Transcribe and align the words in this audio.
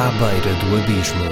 À 0.00 0.12
beira 0.12 0.54
do 0.60 0.76
abismo. 0.76 1.28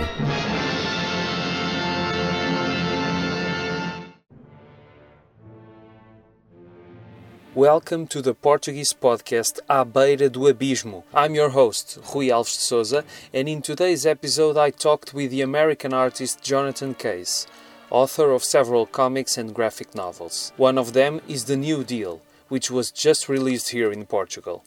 Welcome 7.55 8.09
to 8.09 8.21
the 8.21 8.35
Portuguese 8.35 8.93
podcast 8.93 9.61
À 9.69 9.85
Beira 9.85 10.29
do 10.29 10.53
Abismo. 10.53 11.05
I'm 11.15 11.37
your 11.37 11.51
host, 11.51 12.01
Rui 12.13 12.27
Alves 12.27 12.57
de 12.57 12.61
Souza, 12.61 13.05
and 13.33 13.49
in 13.49 13.63
today's 13.63 14.05
episode 14.05 14.57
I 14.57 14.71
talked 14.71 15.15
with 15.15 15.31
the 15.31 15.43
American 15.43 15.95
artist 15.95 16.43
Jonathan 16.43 16.95
Case, 16.95 17.47
author 17.91 18.33
of 18.33 18.43
several 18.43 18.85
comics 18.85 19.39
and 19.39 19.55
graphic 19.55 19.95
novels. 19.95 20.53
One 20.57 20.77
of 20.77 20.93
them 20.93 21.21
is 21.29 21.45
The 21.45 21.57
New 21.57 21.85
Deal, 21.85 22.21
which 22.49 22.69
was 22.73 22.91
just 22.91 23.29
released 23.29 23.69
here 23.69 23.93
in 23.93 24.07
Portugal. 24.07 24.65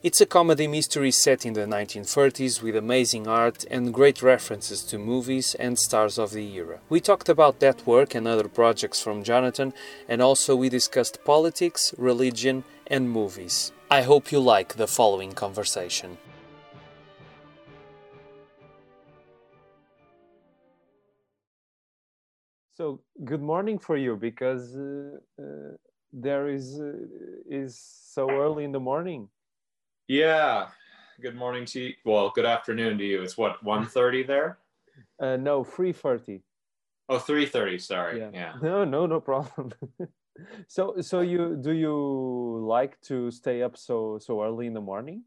It's 0.00 0.20
a 0.20 0.26
comedy 0.26 0.68
mystery 0.68 1.10
set 1.10 1.44
in 1.44 1.54
the 1.54 1.66
1930s 1.66 2.62
with 2.62 2.76
amazing 2.76 3.26
art 3.26 3.64
and 3.68 3.92
great 3.92 4.22
references 4.22 4.84
to 4.84 4.96
movies 4.96 5.56
and 5.56 5.76
stars 5.76 6.18
of 6.18 6.30
the 6.30 6.54
era. 6.54 6.78
We 6.88 7.00
talked 7.00 7.28
about 7.28 7.58
that 7.58 7.84
work 7.84 8.14
and 8.14 8.28
other 8.28 8.48
projects 8.48 9.02
from 9.02 9.24
Jonathan, 9.24 9.74
and 10.08 10.22
also 10.22 10.54
we 10.54 10.68
discussed 10.68 11.24
politics, 11.24 11.92
religion, 11.98 12.62
and 12.86 13.10
movies. 13.10 13.72
I 13.90 14.02
hope 14.02 14.30
you 14.30 14.38
like 14.38 14.76
the 14.76 14.86
following 14.86 15.32
conversation. 15.32 16.16
So, 22.76 23.00
good 23.24 23.42
morning 23.42 23.80
for 23.80 23.96
you 23.96 24.14
because 24.14 24.76
uh, 24.76 25.18
uh, 25.42 25.74
there 26.12 26.48
is 26.48 26.80
uh, 26.80 26.92
is 27.50 27.76
so 28.14 28.30
early 28.30 28.62
in 28.62 28.70
the 28.70 28.78
morning. 28.78 29.28
Yeah. 30.08 30.68
Good 31.20 31.36
morning 31.36 31.66
to 31.66 31.80
you. 31.80 31.92
Well, 32.06 32.32
good 32.34 32.46
afternoon 32.46 32.96
to 32.96 33.04
you. 33.04 33.22
It's 33.22 33.36
what 33.36 33.62
1.30 33.62 34.26
there? 34.26 34.58
Uh, 35.20 35.36
no, 35.36 35.62
3.30. 35.62 36.40
Oh, 37.10 37.18
3.30, 37.18 37.80
sorry. 37.80 38.20
Yeah. 38.20 38.30
yeah. 38.32 38.52
No, 38.62 38.84
no, 38.84 39.04
no 39.04 39.20
problem. 39.20 39.70
so 40.68 40.94
so 41.00 41.20
you 41.20 41.58
do 41.60 41.72
you 41.72 42.64
like 42.66 42.98
to 43.02 43.30
stay 43.30 43.62
up 43.62 43.76
so 43.76 44.18
so 44.18 44.42
early 44.42 44.66
in 44.66 44.72
the 44.72 44.80
morning? 44.80 45.24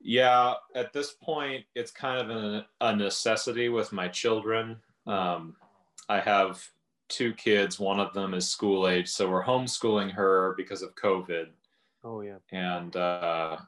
Yeah, 0.00 0.54
at 0.76 0.92
this 0.92 1.12
point 1.12 1.64
it's 1.74 1.90
kind 1.90 2.20
of 2.20 2.30
a, 2.30 2.66
a 2.80 2.94
necessity 2.94 3.70
with 3.70 3.92
my 3.92 4.06
children. 4.06 4.76
Um, 5.06 5.56
I 6.08 6.20
have 6.20 6.62
two 7.08 7.32
kids, 7.34 7.80
one 7.80 7.98
of 7.98 8.12
them 8.12 8.34
is 8.34 8.48
school 8.48 8.86
age, 8.86 9.08
so 9.08 9.28
we're 9.28 9.44
homeschooling 9.44 10.12
her 10.12 10.54
because 10.56 10.82
of 10.82 10.94
COVID 10.94 11.46
Oh 12.04 12.20
yeah. 12.20 12.38
And 12.50 12.94
uh, 12.96 13.58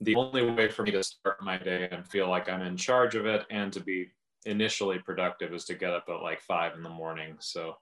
the 0.00 0.14
only 0.16 0.50
way 0.50 0.68
for 0.68 0.82
me 0.82 0.90
to 0.92 1.02
start 1.02 1.42
my 1.42 1.56
day 1.56 1.88
and 1.90 2.06
feel 2.06 2.28
like 2.28 2.48
I'm 2.48 2.62
in 2.62 2.76
charge 2.76 3.14
of 3.14 3.26
it 3.26 3.46
and 3.50 3.72
to 3.72 3.80
be 3.80 4.10
initially 4.44 4.98
productive 4.98 5.54
is 5.54 5.64
to 5.64 5.74
get 5.74 5.92
up 5.92 6.04
at 6.08 6.22
like 6.22 6.42
five 6.42 6.74
in 6.74 6.82
the 6.82 6.88
morning. 6.88 7.36
So 7.40 7.76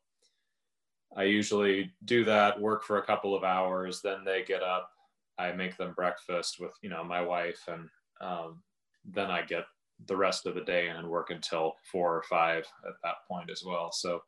I 1.16 1.24
usually 1.24 1.92
do 2.04 2.24
that, 2.24 2.60
work 2.60 2.84
for 2.84 2.98
a 2.98 3.04
couple 3.04 3.34
of 3.34 3.44
hours, 3.44 4.00
then 4.00 4.24
they 4.24 4.44
get 4.44 4.62
up. 4.62 4.90
I 5.38 5.52
make 5.52 5.76
them 5.76 5.92
breakfast 5.94 6.60
with 6.60 6.72
you 6.82 6.90
know 6.90 7.02
my 7.02 7.20
wife, 7.20 7.60
and 7.66 7.88
um, 8.20 8.62
then 9.04 9.30
I 9.30 9.42
get 9.42 9.64
the 10.06 10.16
rest 10.16 10.46
of 10.46 10.54
the 10.54 10.60
day 10.60 10.88
and 10.88 11.08
work 11.08 11.30
until 11.30 11.74
four 11.90 12.16
or 12.16 12.22
five 12.22 12.66
at 12.86 12.94
that 13.02 13.16
point 13.28 13.50
as 13.50 13.62
well. 13.64 13.90
So 13.92 14.22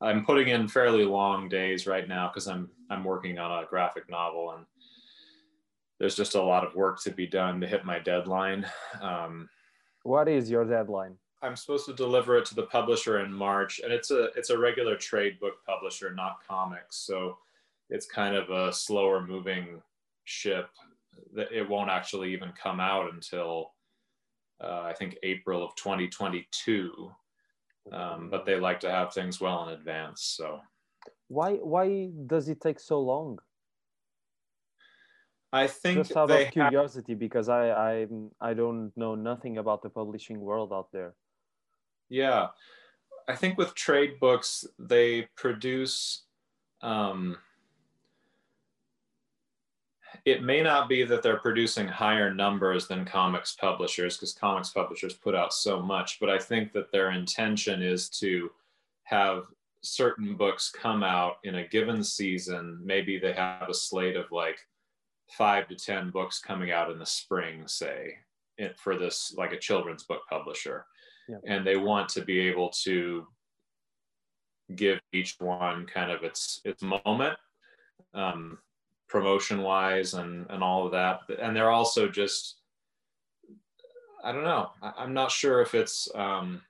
I'm 0.00 0.24
putting 0.24 0.48
in 0.48 0.68
fairly 0.68 1.04
long 1.04 1.48
days 1.48 1.86
right 1.86 2.08
now 2.08 2.28
because 2.28 2.48
I'm 2.48 2.68
I'm 2.90 3.04
working 3.04 3.38
on 3.38 3.62
a 3.62 3.66
graphic 3.66 4.08
novel 4.10 4.52
and 4.56 4.66
there's 5.98 6.14
just 6.14 6.34
a 6.34 6.42
lot 6.42 6.64
of 6.64 6.74
work 6.74 7.00
to 7.02 7.10
be 7.10 7.26
done 7.26 7.60
to 7.60 7.66
hit 7.66 7.84
my 7.84 7.98
deadline. 7.98 8.66
Um, 9.00 9.48
what 10.04 10.28
is 10.28 10.50
your 10.50 10.64
deadline? 10.64 11.16
I'm 11.42 11.56
supposed 11.56 11.86
to 11.86 11.92
deliver 11.92 12.36
it 12.36 12.46
to 12.46 12.54
the 12.54 12.64
publisher 12.64 13.20
in 13.20 13.32
March, 13.32 13.80
and 13.82 13.92
it's 13.92 14.10
a 14.10 14.30
it's 14.36 14.50
a 14.50 14.58
regular 14.58 14.96
trade 14.96 15.38
book 15.38 15.64
publisher, 15.66 16.12
not 16.14 16.38
comics. 16.46 16.96
So 16.96 17.38
it's 17.90 18.06
kind 18.06 18.34
of 18.34 18.50
a 18.50 18.72
slower 18.72 19.24
moving 19.24 19.82
ship. 20.24 20.68
That 21.34 21.52
it 21.52 21.68
won't 21.68 21.90
actually 21.90 22.32
even 22.32 22.52
come 22.60 22.80
out 22.80 23.12
until 23.12 23.72
uh, 24.62 24.82
I 24.82 24.92
think 24.92 25.16
April 25.22 25.64
of 25.64 25.74
2022. 25.76 27.10
Um, 27.92 28.28
but 28.30 28.44
they 28.44 28.60
like 28.60 28.80
to 28.80 28.90
have 28.90 29.14
things 29.14 29.40
well 29.40 29.68
in 29.68 29.74
advance. 29.74 30.22
So 30.22 30.60
why 31.28 31.54
why 31.54 32.10
does 32.26 32.48
it 32.48 32.60
take 32.60 32.80
so 32.80 33.00
long? 33.00 33.38
I 35.52 35.66
think 35.66 35.98
just 35.98 36.16
out 36.16 36.30
of 36.30 36.50
curiosity 36.50 37.12
have... 37.12 37.20
because 37.20 37.48
I 37.48 37.70
I 37.70 38.06
I 38.40 38.54
don't 38.54 38.92
know 38.96 39.14
nothing 39.14 39.58
about 39.58 39.82
the 39.82 39.88
publishing 39.90 40.40
world 40.40 40.72
out 40.72 40.92
there. 40.92 41.14
Yeah, 42.08 42.48
I 43.28 43.34
think 43.34 43.58
with 43.58 43.74
trade 43.74 44.20
books 44.20 44.66
they 44.78 45.28
produce. 45.36 46.24
Um, 46.82 47.38
it 50.24 50.42
may 50.42 50.62
not 50.62 50.88
be 50.88 51.04
that 51.04 51.22
they're 51.22 51.38
producing 51.38 51.86
higher 51.86 52.32
numbers 52.32 52.86
than 52.86 53.04
comics 53.04 53.54
publishers 53.54 54.16
because 54.16 54.32
comics 54.32 54.70
publishers 54.70 55.14
put 55.14 55.34
out 55.34 55.52
so 55.52 55.80
much, 55.80 56.18
but 56.20 56.30
I 56.30 56.38
think 56.38 56.72
that 56.72 56.92
their 56.92 57.12
intention 57.12 57.82
is 57.82 58.08
to 58.20 58.50
have 59.04 59.44
certain 59.82 60.36
books 60.36 60.70
come 60.70 61.02
out 61.02 61.36
in 61.44 61.56
a 61.56 61.68
given 61.68 62.02
season. 62.02 62.80
Maybe 62.82 63.18
they 63.18 63.32
have 63.32 63.68
a 63.68 63.74
slate 63.74 64.16
of 64.16 64.30
like 64.30 64.58
five 65.36 65.68
to 65.68 65.74
10 65.74 66.10
books 66.10 66.40
coming 66.40 66.70
out 66.70 66.90
in 66.90 66.98
the 66.98 67.06
spring, 67.06 67.64
say, 67.66 68.14
for 68.76 68.96
this, 68.96 69.34
like 69.36 69.52
a 69.52 69.58
children's 69.58 70.04
book 70.04 70.22
publisher. 70.28 70.86
Yeah. 71.28 71.36
And 71.46 71.66
they 71.66 71.76
want 71.76 72.08
to 72.10 72.22
be 72.22 72.40
able 72.40 72.70
to 72.84 73.26
give 74.74 75.00
each 75.12 75.36
one 75.38 75.86
kind 75.86 76.10
of 76.10 76.22
its 76.22 76.60
its 76.64 76.82
moment 76.82 77.36
um, 78.14 78.58
promotion 79.08 79.62
wise 79.62 80.14
and 80.14 80.46
and 80.50 80.62
all 80.62 80.84
of 80.84 80.92
that 80.92 81.20
and 81.40 81.56
they're 81.56 81.70
also 81.70 82.08
just 82.08 82.56
i 84.22 84.32
don't 84.32 84.44
know 84.44 84.70
I, 84.82 85.04
am 85.04 85.14
not 85.14 85.30
sure 85.30 85.62
if 85.62 85.74
it's 85.74 86.08
um, 86.14 86.60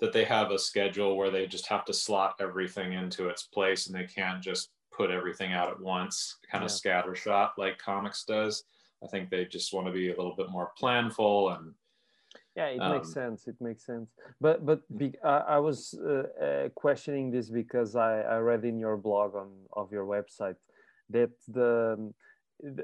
that 0.00 0.12
they 0.12 0.24
have 0.24 0.50
a 0.50 0.58
schedule 0.58 1.16
where 1.16 1.30
they 1.30 1.46
just 1.46 1.66
have 1.68 1.84
to 1.84 1.94
slot 1.94 2.34
everything 2.40 2.94
into 2.94 3.28
its 3.28 3.44
place 3.44 3.86
and 3.86 3.94
they 3.94 4.04
can't 4.04 4.42
just 4.42 4.70
put 4.96 5.10
everything 5.10 5.52
out 5.52 5.70
at 5.70 5.80
once, 5.80 6.36
kind 6.50 6.64
of 6.64 6.70
yeah. 6.70 7.02
scattershot 7.02 7.50
like 7.58 7.78
comics 7.78 8.24
does. 8.24 8.64
I 9.02 9.06
think 9.08 9.30
they 9.30 9.44
just 9.44 9.72
want 9.72 9.86
to 9.86 9.92
be 9.92 10.08
a 10.08 10.16
little 10.16 10.36
bit 10.36 10.50
more 10.50 10.70
planful 10.80 11.56
and. 11.56 11.74
Yeah, 12.56 12.66
it 12.66 12.78
um, 12.78 12.92
makes 12.92 13.12
sense. 13.12 13.48
It 13.48 13.56
makes 13.60 13.84
sense. 13.84 14.10
But 14.40 14.64
but 14.64 14.80
be, 14.96 15.12
I, 15.24 15.38
I 15.38 15.58
was 15.58 15.92
uh, 16.00 16.44
uh, 16.44 16.68
questioning 16.76 17.32
this 17.32 17.50
because 17.50 17.96
I, 17.96 18.20
I 18.20 18.38
read 18.38 18.64
in 18.64 18.78
your 18.78 18.96
blog 18.96 19.34
on 19.34 19.50
of 19.72 19.90
your 19.90 20.06
website 20.06 20.54
that 21.10 21.32
the 21.48 22.12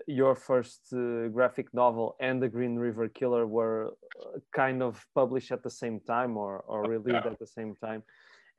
your 0.09 0.35
first 0.35 0.93
uh, 0.93 1.29
graphic 1.29 1.73
novel 1.73 2.17
and 2.19 2.43
the 2.43 2.49
Green 2.49 2.77
River 2.77 3.07
Killer 3.09 3.47
were 3.47 3.95
uh, 4.21 4.39
kind 4.53 4.83
of 4.83 5.07
published 5.15 5.53
at 5.53 5.63
the 5.63 5.71
same 5.71 6.01
time 6.01 6.37
or, 6.37 6.65
or 6.67 6.83
released 6.89 7.25
yeah. 7.25 7.31
at 7.31 7.39
the 7.39 7.47
same 7.47 7.77
time 7.77 8.03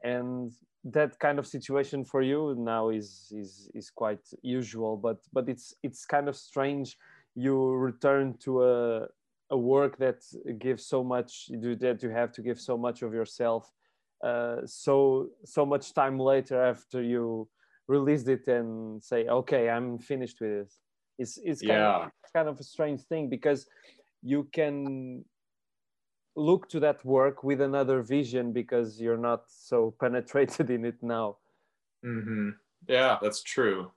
and 0.04 0.52
that 0.84 1.20
kind 1.20 1.38
of 1.38 1.46
situation 1.46 2.04
for 2.04 2.22
you 2.22 2.56
now 2.58 2.90
is 2.90 3.32
is 3.36 3.70
is 3.76 3.90
quite 3.92 4.26
usual 4.42 4.98
but 4.98 5.18
but 5.32 5.48
it's 5.48 5.76
it's 5.84 6.06
kind 6.06 6.28
of 6.28 6.36
strange 6.36 6.98
you 7.36 7.72
return 7.74 8.36
to 8.40 8.64
a 8.64 9.08
a 9.52 9.58
work 9.58 9.98
that 9.98 10.24
gives 10.60 10.86
so 10.86 11.04
much 11.04 11.50
that 11.50 12.00
you 12.02 12.10
have 12.10 12.32
to 12.32 12.42
give 12.42 12.60
so 12.60 12.78
much 12.78 13.02
of 13.02 13.14
yourself 13.14 13.72
uh, 14.24 14.58
so 14.66 15.30
so 15.46 15.66
much 15.66 15.94
time 15.94 16.18
later 16.18 16.64
after 16.64 17.02
you 17.04 17.48
released 17.88 18.28
it 18.28 18.48
and 18.48 19.04
say 19.04 19.28
okay 19.28 19.70
i'm 19.70 20.00
finished 20.00 20.40
with 20.40 20.52
it 20.52 20.74
it's 21.20 21.38
it's 21.44 21.62
kind, 21.62 21.74
yeah. 21.74 22.06
of, 22.06 22.12
it's 22.24 22.32
kind 22.32 22.48
of 22.48 22.60
a 22.60 22.64
strange 22.64 23.02
thing 23.02 23.30
because 23.30 23.68
you 24.24 24.48
can 24.54 25.26
look 26.36 26.70
to 26.70 26.80
that 26.80 27.04
work 27.06 27.44
with 27.44 27.62
another 27.62 28.02
vision 28.02 28.52
because 28.52 29.00
you're 29.02 29.18
not 29.18 29.44
so 29.48 29.94
penetrated 30.00 30.70
in 30.70 30.86
it 30.86 31.02
now. 31.02 31.38
Mm-hmm. 32.06 32.50
Yeah, 32.88 33.18
that's 33.22 33.44
true. 33.44 33.92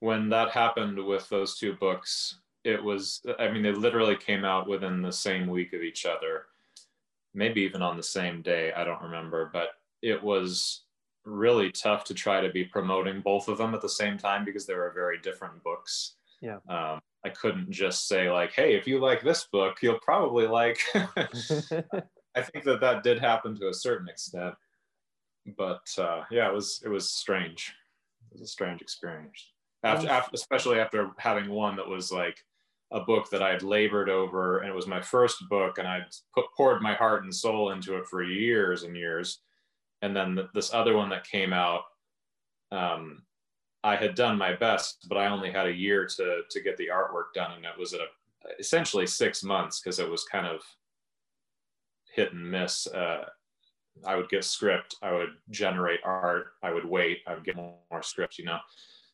When 0.00 0.28
that 0.30 0.50
happened 0.50 1.04
with 1.04 1.28
those 1.28 1.56
two 1.58 1.74
books, 1.74 2.38
it 2.64 2.82
was, 2.82 3.22
I 3.38 3.50
mean, 3.50 3.62
they 3.62 3.72
literally 3.72 4.16
came 4.16 4.44
out 4.44 4.68
within 4.68 5.02
the 5.02 5.12
same 5.12 5.46
week 5.46 5.72
of 5.72 5.82
each 5.82 6.04
other, 6.04 6.46
maybe 7.34 7.62
even 7.62 7.82
on 7.82 7.96
the 7.96 8.02
same 8.02 8.42
day. 8.42 8.72
I 8.72 8.84
don't 8.84 9.02
remember, 9.02 9.50
but 9.52 9.70
it 10.02 10.22
was 10.22 10.82
really 11.24 11.70
tough 11.70 12.04
to 12.04 12.14
try 12.14 12.40
to 12.40 12.50
be 12.50 12.64
promoting 12.64 13.20
both 13.20 13.48
of 13.48 13.58
them 13.58 13.74
at 13.74 13.82
the 13.82 13.88
same 13.88 14.18
time 14.18 14.44
because 14.44 14.66
they 14.66 14.74
were 14.74 14.92
very 14.94 15.18
different 15.18 15.62
books. 15.62 16.14
Yeah. 16.40 16.58
Um, 16.68 17.00
I 17.24 17.28
couldn't 17.28 17.70
just 17.70 18.08
say 18.08 18.30
like, 18.30 18.52
"Hey, 18.52 18.74
if 18.74 18.86
you 18.86 18.98
like 18.98 19.22
this 19.22 19.46
book, 19.52 19.78
you'll 19.82 20.00
probably 20.00 20.46
like." 20.46 20.78
I 20.94 22.42
think 22.42 22.64
that 22.64 22.80
that 22.80 23.02
did 23.02 23.18
happen 23.18 23.56
to 23.56 23.68
a 23.68 23.74
certain 23.74 24.08
extent, 24.08 24.54
but 25.58 25.82
uh, 25.98 26.22
yeah, 26.30 26.48
it 26.48 26.54
was 26.54 26.80
it 26.84 26.88
was 26.88 27.12
strange. 27.12 27.74
It 28.30 28.34
was 28.34 28.42
a 28.42 28.46
strange 28.46 28.80
experience. 28.80 29.52
After, 29.82 30.08
after, 30.08 30.30
especially 30.34 30.78
after 30.78 31.10
having 31.18 31.50
one 31.50 31.76
that 31.76 31.88
was 31.88 32.12
like 32.12 32.38
a 32.92 33.00
book 33.00 33.30
that 33.30 33.42
I 33.42 33.50
had 33.50 33.62
labored 33.62 34.10
over, 34.10 34.58
and 34.58 34.68
it 34.68 34.74
was 34.74 34.86
my 34.86 35.00
first 35.00 35.48
book, 35.48 35.78
and 35.78 35.88
I'd 35.88 36.06
put, 36.34 36.46
poured 36.56 36.82
my 36.82 36.94
heart 36.94 37.24
and 37.24 37.34
soul 37.34 37.70
into 37.70 37.96
it 37.96 38.06
for 38.06 38.22
years 38.22 38.82
and 38.82 38.96
years. 38.96 39.40
And 40.02 40.14
then 40.14 40.36
th- 40.36 40.48
this 40.54 40.74
other 40.74 40.96
one 40.96 41.08
that 41.10 41.26
came 41.26 41.52
out, 41.52 41.82
um, 42.72 43.22
I 43.82 43.96
had 43.96 44.14
done 44.14 44.36
my 44.36 44.54
best, 44.54 45.06
but 45.08 45.16
I 45.18 45.28
only 45.28 45.50
had 45.50 45.66
a 45.66 45.72
year 45.72 46.06
to 46.06 46.42
to 46.48 46.60
get 46.60 46.76
the 46.76 46.88
artwork 46.88 47.32
done, 47.34 47.52
and 47.52 47.64
it 47.64 47.78
was 47.78 47.94
at 47.94 48.00
a, 48.00 48.06
essentially 48.58 49.06
six 49.06 49.42
months 49.42 49.80
because 49.80 49.98
it 49.98 50.10
was 50.10 50.24
kind 50.24 50.46
of 50.46 50.60
hit 52.14 52.32
and 52.32 52.50
miss. 52.50 52.86
Uh, 52.86 53.24
I 54.06 54.16
would 54.16 54.28
get 54.28 54.44
script, 54.44 54.96
I 55.02 55.12
would 55.12 55.30
generate 55.50 56.00
art, 56.04 56.52
I 56.62 56.72
would 56.72 56.84
wait, 56.84 57.18
I 57.26 57.34
would 57.34 57.44
get 57.44 57.56
more 57.56 58.02
script, 58.02 58.38
you 58.38 58.44
know 58.44 58.58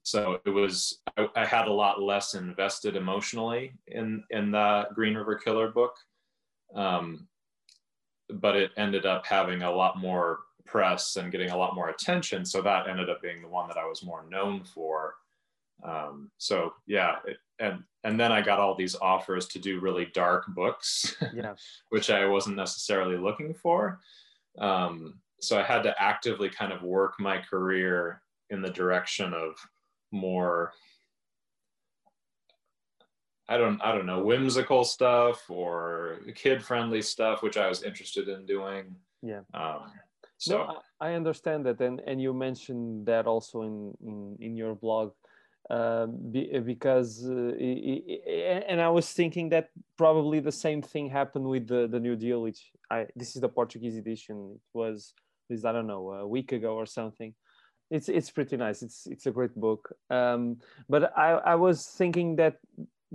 so 0.06 0.38
it 0.44 0.50
was 0.50 1.00
I, 1.16 1.28
I, 1.34 1.44
had 1.44 1.66
a 1.66 1.72
lot 1.72 2.00
less 2.00 2.34
invested 2.34 2.94
emotionally 2.94 3.72
in 3.88 4.22
in 4.30 4.52
the 4.52 4.86
green 4.94 5.16
river 5.16 5.34
killer 5.34 5.68
book 5.68 5.96
um, 6.76 7.26
but 8.30 8.54
it 8.54 8.70
ended 8.76 9.04
up 9.04 9.26
having 9.26 9.62
a 9.62 9.70
lot 9.70 9.98
more 9.98 10.38
press 10.66 11.16
and 11.16 11.32
getting 11.32 11.50
a 11.50 11.56
lot 11.56 11.74
more 11.74 11.88
attention 11.88 12.44
so 12.44 12.60
that 12.60 12.88
ended 12.88 13.10
up 13.10 13.22
being 13.22 13.42
the 13.42 13.48
one 13.48 13.68
that 13.68 13.76
i 13.76 13.84
was 13.84 14.02
more 14.02 14.24
known 14.28 14.62
for 14.64 15.14
um, 15.84 16.30
so 16.38 16.72
yeah 16.86 17.16
it, 17.26 17.36
and 17.58 17.82
and 18.04 18.18
then 18.18 18.32
i 18.32 18.40
got 18.40 18.58
all 18.58 18.74
these 18.74 18.96
offers 18.96 19.46
to 19.46 19.58
do 19.58 19.80
really 19.80 20.06
dark 20.14 20.44
books 20.48 21.16
yeah. 21.34 21.54
which 21.90 22.10
i 22.10 22.26
wasn't 22.26 22.56
necessarily 22.56 23.16
looking 23.16 23.54
for 23.54 24.00
um, 24.58 25.14
so 25.40 25.58
i 25.58 25.62
had 25.62 25.82
to 25.82 25.94
actively 26.02 26.48
kind 26.48 26.72
of 26.72 26.82
work 26.82 27.14
my 27.18 27.38
career 27.38 28.22
in 28.50 28.62
the 28.62 28.70
direction 28.70 29.34
of 29.34 29.54
more 30.12 30.72
I 33.48 33.56
don't 33.56 33.80
I 33.80 33.92
don't 33.92 34.06
know 34.06 34.24
whimsical 34.24 34.84
stuff 34.84 35.48
or 35.48 36.18
kid 36.34 36.64
friendly 36.64 37.00
stuff, 37.00 37.42
which 37.42 37.56
I 37.56 37.68
was 37.68 37.82
interested 37.82 38.28
in 38.28 38.44
doing. 38.44 38.96
Yeah. 39.22 39.40
Um, 39.54 39.92
so 40.38 40.58
no, 40.58 40.80
I 41.00 41.12
understand 41.14 41.66
that, 41.66 41.80
and 41.80 42.00
and 42.06 42.20
you 42.20 42.32
mentioned 42.32 43.06
that 43.06 43.26
also 43.26 43.62
in 43.62 43.94
in, 44.04 44.36
in 44.40 44.56
your 44.56 44.74
blog, 44.74 45.12
uh, 45.70 46.06
be, 46.06 46.58
because 46.60 47.26
uh, 47.26 47.52
and 48.68 48.80
I 48.80 48.88
was 48.88 49.12
thinking 49.12 49.48
that 49.50 49.70
probably 49.96 50.40
the 50.40 50.52
same 50.52 50.82
thing 50.82 51.08
happened 51.10 51.46
with 51.46 51.66
the 51.66 51.88
the 51.88 52.00
New 52.00 52.16
Deal, 52.16 52.42
which 52.42 52.70
I 52.90 53.06
this 53.16 53.34
is 53.36 53.42
the 53.42 53.48
Portuguese 53.48 53.96
edition. 53.96 54.56
It 54.56 54.78
was, 54.78 55.14
I 55.64 55.72
don't 55.72 55.86
know, 55.86 56.10
a 56.12 56.26
week 56.26 56.52
ago 56.52 56.74
or 56.74 56.86
something 56.86 57.34
it's 57.90 58.08
it's 58.08 58.30
pretty 58.30 58.56
nice. 58.56 58.82
It's 58.82 59.06
it's 59.06 59.26
a 59.26 59.30
great 59.30 59.54
book. 59.54 59.94
Um, 60.10 60.58
but 60.88 61.16
I 61.16 61.32
I 61.32 61.54
was 61.54 61.86
thinking 61.86 62.36
that 62.36 62.58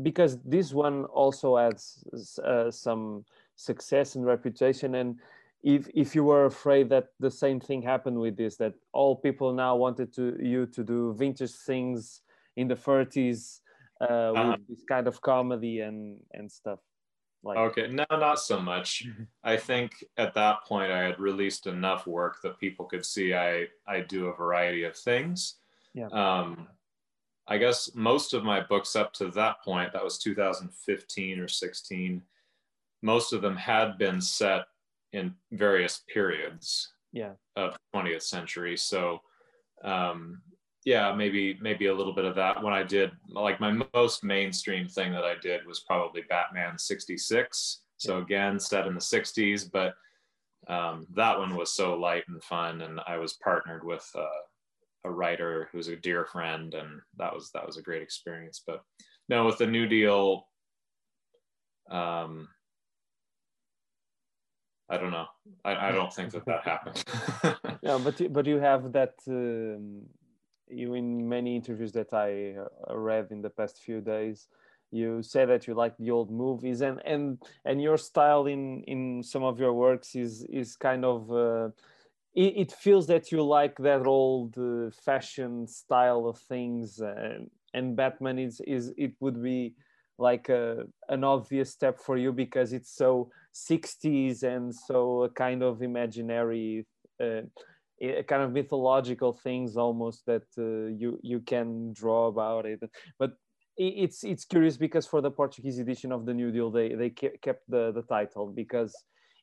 because 0.01 0.39
this 0.44 0.73
one 0.73 1.06
also 1.06 1.57
has 1.57 2.03
uh, 2.44 2.71
some 2.71 3.25
success 3.56 4.15
and 4.15 4.25
reputation, 4.25 4.95
and 4.95 5.19
if 5.63 5.87
if 5.93 6.15
you 6.15 6.23
were 6.23 6.45
afraid 6.45 6.89
that 6.89 7.07
the 7.19 7.31
same 7.31 7.59
thing 7.59 7.81
happened 7.81 8.19
with 8.19 8.35
this, 8.35 8.57
that 8.57 8.73
all 8.93 9.15
people 9.15 9.53
now 9.53 9.75
wanted 9.75 10.13
to 10.15 10.37
you 10.41 10.65
to 10.67 10.83
do 10.83 11.13
vintage 11.13 11.53
things 11.53 12.21
in 12.57 12.67
the 12.67 12.75
30s 12.75 13.59
uh, 14.01 14.03
uh, 14.03 14.31
with 14.31 14.41
uh-huh. 14.41 14.57
this 14.67 14.83
kind 14.87 15.07
of 15.07 15.21
comedy 15.21 15.81
and 15.81 16.19
and 16.33 16.51
stuff. 16.51 16.79
Like, 17.43 17.57
okay, 17.57 17.87
no, 17.87 18.05
not 18.11 18.39
so 18.39 18.59
much. 18.59 19.07
I 19.43 19.57
think 19.57 20.03
at 20.17 20.33
that 20.35 20.63
point 20.65 20.91
I 20.91 21.03
had 21.03 21.19
released 21.19 21.65
enough 21.65 22.05
work 22.05 22.37
that 22.43 22.59
people 22.59 22.85
could 22.85 23.05
see 23.05 23.33
I 23.33 23.67
I 23.87 24.01
do 24.01 24.27
a 24.27 24.35
variety 24.35 24.83
of 24.83 24.95
things. 24.95 25.55
Yeah. 25.93 26.07
Um, 26.07 26.67
I 27.47 27.57
guess 27.57 27.91
most 27.95 28.33
of 28.33 28.43
my 28.43 28.61
books 28.61 28.95
up 28.95 29.13
to 29.13 29.29
that 29.31 29.61
point, 29.63 29.91
that 29.93 30.03
was 30.03 30.19
2015 30.19 31.39
or 31.39 31.47
16, 31.47 32.21
most 33.01 33.33
of 33.33 33.41
them 33.41 33.57
had 33.57 33.97
been 33.97 34.21
set 34.21 34.65
in 35.13 35.33
various 35.51 36.03
periods 36.11 36.93
yeah. 37.11 37.33
of 37.55 37.75
20th 37.93 38.23
century. 38.23 38.77
So 38.77 39.19
um, 39.83 40.41
yeah 40.85 41.13
maybe 41.13 41.57
maybe 41.61 41.87
a 41.87 41.93
little 41.93 42.13
bit 42.13 42.25
of 42.25 42.35
that 42.35 42.61
when 42.61 42.73
i 42.73 42.83
did 42.83 43.11
like 43.29 43.59
my 43.59 43.75
most 43.93 44.23
mainstream 44.23 44.87
thing 44.87 45.11
that 45.11 45.23
i 45.23 45.35
did 45.41 45.65
was 45.65 45.81
probably 45.81 46.23
batman 46.29 46.77
66 46.77 47.81
so 47.97 48.17
again 48.17 48.59
set 48.59 48.87
in 48.87 48.93
the 48.93 48.99
60s 48.99 49.69
but 49.71 49.93
um, 50.67 51.07
that 51.15 51.37
one 51.37 51.55
was 51.55 51.73
so 51.73 51.95
light 51.95 52.23
and 52.27 52.43
fun 52.43 52.81
and 52.81 52.99
i 53.07 53.17
was 53.17 53.37
partnered 53.43 53.83
with 53.83 54.07
uh, 54.15 54.25
a 55.05 55.11
writer 55.11 55.69
who's 55.71 55.87
a 55.87 55.95
dear 55.95 56.25
friend 56.25 56.73
and 56.73 57.01
that 57.17 57.33
was 57.33 57.51
that 57.51 57.65
was 57.65 57.77
a 57.77 57.81
great 57.81 58.01
experience 58.01 58.63
but 58.65 58.81
no 59.29 59.45
with 59.45 59.57
the 59.57 59.67
new 59.67 59.87
deal 59.87 60.47
um, 61.89 62.47
I 64.91 64.97
don't 64.97 65.11
know. 65.11 65.27
I, 65.63 65.88
I 65.88 65.91
don't 65.93 66.13
think 66.13 66.31
that 66.33 66.45
that 66.45 66.63
happened. 66.65 67.03
yeah, 67.81 67.97
but 68.03 68.33
but 68.33 68.45
you 68.45 68.59
have 68.59 68.91
that 68.91 69.15
um, 69.27 70.01
you 70.67 70.93
in 70.95 71.27
many 71.27 71.55
interviews 71.55 71.93
that 71.93 72.13
I 72.13 72.55
uh, 72.59 72.97
read 72.97 73.27
in 73.31 73.41
the 73.41 73.49
past 73.49 73.79
few 73.79 74.01
days, 74.01 74.49
you 74.91 75.23
say 75.23 75.45
that 75.45 75.65
you 75.65 75.73
like 75.75 75.95
the 75.97 76.11
old 76.11 76.29
movies 76.29 76.81
and 76.81 77.01
and 77.05 77.41
and 77.63 77.81
your 77.81 77.97
style 77.97 78.47
in 78.47 78.83
in 78.83 79.23
some 79.23 79.43
of 79.43 79.59
your 79.59 79.73
works 79.73 80.13
is 80.13 80.43
is 80.49 80.75
kind 80.75 81.05
of 81.05 81.31
uh, 81.31 81.69
it, 82.33 82.71
feels 82.71 83.07
that 83.07 83.31
you 83.31 83.44
like 83.44 83.77
that 83.77 84.05
old 84.05 84.57
uh, 84.57 84.89
fashion 84.91 85.67
style 85.67 86.27
of 86.27 86.37
things 86.37 86.99
and 86.99 87.49
and 87.73 87.95
Batman 87.95 88.39
is 88.39 88.61
is 88.67 88.94
it 88.97 89.13
would 89.21 89.41
be 89.41 89.73
like 90.17 90.49
a, 90.49 90.85
an 91.09 91.23
obvious 91.23 91.71
step 91.71 91.97
for 91.97 92.17
you 92.17 92.31
because 92.31 92.73
it's 92.73 92.94
so 92.95 93.31
60s 93.53 94.44
and 94.44 94.74
so 94.74 95.24
a 95.24 95.30
kind 95.30 95.62
of 95.62 95.81
imaginary 95.81 96.86
uh, 97.21 97.42
kind 98.27 98.42
of 98.42 98.51
mythological 98.51 99.33
things 99.33 99.77
almost 99.77 100.25
that 100.25 100.44
uh, 100.57 100.88
you 100.98 101.19
you 101.21 101.39
can 101.39 101.94
draw 101.94 102.27
about 102.27 102.65
it. 102.65 102.80
But 103.19 103.33
it's 103.77 104.24
it's 104.24 104.45
curious 104.45 104.77
because 104.77 105.07
for 105.07 105.21
the 105.21 105.31
portuguese 105.31 105.80
edition 105.80 106.12
of 106.12 106.25
the 106.25 106.33
new 106.33 106.51
deal 106.51 106.69
they 106.69 106.94
they 106.94 107.09
kept 107.09 107.63
the 107.69 107.92
the 107.94 108.01
title 108.03 108.51
because 108.53 108.94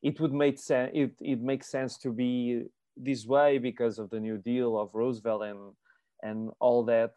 it 0.02 0.20
would 0.20 0.32
make 0.32 0.58
sense 0.58 0.90
it, 0.94 1.12
it 1.20 1.40
makes 1.40 1.70
sense 1.70 1.96
to 1.96 2.12
be 2.12 2.62
this 2.96 3.26
way 3.26 3.58
because 3.58 3.98
of 3.98 4.10
the 4.10 4.20
new 4.20 4.36
deal 4.36 4.78
of 4.78 4.90
roosevelt 4.92 5.42
and 5.42 5.72
and 6.22 6.50
all 6.60 6.84
that 6.84 7.12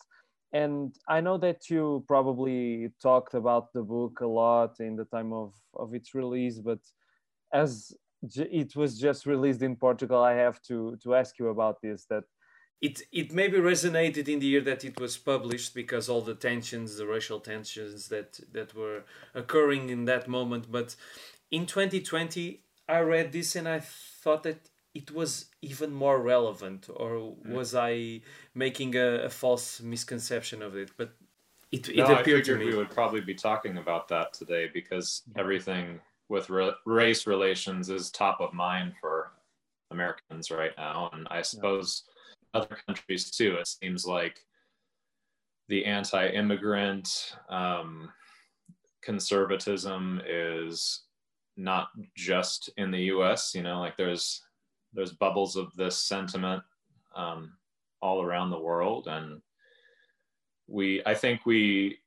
and 0.54 0.96
i 1.08 1.22
know 1.22 1.38
that 1.38 1.70
you 1.70 2.04
probably 2.08 2.90
talked 3.02 3.34
about 3.34 3.72
the 3.74 3.82
book 3.82 4.20
a 4.22 4.28
lot 4.28 4.80
in 4.80 4.96
the 4.96 5.06
time 5.06 5.32
of 5.34 5.54
of 5.76 5.94
its 5.94 6.14
release 6.14 6.60
but 6.60 6.80
as 7.54 7.94
it 8.24 8.76
was 8.76 9.00
just 9.00 9.26
released 9.26 9.62
in 9.62 9.76
Portugal, 9.76 10.22
I 10.22 10.34
have 10.34 10.62
to 10.64 10.98
to 11.04 11.16
ask 11.16 11.40
you 11.40 11.50
about 11.50 11.82
this. 11.82 12.06
That 12.06 12.24
it 12.82 13.02
it 13.12 13.34
maybe 13.34 13.58
resonated 13.58 14.28
in 14.28 14.40
the 14.40 14.48
year 14.48 14.62
that 14.62 14.86
it 14.86 15.00
was 15.00 15.18
published 15.18 15.74
because 15.74 16.10
all 16.10 16.22
the 16.22 16.36
tensions, 16.36 16.98
the 16.98 17.08
racial 17.08 17.40
tensions 17.40 18.10
that 18.10 18.40
that 18.54 18.76
were 18.76 19.04
occurring 19.34 19.90
in 19.90 20.06
that 20.06 20.28
moment. 20.28 20.72
But 20.72 20.96
in 21.50 21.66
2020, 21.66 22.64
I 22.88 23.00
read 23.00 23.32
this 23.32 23.56
and 23.56 23.68
I 23.68 23.80
thought 23.80 24.44
that 24.44 24.70
it 24.94 25.12
was 25.12 25.46
even 25.62 25.94
more 25.94 26.22
relevant, 26.22 26.90
or 26.94 27.12
mm. 27.12 27.54
was 27.54 27.76
I 27.76 28.22
making 28.54 28.96
a, 28.96 29.24
a 29.24 29.30
false 29.30 29.82
misconception 29.82 30.62
of 30.62 30.76
it? 30.76 30.92
But 30.98 31.14
it, 31.72 31.88
it 31.90 31.98
no, 31.98 32.16
appeared 32.16 32.46
to 32.46 32.58
me. 32.58 32.66
We 32.66 32.76
would 32.76 32.90
probably 32.90 33.22
be 33.22 33.34
talking 33.34 33.78
about 33.78 34.08
that 34.10 34.34
today 34.34 34.70
because 34.74 35.24
everything 35.38 36.00
with 36.28 36.50
re- 36.50 36.74
race 36.86 37.26
relations 37.26 37.90
is 37.90 38.12
top 38.12 38.42
of 38.42 38.54
mind 38.54 38.94
for 39.00 39.32
Americans 39.92 40.52
right 40.52 40.74
now, 40.78 41.10
and 41.14 41.28
I 41.32 41.42
suppose 41.42 42.04
yeah. 42.54 42.62
other 42.62 42.78
countries 42.86 43.32
too. 43.32 43.56
It 43.56 43.68
seems 43.68 44.06
like 44.06 44.44
the 45.70 45.86
anti-immigrant 45.86 47.36
um, 47.50 48.10
conservatism 49.02 50.22
is 50.28 51.04
not 51.56 51.90
just 52.16 52.70
in 52.76 52.92
the 52.92 53.04
U.S. 53.04 53.54
You 53.56 53.64
know, 53.64 53.80
like 53.80 53.96
there's 53.96 54.42
there's 54.94 55.14
bubbles 55.14 55.56
of 55.56 55.76
this 55.76 55.98
sentiment 55.98 56.64
um, 57.16 57.54
all 58.02 58.22
around 58.22 58.50
the 58.50 58.60
world, 58.60 59.08
and 59.08 59.42
we 60.68 61.02
I 61.06 61.14
think 61.14 61.46
we 61.46 62.00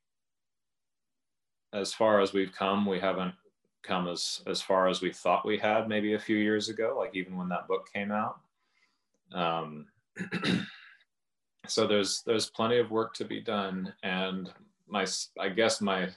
as 1.72 1.92
far 1.92 2.20
as 2.20 2.32
we've 2.32 2.52
come, 2.52 2.86
we 2.86 3.00
haven't 3.00 3.34
come 3.82 4.08
as 4.08 4.42
as 4.46 4.62
far 4.62 4.88
as 4.88 5.02
we 5.02 5.12
thought 5.12 5.44
we 5.44 5.58
had 5.58 5.88
maybe 5.88 6.14
a 6.14 6.18
few 6.18 6.36
years 6.36 6.68
ago 6.68 6.96
like 6.98 7.14
even 7.14 7.36
when 7.36 7.48
that 7.48 7.68
book 7.68 7.88
came 7.92 8.10
out. 8.10 8.40
Um, 9.32 9.86
so 11.66 11.86
there's 11.86 12.22
there's 12.22 12.50
plenty 12.50 12.78
of 12.78 12.90
work 12.90 13.14
to 13.14 13.24
be 13.24 13.40
done. 13.40 13.92
And 14.02 14.52
my 14.86 15.06
i 15.40 15.48
guess 15.48 15.80
my 15.80 16.08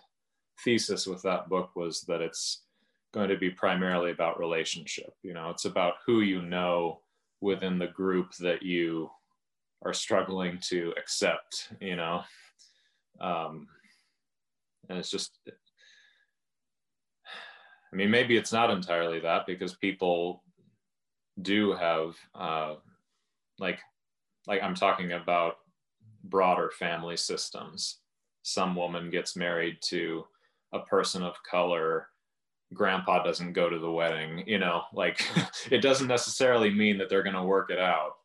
thesis 0.64 1.08
with 1.08 1.22
that 1.24 1.50
book 1.50 1.76
was 1.76 2.02
that 2.02 2.22
it's 2.22 2.64
going 3.14 3.30
to 3.30 3.38
be 3.38 3.50
primarily 3.50 4.12
about 4.12 4.40
relationship 4.40 5.14
you 5.24 5.34
know 5.34 5.50
it's 5.50 5.66
about 5.66 5.96
who 6.06 6.22
you 6.22 6.42
know 6.42 7.00
within 7.42 7.78
the 7.78 7.88
group 7.88 8.34
that 8.36 8.64
you 8.64 9.10
are 9.84 9.94
struggling 9.94 10.58
to 10.60 10.94
accept 10.98 11.70
you 11.80 11.96
know 11.96 12.22
um, 13.20 13.68
and 14.90 14.98
it's 14.98 15.10
just 15.10 15.40
I 17.92 17.96
mean, 17.96 18.12
maybe 18.12 18.38
it's 18.38 18.52
not 18.52 18.70
entirely 18.70 19.20
that 19.22 19.46
because 19.46 19.76
people 19.76 20.44
do 21.42 21.74
have, 21.74 22.16
uh, 22.36 22.76
like, 23.60 23.80
like 24.46 24.62
I'm 24.62 24.76
talking 24.76 25.14
about 25.14 25.56
broader 26.24 26.70
family 26.78 27.18
systems. 27.18 28.00
Some 28.44 28.76
woman 28.76 29.10
gets 29.10 29.36
married 29.36 29.78
to 29.84 30.26
a 30.74 30.80
person 30.80 31.24
of 31.24 31.36
color 31.50 32.08
grandpa 32.74 33.24
doesn't 33.24 33.54
go 33.54 33.70
to 33.70 33.80
the 33.80 33.90
wedding 33.90 34.44
you 34.46 34.60
know 34.60 34.84
like 34.94 35.26
it 35.72 35.82
doesn't 35.82 36.08
necessarily 36.08 36.70
mean 36.70 36.98
that 36.98 37.10
they're 37.10 37.24
going 37.24 37.36
to 37.36 37.44
work 37.44 37.70
it 37.70 37.80
out 37.80 38.16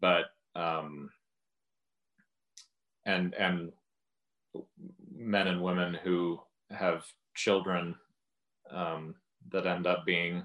but 0.00 0.26
um 0.54 1.10
and 3.04 3.34
and 3.34 3.72
men 5.14 5.48
and 5.48 5.62
women 5.62 5.94
who 6.02 6.40
have 6.70 7.04
children 7.34 7.94
um, 8.70 9.14
that 9.50 9.66
end 9.66 9.86
up 9.86 10.04
being 10.06 10.44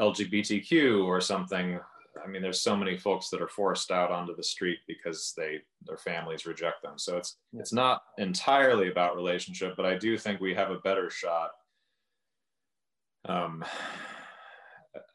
lgbtq 0.00 1.04
or 1.04 1.20
something 1.20 1.78
i 2.24 2.26
mean 2.26 2.40
there's 2.40 2.60
so 2.60 2.74
many 2.74 2.96
folks 2.96 3.28
that 3.28 3.42
are 3.42 3.48
forced 3.48 3.90
out 3.90 4.10
onto 4.10 4.34
the 4.34 4.42
street 4.42 4.78
because 4.86 5.34
they 5.36 5.60
their 5.84 5.98
families 5.98 6.46
reject 6.46 6.82
them. 6.82 6.98
So 6.98 7.16
it's 7.16 7.36
it's 7.54 7.72
not 7.72 8.02
entirely 8.16 8.90
about 8.90 9.16
relationship 9.16 9.74
but 9.76 9.84
i 9.84 9.96
do 9.96 10.16
think 10.16 10.40
we 10.40 10.54
have 10.54 10.70
a 10.70 10.78
better 10.78 11.10
shot 11.10 11.50
um, 13.28 13.64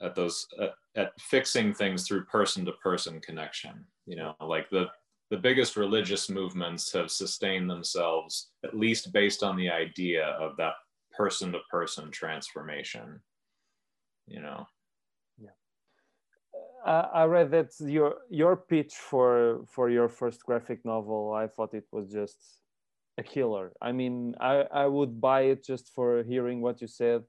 at 0.01 0.15
those 0.15 0.47
at, 0.61 0.73
at 0.95 1.11
fixing 1.19 1.73
things 1.73 2.07
through 2.07 2.25
person 2.25 2.65
to 2.65 2.71
person 2.73 3.19
connection 3.21 3.85
you 4.05 4.15
know 4.15 4.33
like 4.41 4.69
the 4.69 4.87
the 5.29 5.37
biggest 5.37 5.75
religious 5.75 6.29
movements 6.29 6.91
have 6.91 7.11
sustained 7.11 7.69
themselves 7.69 8.51
at 8.63 8.77
least 8.77 9.11
based 9.11 9.43
on 9.43 9.55
the 9.57 9.69
idea 9.69 10.25
of 10.39 10.55
that 10.57 10.73
person 11.11 11.51
to 11.51 11.59
person 11.69 12.09
transformation 12.11 13.19
you 14.27 14.41
know? 14.41 14.67
Yeah. 15.39 15.55
Uh, 16.85 17.07
i 17.13 17.23
read 17.23 17.51
that 17.51 17.71
your 17.79 18.15
your 18.29 18.55
pitch 18.55 18.93
for 18.95 19.61
for 19.67 19.89
your 19.89 20.09
first 20.09 20.43
graphic 20.43 20.83
novel 20.85 21.33
i 21.33 21.47
thought 21.47 21.73
it 21.73 21.87
was 21.91 22.11
just 22.11 22.59
a 23.19 23.23
killer. 23.23 23.71
I 23.81 23.93
mean 23.93 24.35
i 24.39 24.65
i 24.71 24.85
would 24.85 25.19
buy 25.19 25.41
it 25.53 25.65
just 25.65 25.91
for 25.95 26.23
hearing 26.23 26.61
what 26.61 26.81
you 26.81 26.87
said 26.87 27.23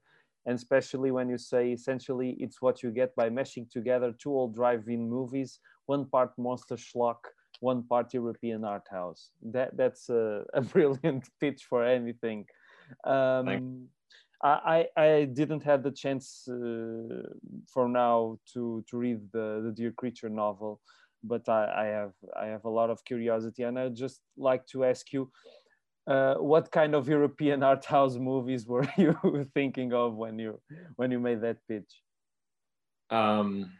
and 0.45 0.55
especially 0.55 1.11
when 1.11 1.29
you 1.29 1.37
say 1.37 1.71
essentially 1.71 2.37
it's 2.39 2.61
what 2.61 2.81
you 2.81 2.91
get 2.91 3.15
by 3.15 3.29
meshing 3.29 3.69
together 3.69 4.13
two 4.17 4.31
old 4.31 4.55
drive-in 4.55 5.09
movies, 5.09 5.59
one 5.85 6.05
part 6.05 6.31
monster 6.37 6.75
schlock, 6.75 7.19
one 7.59 7.83
part 7.83 8.13
European 8.13 8.63
art 8.63 8.87
house. 8.89 9.31
That 9.41 9.75
that's 9.75 10.09
a, 10.09 10.45
a 10.53 10.61
brilliant 10.61 11.29
pitch 11.39 11.65
for 11.69 11.83
anything. 11.83 12.45
Um, 13.03 13.89
I, 14.41 14.87
I 14.95 15.25
didn't 15.25 15.63
have 15.63 15.83
the 15.83 15.91
chance 15.91 16.47
uh, 16.47 17.27
for 17.67 17.89
now 17.89 18.39
to 18.53 18.83
to 18.89 18.97
read 18.97 19.19
the 19.33 19.61
the 19.65 19.71
Dear 19.71 19.91
Creature 19.91 20.29
novel, 20.29 20.79
but 21.23 21.47
I, 21.49 21.83
I 21.83 21.85
have 21.87 22.13
I 22.39 22.45
have 22.45 22.63
a 22.63 22.69
lot 22.69 22.89
of 22.89 23.03
curiosity, 23.03 23.63
and 23.63 23.77
I'd 23.77 23.95
just 23.95 24.21
like 24.37 24.65
to 24.67 24.85
ask 24.85 25.11
you 25.11 25.29
uh, 26.09 26.35
what 26.35 26.71
kind 26.71 26.95
of 26.95 27.07
European 27.07 27.61
art 27.69 27.85
house 27.85 28.15
movies 28.15 28.65
were 28.65 28.87
you 28.97 29.15
thinking 29.53 29.93
of 29.93 30.15
when 30.15 30.39
you 30.39 30.59
when 30.95 31.11
you 31.11 31.19
made 31.19 31.41
that 31.41 31.57
pitch? 31.67 32.01
Um, 33.11 33.71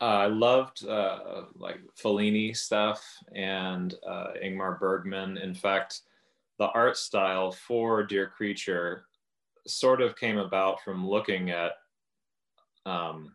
uh, 0.00 0.04
I 0.04 0.26
loved 0.26 0.86
uh, 0.86 1.42
like 1.54 1.80
Fellini 2.02 2.56
stuff 2.56 3.04
and 3.34 3.94
uh, 4.08 4.28
Ingmar 4.42 4.78
Bergman. 4.78 5.38
In 5.38 5.54
fact, 5.54 6.02
the 6.58 6.68
art 6.68 6.96
style 6.96 7.52
for 7.52 8.04
Dear 8.04 8.28
Creature 8.28 9.04
sort 9.66 10.00
of 10.00 10.16
came 10.16 10.38
about 10.38 10.82
from 10.82 11.06
looking 11.06 11.50
at 11.50 11.72
um, 12.86 13.34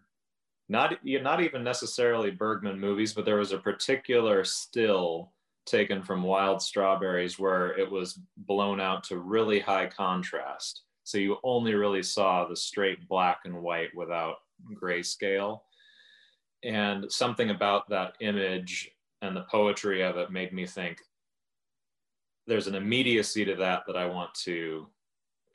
not 0.70 0.98
not 1.04 1.42
even 1.42 1.64
necessarily 1.64 2.32
Bergman 2.32 2.80
movies, 2.80 3.14
but 3.14 3.26
there 3.26 3.38
was 3.38 3.52
a 3.52 3.58
particular 3.58 4.44
still 4.44 5.32
taken 5.66 6.02
from 6.04 6.24
wild 6.24 6.62
strawberries 6.62 7.40
where 7.40 7.78
it 7.78 7.90
was 7.90 8.20
blown 8.38 8.80
out 8.80 9.04
to 9.06 9.18
really 9.18 9.60
high 9.60 9.88
contrast. 9.88 10.82
So 11.04 11.18
you 11.18 11.38
only 11.44 11.74
really 11.74 12.04
saw 12.04 12.46
the 12.46 12.56
straight 12.56 13.08
black 13.08 13.42
and 13.46 13.62
white 13.62 13.96
without 13.96 14.38
grayscale. 14.74 15.62
And 16.64 17.12
something 17.12 17.50
about 17.50 17.90
that 17.90 18.16
image 18.20 18.90
and 19.22 19.36
the 19.36 19.44
poetry 19.44 20.02
of 20.02 20.18
it 20.18 20.32
made 20.32 20.54
me 20.54 20.66
think 20.66 21.00
there's 22.48 22.68
an 22.68 22.76
immediacy 22.76 23.46
to 23.46 23.56
that 23.56 23.84
that 23.88 23.96
I 23.96 24.06
want 24.06 24.34
to 24.46 24.88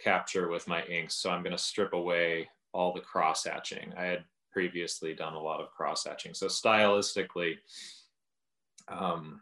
capture 0.03 0.49
with 0.49 0.69
my 0.69 0.83
inks. 0.85 1.17
So 1.17 1.31
I'm 1.31 1.43
going 1.43 1.57
to 1.57 1.62
strip 1.62 1.93
away 1.93 2.49
all 2.73 2.93
the 2.93 3.00
cross 3.00 3.45
hatching. 3.45 3.93
I 3.97 4.05
had 4.05 4.25
previously 4.53 5.15
done 5.15 5.35
a 5.35 5.41
lot 5.41 5.61
of 5.61 5.71
cross 5.71 6.05
hatching. 6.05 6.35
So 6.35 6.47
stylistically, 6.47 7.57
um, 8.88 9.41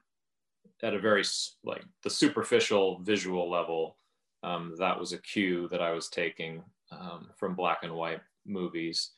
at 0.83 0.95
a 0.95 0.99
very 0.99 1.25
like 1.65 1.85
the 2.03 2.11
superficial 2.11 3.01
visual 3.01 3.51
level, 3.51 3.97
um, 4.43 4.75
that 4.79 4.99
was 4.99 5.13
a 5.13 5.19
cue 5.19 5.69
that 5.69 5.83
I 5.83 5.93
was 5.93 6.09
taking 6.09 6.63
um, 6.93 7.29
from 7.37 7.55
black 7.55 7.79
and 7.83 7.95
white 7.95 8.21
movies. 8.45 9.11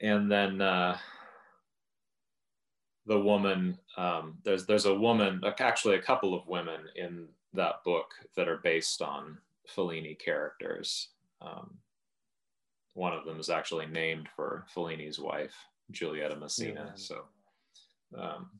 And 0.00 0.30
then 0.30 0.60
uh, 0.60 0.96
the 3.06 3.18
woman, 3.18 3.78
um, 3.96 4.38
there's 4.44 4.66
there's 4.66 4.86
a 4.86 4.94
woman, 4.94 5.42
actually 5.58 5.96
a 5.96 6.02
couple 6.02 6.34
of 6.34 6.46
women 6.46 6.80
in 6.96 7.26
that 7.52 7.84
book 7.84 8.12
that 8.36 8.48
are 8.48 8.58
based 8.58 9.02
on 9.02 9.38
Fellini 9.68 10.18
characters. 10.18 11.08
Um, 11.42 11.74
one 12.94 13.12
of 13.12 13.24
them 13.24 13.38
is 13.38 13.50
actually 13.50 13.86
named 13.86 14.28
for 14.34 14.64
Fellini's 14.74 15.18
wife, 15.18 15.54
Giulietta 15.90 16.36
Masina. 16.36 16.74
Yeah. 16.74 16.90
So, 16.94 17.24
um, 18.16 18.50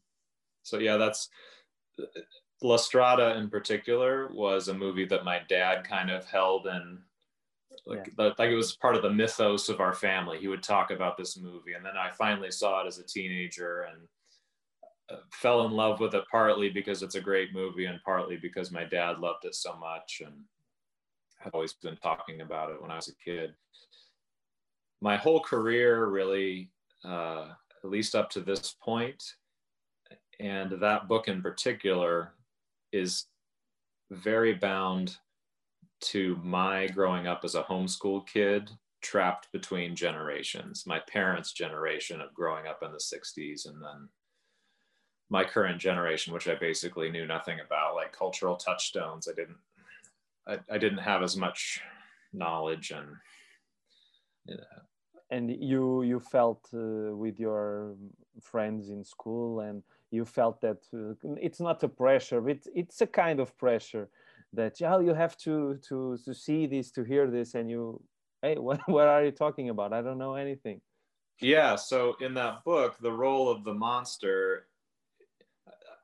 so 0.62 0.78
yeah, 0.78 0.96
that's 0.96 1.28
La 2.62 2.76
Strada 2.76 3.36
in 3.36 3.48
particular 3.48 4.28
was 4.32 4.68
a 4.68 4.74
movie 4.74 5.06
that 5.06 5.24
my 5.24 5.40
dad 5.48 5.84
kind 5.84 6.10
of 6.10 6.26
held 6.26 6.66
in 6.66 6.98
like 7.86 8.12
yeah. 8.18 8.30
like 8.38 8.50
it 8.50 8.54
was 8.54 8.76
part 8.76 8.96
of 8.96 9.02
the 9.02 9.10
mythos 9.10 9.68
of 9.68 9.80
our 9.80 9.94
family. 9.94 10.38
He 10.38 10.48
would 10.48 10.62
talk 10.62 10.90
about 10.90 11.16
this 11.16 11.38
movie, 11.38 11.72
and 11.72 11.84
then 11.84 11.96
I 11.96 12.10
finally 12.10 12.50
saw 12.50 12.84
it 12.84 12.86
as 12.86 12.98
a 12.98 13.04
teenager 13.04 13.82
and 13.90 14.02
uh, 15.10 15.22
fell 15.32 15.66
in 15.66 15.72
love 15.72 16.00
with 16.00 16.14
it 16.14 16.24
partly 16.30 16.70
because 16.70 17.02
it's 17.02 17.14
a 17.14 17.20
great 17.20 17.52
movie 17.52 17.86
and 17.86 18.00
partly 18.04 18.36
because 18.36 18.70
my 18.70 18.84
dad 18.84 19.18
loved 19.18 19.44
it 19.44 19.54
so 19.54 19.76
much 19.76 20.22
and 20.24 20.34
had 21.38 21.54
always 21.54 21.72
been 21.72 21.96
talking 21.96 22.42
about 22.42 22.70
it 22.70 22.80
when 22.80 22.90
I 22.90 22.96
was 22.96 23.08
a 23.08 23.14
kid. 23.24 23.54
My 25.00 25.16
whole 25.16 25.40
career, 25.40 26.06
really, 26.06 26.70
uh, 27.04 27.48
at 27.82 27.90
least 27.90 28.14
up 28.14 28.28
to 28.30 28.40
this 28.40 28.76
point, 28.82 29.22
and 30.40 30.72
that 30.80 31.06
book 31.06 31.28
in 31.28 31.42
particular 31.42 32.32
is 32.92 33.26
very 34.10 34.54
bound 34.54 35.16
to 36.00 36.40
my 36.42 36.86
growing 36.88 37.26
up 37.26 37.42
as 37.44 37.54
a 37.54 37.62
homeschool 37.62 38.26
kid 38.26 38.70
trapped 39.02 39.52
between 39.52 39.94
generations 39.94 40.84
my 40.86 40.98
parents 41.00 41.52
generation 41.52 42.20
of 42.20 42.34
growing 42.34 42.66
up 42.66 42.82
in 42.82 42.90
the 42.90 42.98
60s 42.98 43.68
and 43.68 43.82
then 43.82 44.08
my 45.28 45.44
current 45.44 45.78
generation 45.78 46.32
which 46.32 46.48
i 46.48 46.54
basically 46.54 47.10
knew 47.10 47.26
nothing 47.26 47.58
about 47.64 47.94
like 47.94 48.12
cultural 48.12 48.56
touchstones 48.56 49.28
i 49.28 49.34
didn't 49.34 49.58
i, 50.48 50.58
I 50.74 50.78
didn't 50.78 50.98
have 50.98 51.22
as 51.22 51.36
much 51.36 51.80
knowledge 52.32 52.90
and 52.90 53.08
you 54.46 54.56
know. 54.56 54.80
and 55.30 55.50
you 55.50 56.02
you 56.02 56.18
felt 56.18 56.68
uh, 56.74 57.14
with 57.14 57.38
your 57.38 57.94
friends 58.40 58.90
in 58.90 59.04
school 59.04 59.60
and 59.60 59.82
you 60.10 60.24
felt 60.24 60.60
that 60.60 60.78
uh, 60.94 61.14
it's 61.40 61.60
not 61.60 61.82
a 61.82 61.88
pressure 61.88 62.48
it's 62.48 62.68
it's 62.74 63.00
a 63.00 63.06
kind 63.06 63.40
of 63.40 63.56
pressure 63.58 64.08
that 64.52 64.80
yeah 64.80 64.98
you 64.98 65.14
have 65.14 65.36
to 65.36 65.78
to 65.88 66.18
to 66.24 66.34
see 66.34 66.66
this 66.66 66.90
to 66.90 67.04
hear 67.04 67.30
this 67.30 67.54
and 67.54 67.70
you 67.70 68.02
hey 68.42 68.56
what, 68.58 68.80
what 68.88 69.08
are 69.08 69.24
you 69.24 69.30
talking 69.30 69.68
about? 69.68 69.92
I 69.92 70.02
don't 70.02 70.18
know 70.18 70.34
anything. 70.34 70.80
Yeah 71.40 71.76
so 71.76 72.16
in 72.20 72.34
that 72.34 72.64
book 72.64 72.96
the 73.00 73.12
role 73.12 73.48
of 73.48 73.64
the 73.64 73.74
monster 73.74 74.66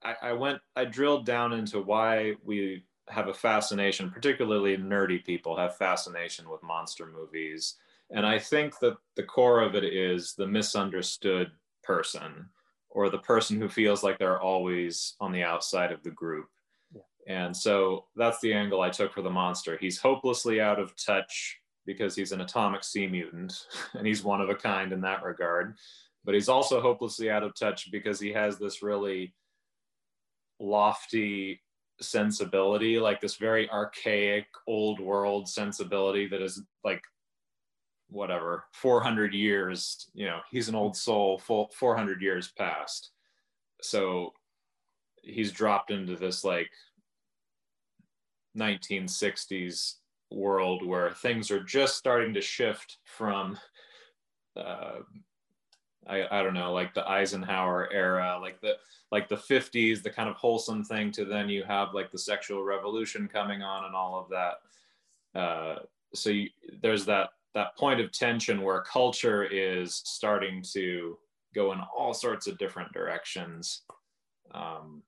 I, 0.02 0.14
I 0.22 0.32
went 0.32 0.60
i 0.76 0.84
drilled 0.84 1.26
down 1.26 1.52
into 1.52 1.80
why 1.80 2.34
we 2.44 2.84
have 3.08 3.28
a 3.28 3.34
fascination 3.34 4.10
particularly 4.10 4.76
nerdy 4.76 5.22
people 5.24 5.56
have 5.56 5.76
fascination 5.76 6.48
with 6.48 6.62
monster 6.62 7.06
movies. 7.06 7.76
And 8.10 8.24
i 8.24 8.38
think 8.38 8.78
that 8.78 8.96
the 9.16 9.24
core 9.24 9.60
of 9.60 9.74
it 9.74 9.84
is 9.84 10.34
the 10.34 10.46
misunderstood 10.46 11.50
person 11.82 12.48
or 12.96 13.10
the 13.10 13.18
person 13.18 13.60
who 13.60 13.68
feels 13.68 14.02
like 14.02 14.18
they're 14.18 14.40
always 14.40 15.16
on 15.20 15.30
the 15.30 15.42
outside 15.42 15.92
of 15.92 16.02
the 16.02 16.10
group. 16.10 16.46
Yeah. 16.94 17.02
And 17.28 17.54
so 17.54 18.06
that's 18.16 18.40
the 18.40 18.54
angle 18.54 18.80
I 18.80 18.88
took 18.88 19.12
for 19.12 19.20
the 19.20 19.28
monster. 19.28 19.76
He's 19.78 19.98
hopelessly 19.98 20.62
out 20.62 20.80
of 20.80 20.94
touch 20.96 21.58
because 21.84 22.16
he's 22.16 22.32
an 22.32 22.40
atomic 22.40 22.82
sea 22.82 23.06
mutant 23.06 23.52
and 23.92 24.06
he's 24.06 24.24
one 24.24 24.40
of 24.40 24.48
a 24.48 24.54
kind 24.54 24.94
in 24.94 25.02
that 25.02 25.22
regard. 25.22 25.76
But 26.24 26.34
he's 26.34 26.48
also 26.48 26.80
hopelessly 26.80 27.30
out 27.30 27.42
of 27.42 27.54
touch 27.54 27.92
because 27.92 28.18
he 28.18 28.32
has 28.32 28.58
this 28.58 28.82
really 28.82 29.34
lofty 30.58 31.60
sensibility, 32.00 32.98
like 32.98 33.20
this 33.20 33.36
very 33.36 33.68
archaic, 33.68 34.46
old 34.66 35.00
world 35.00 35.50
sensibility 35.50 36.28
that 36.28 36.40
is 36.40 36.62
like 36.82 37.02
whatever 38.08 38.64
400 38.72 39.34
years. 39.34 40.08
You 40.14 40.26
know, 40.26 40.40
he's 40.50 40.68
an 40.68 40.74
old 40.74 40.96
soul, 40.96 41.38
full 41.38 41.70
400 41.74 42.22
years 42.22 42.52
past. 42.56 43.10
So 43.82 44.32
he's 45.22 45.52
dropped 45.52 45.90
into 45.90 46.16
this 46.16 46.44
like 46.44 46.70
1960s 48.56 49.94
world 50.30 50.84
where 50.84 51.12
things 51.12 51.50
are 51.50 51.62
just 51.62 51.96
starting 51.96 52.34
to 52.34 52.40
shift 52.40 52.98
from 53.04 53.58
uh, 54.56 55.00
I, 56.08 56.26
I 56.30 56.42
don't 56.42 56.54
know 56.54 56.72
like 56.72 56.94
the 56.94 57.08
eisenhower 57.08 57.92
era 57.92 58.38
like 58.40 58.60
the 58.60 58.74
like 59.12 59.28
the 59.28 59.36
50s 59.36 60.02
the 60.02 60.10
kind 60.10 60.28
of 60.28 60.36
wholesome 60.36 60.84
thing 60.84 61.12
to 61.12 61.24
then 61.24 61.48
you 61.48 61.64
have 61.64 61.94
like 61.94 62.10
the 62.10 62.18
sexual 62.18 62.64
revolution 62.64 63.28
coming 63.28 63.62
on 63.62 63.84
and 63.84 63.94
all 63.94 64.18
of 64.18 64.30
that 64.30 65.38
uh, 65.38 65.78
so 66.14 66.30
you, 66.30 66.48
there's 66.80 67.04
that 67.04 67.30
that 67.56 67.76
point 67.76 68.00
of 68.00 68.12
tension 68.12 68.62
where 68.62 68.82
culture 68.82 69.44
is 69.44 70.02
starting 70.04 70.62
to 70.72 71.18
go 71.54 71.72
in 71.72 71.80
all 71.96 72.14
sorts 72.14 72.46
of 72.46 72.58
different 72.58 72.92
directions 72.92 73.82
um, 74.54 75.02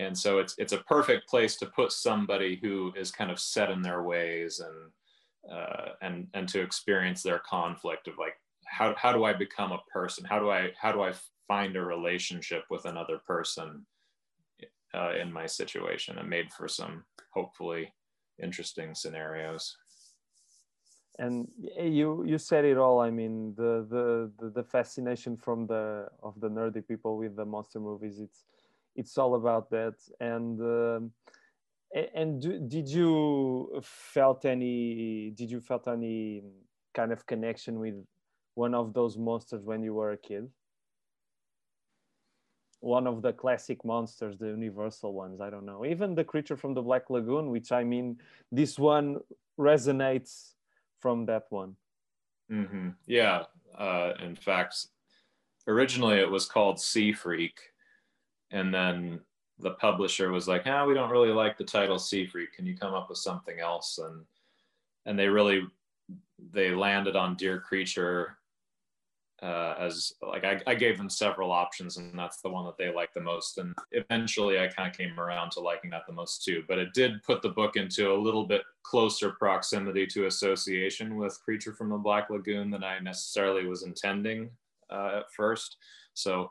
and 0.00 0.16
so 0.16 0.38
it's 0.38 0.54
it's 0.58 0.72
a 0.72 0.78
perfect 0.78 1.28
place 1.28 1.56
to 1.56 1.66
put 1.66 1.92
somebody 1.92 2.58
who 2.62 2.92
is 2.96 3.10
kind 3.10 3.30
of 3.30 3.38
set 3.38 3.70
in 3.70 3.82
their 3.82 4.02
ways 4.02 4.60
and 4.60 5.54
uh, 5.54 5.92
and 6.02 6.26
and 6.34 6.48
to 6.48 6.60
experience 6.60 7.22
their 7.22 7.40
conflict 7.40 8.08
of 8.08 8.14
like 8.18 8.34
how 8.66 8.94
how 8.96 9.12
do 9.12 9.24
I 9.24 9.32
become 9.32 9.72
a 9.72 9.82
person? 9.92 10.24
How 10.24 10.38
do 10.38 10.50
I 10.50 10.70
how 10.80 10.92
do 10.92 11.02
I 11.02 11.12
find 11.46 11.76
a 11.76 11.84
relationship 11.84 12.64
with 12.70 12.86
another 12.86 13.18
person 13.26 13.84
uh, 14.94 15.12
in 15.20 15.32
my 15.32 15.46
situation? 15.46 16.18
And 16.18 16.28
made 16.28 16.52
for 16.52 16.68
some 16.68 17.04
hopefully 17.34 17.92
interesting 18.42 18.94
scenarios. 18.94 19.76
And 21.20 21.48
you 21.78 22.24
you 22.24 22.38
said 22.38 22.64
it 22.64 22.78
all. 22.78 22.98
I 23.00 23.10
mean 23.10 23.54
the 23.54 23.72
the 23.94 24.32
the, 24.38 24.50
the 24.50 24.64
fascination 24.64 25.36
from 25.36 25.66
the 25.66 26.08
of 26.22 26.34
the 26.40 26.48
nerdy 26.48 26.82
people 26.86 27.18
with 27.18 27.36
the 27.36 27.44
monster 27.44 27.78
movies. 27.78 28.18
It's 28.18 28.44
it's 28.96 29.16
all 29.18 29.34
about 29.34 29.70
that 29.70 29.94
and 30.20 30.60
um, 30.60 31.12
and 32.14 32.40
do, 32.40 32.58
did 32.60 32.88
you 32.88 33.80
felt 33.82 34.44
any 34.44 35.30
did 35.30 35.50
you 35.50 35.60
felt 35.60 35.88
any 35.88 36.42
kind 36.94 37.12
of 37.12 37.26
connection 37.26 37.78
with 37.78 37.94
one 38.54 38.74
of 38.74 38.92
those 38.92 39.16
monsters 39.16 39.62
when 39.64 39.82
you 39.82 39.94
were 39.94 40.12
a 40.12 40.16
kid 40.16 40.48
one 42.80 43.06
of 43.06 43.22
the 43.22 43.32
classic 43.32 43.84
monsters 43.84 44.38
the 44.38 44.46
universal 44.46 45.12
ones 45.12 45.40
i 45.40 45.50
don't 45.50 45.66
know 45.66 45.84
even 45.84 46.14
the 46.14 46.24
creature 46.24 46.56
from 46.56 46.74
the 46.74 46.82
black 46.82 47.10
lagoon 47.10 47.50
which 47.50 47.72
i 47.72 47.84
mean 47.84 48.16
this 48.50 48.78
one 48.78 49.18
resonates 49.58 50.54
from 51.00 51.26
that 51.26 51.44
one 51.50 51.74
mm-hmm. 52.50 52.90
yeah 53.06 53.42
uh, 53.78 54.12
in 54.22 54.36
fact 54.36 54.86
originally 55.66 56.18
it 56.18 56.30
was 56.30 56.46
called 56.46 56.80
sea 56.80 57.12
freak 57.12 57.60
and 58.50 58.74
then 58.74 59.20
the 59.60 59.72
publisher 59.72 60.30
was 60.30 60.48
like, 60.48 60.66
"Ah, 60.66 60.84
we 60.84 60.94
don't 60.94 61.10
really 61.10 61.32
like 61.32 61.56
the 61.56 61.64
title 61.64 61.98
Sea 61.98 62.26
Freak. 62.26 62.52
Can 62.52 62.66
you 62.66 62.76
come 62.76 62.94
up 62.94 63.08
with 63.08 63.18
something 63.18 63.60
else?" 63.60 63.98
And 63.98 64.24
and 65.06 65.18
they 65.18 65.28
really 65.28 65.62
they 66.52 66.74
landed 66.74 67.16
on 67.16 67.36
Dear 67.36 67.60
Creature 67.60 68.36
uh, 69.42 69.74
as 69.78 70.12
like 70.22 70.44
I, 70.44 70.60
I 70.66 70.74
gave 70.74 70.98
them 70.98 71.08
several 71.08 71.50
options, 71.50 71.96
and 71.96 72.18
that's 72.18 72.42
the 72.42 72.50
one 72.50 72.66
that 72.66 72.76
they 72.76 72.92
liked 72.92 73.14
the 73.14 73.20
most. 73.20 73.58
And 73.58 73.74
eventually, 73.92 74.58
I 74.58 74.68
kind 74.68 74.90
of 74.90 74.96
came 74.96 75.18
around 75.18 75.52
to 75.52 75.60
liking 75.60 75.90
that 75.90 76.02
the 76.06 76.12
most 76.12 76.44
too. 76.44 76.62
But 76.68 76.78
it 76.78 76.92
did 76.92 77.22
put 77.22 77.40
the 77.40 77.48
book 77.48 77.76
into 77.76 78.12
a 78.12 78.20
little 78.20 78.46
bit 78.46 78.62
closer 78.82 79.30
proximity 79.30 80.06
to 80.08 80.26
association 80.26 81.16
with 81.16 81.40
Creature 81.42 81.74
from 81.74 81.88
the 81.88 81.96
Black 81.96 82.28
Lagoon 82.28 82.70
than 82.70 82.84
I 82.84 82.98
necessarily 82.98 83.66
was 83.66 83.82
intending 83.82 84.50
uh, 84.90 85.20
at 85.20 85.32
first. 85.32 85.76
So 86.12 86.50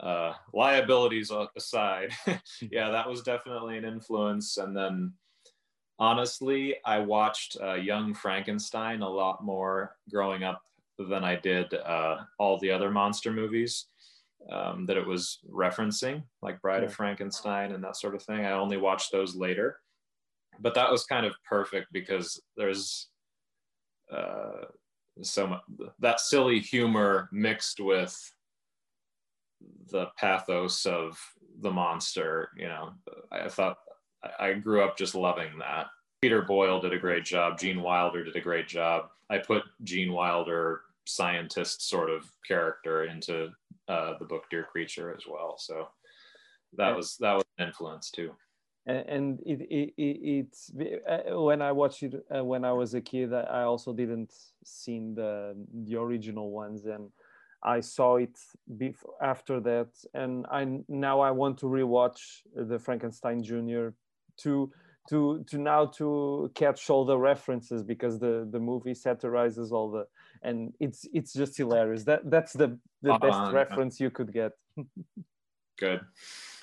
uh, 0.00 0.32
liabilities 0.52 1.30
aside, 1.56 2.12
yeah, 2.70 2.90
that 2.90 3.08
was 3.08 3.22
definitely 3.22 3.78
an 3.78 3.84
influence. 3.84 4.56
And 4.56 4.76
then 4.76 5.12
honestly, 6.00 6.76
I 6.84 6.98
watched 6.98 7.56
uh, 7.62 7.74
Young 7.74 8.14
Frankenstein 8.14 9.02
a 9.02 9.08
lot 9.08 9.44
more 9.44 9.96
growing 10.10 10.42
up 10.42 10.62
than 11.08 11.24
I 11.24 11.36
did 11.36 11.72
uh, 11.74 12.18
all 12.38 12.58
the 12.58 12.70
other 12.70 12.90
monster 12.90 13.32
movies 13.32 13.86
um, 14.50 14.86
that 14.86 14.96
it 14.96 15.06
was 15.06 15.40
referencing, 15.50 16.22
like 16.42 16.62
Bride 16.62 16.82
yeah. 16.82 16.86
of 16.86 16.94
Frankenstein 16.94 17.72
and 17.72 17.82
that 17.84 17.96
sort 17.96 18.14
of 18.14 18.22
thing. 18.22 18.44
I 18.44 18.52
only 18.52 18.76
watched 18.76 19.12
those 19.12 19.34
later. 19.34 19.78
But 20.60 20.74
that 20.74 20.90
was 20.90 21.04
kind 21.04 21.24
of 21.24 21.34
perfect 21.48 21.88
because 21.92 22.40
there's 22.56 23.08
uh, 24.12 24.66
so 25.22 25.46
much 25.46 25.60
that 26.00 26.20
silly 26.20 26.60
humor 26.60 27.28
mixed 27.32 27.80
with 27.80 28.16
the 29.90 30.06
pathos 30.18 30.86
of 30.86 31.18
the 31.60 31.70
monster. 31.70 32.50
You 32.56 32.68
know, 32.68 32.92
I 33.32 33.48
thought 33.48 33.78
I 34.38 34.52
grew 34.54 34.82
up 34.82 34.98
just 34.98 35.14
loving 35.14 35.58
that. 35.58 35.86
Peter 36.20 36.42
Boyle 36.42 36.80
did 36.80 36.92
a 36.92 36.98
great 36.98 37.24
job. 37.24 37.58
Gene 37.58 37.80
Wilder 37.80 38.24
did 38.24 38.36
a 38.36 38.40
great 38.40 38.68
job. 38.68 39.08
I 39.30 39.38
put 39.38 39.62
Gene 39.82 40.12
Wilder 40.12 40.82
scientist 41.06 41.88
sort 41.88 42.10
of 42.10 42.24
character 42.46 43.04
into 43.04 43.48
uh, 43.88 44.14
the 44.18 44.24
book 44.24 44.44
Dear 44.50 44.64
Creature 44.64 45.14
as 45.14 45.24
well. 45.30 45.56
So 45.58 45.88
that 46.76 46.96
was 46.96 47.16
that 47.20 47.34
was 47.34 47.44
an 47.58 47.66
influence 47.68 48.10
too. 48.10 48.32
And 48.86 49.40
it, 49.44 49.60
it, 49.70 49.92
it 49.98 50.46
it's 50.46 50.72
uh, 51.08 51.38
when 51.40 51.60
I 51.62 51.72
watched 51.72 52.02
it 52.02 52.14
uh, 52.34 52.44
when 52.44 52.64
I 52.64 52.72
was 52.72 52.94
a 52.94 53.00
kid, 53.00 53.32
I 53.32 53.62
also 53.62 53.92
didn't 53.92 54.32
seen 54.64 55.14
the 55.14 55.54
the 55.84 55.96
original 55.96 56.50
ones 56.50 56.86
and 56.86 57.10
I 57.62 57.80
saw 57.80 58.16
it 58.16 58.38
before, 58.78 59.14
after 59.22 59.60
that, 59.60 59.88
and 60.14 60.46
I 60.50 60.80
now 60.88 61.20
I 61.20 61.30
want 61.30 61.58
to 61.58 61.66
rewatch 61.66 62.20
the 62.54 62.78
Frankenstein 62.78 63.42
Junior 63.42 63.94
to 64.38 64.72
to 65.10 65.44
to 65.48 65.58
now 65.58 65.86
to 65.86 66.50
catch 66.54 66.88
all 66.88 67.04
the 67.04 67.18
references 67.18 67.82
because 67.82 68.18
the 68.18 68.48
the 68.50 68.60
movie 68.60 68.94
satirizes 68.94 69.72
all 69.72 69.90
the 69.90 70.06
and 70.42 70.72
it's 70.80 71.06
it's 71.12 71.32
just 71.32 71.56
hilarious. 71.56 72.04
That 72.04 72.30
that's 72.30 72.52
the 72.52 72.78
the 73.02 73.18
best 73.18 73.52
reference 73.52 74.00
you 74.00 74.10
could 74.10 74.32
get. 74.32 74.52
Good, 75.78 76.00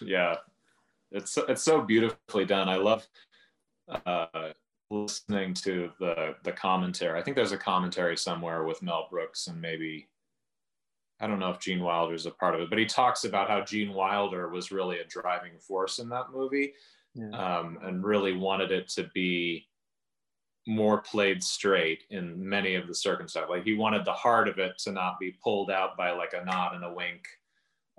yeah, 0.01 0.35
it's 1.11 1.37
it's 1.47 1.63
so 1.63 1.81
beautifully 1.81 2.45
done. 2.45 2.69
I 2.69 2.75
love. 2.75 3.07
Uh, 4.05 4.51
listening 4.89 5.53
to 5.53 5.91
the 5.99 6.35
the 6.43 6.51
commentary. 6.51 7.19
I 7.19 7.23
think 7.23 7.35
there's 7.35 7.51
a 7.51 7.57
commentary 7.57 8.17
somewhere 8.17 8.63
with 8.63 8.81
Mel 8.81 9.07
Brooks 9.09 9.47
and 9.47 9.59
maybe 9.59 10.07
I 11.19 11.27
don't 11.27 11.39
know 11.39 11.49
if 11.49 11.59
Gene 11.59 11.81
Wilder 11.81 12.13
is 12.13 12.25
a 12.25 12.31
part 12.31 12.53
of 12.53 12.61
it, 12.61 12.69
but 12.69 12.77
he 12.77 12.85
talks 12.85 13.23
about 13.23 13.49
how 13.49 13.61
Gene 13.61 13.93
Wilder 13.93 14.49
was 14.49 14.71
really 14.71 14.99
a 14.99 15.05
driving 15.05 15.57
force 15.59 15.99
in 15.99 16.09
that 16.09 16.31
movie 16.31 16.73
yeah. 17.15 17.29
um, 17.31 17.79
and 17.81 18.03
really 18.03 18.33
wanted 18.33 18.71
it 18.71 18.87
to 18.89 19.09
be 19.13 19.67
more 20.67 21.01
played 21.01 21.43
straight 21.43 22.03
in 22.09 22.47
many 22.47 22.75
of 22.75 22.87
the 22.87 22.95
circumstances. 22.95 23.49
Like 23.49 23.63
he 23.63 23.75
wanted 23.75 24.05
the 24.05 24.13
heart 24.13 24.47
of 24.47 24.59
it 24.59 24.77
to 24.79 24.91
not 24.91 25.19
be 25.19 25.37
pulled 25.43 25.71
out 25.71 25.97
by 25.97 26.11
like 26.11 26.33
a 26.33 26.45
nod 26.45 26.75
and 26.75 26.83
a 26.83 26.93
wink 26.93 27.27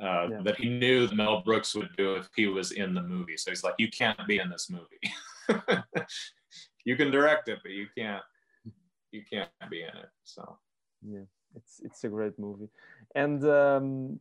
uh, 0.02 0.28
yeah. 0.30 0.40
that 0.42 0.56
he 0.56 0.68
knew 0.68 1.08
Mel 1.12 1.42
Brooks 1.42 1.74
would 1.74 1.90
do 1.96 2.14
if 2.14 2.28
he 2.36 2.46
was 2.46 2.72
in 2.72 2.94
the 2.94 3.02
movie. 3.02 3.36
So 3.36 3.50
he's 3.50 3.64
like, 3.64 3.74
you 3.78 3.88
can't 3.90 4.26
be 4.26 4.38
in 4.38 4.50
this 4.50 4.70
movie. 4.70 5.82
you 6.84 6.96
can 6.96 7.10
direct 7.10 7.48
it, 7.48 7.58
but 7.62 7.72
you 7.72 7.86
can't, 7.96 8.22
you 9.10 9.22
can't 9.30 9.50
be 9.70 9.82
in 9.82 9.88
it. 9.88 10.10
So, 10.24 10.58
yeah 11.06 11.24
it's 11.56 11.80
it's 11.84 12.04
a 12.04 12.08
great 12.08 12.38
movie 12.38 12.68
and 13.14 13.44
um, 13.44 14.18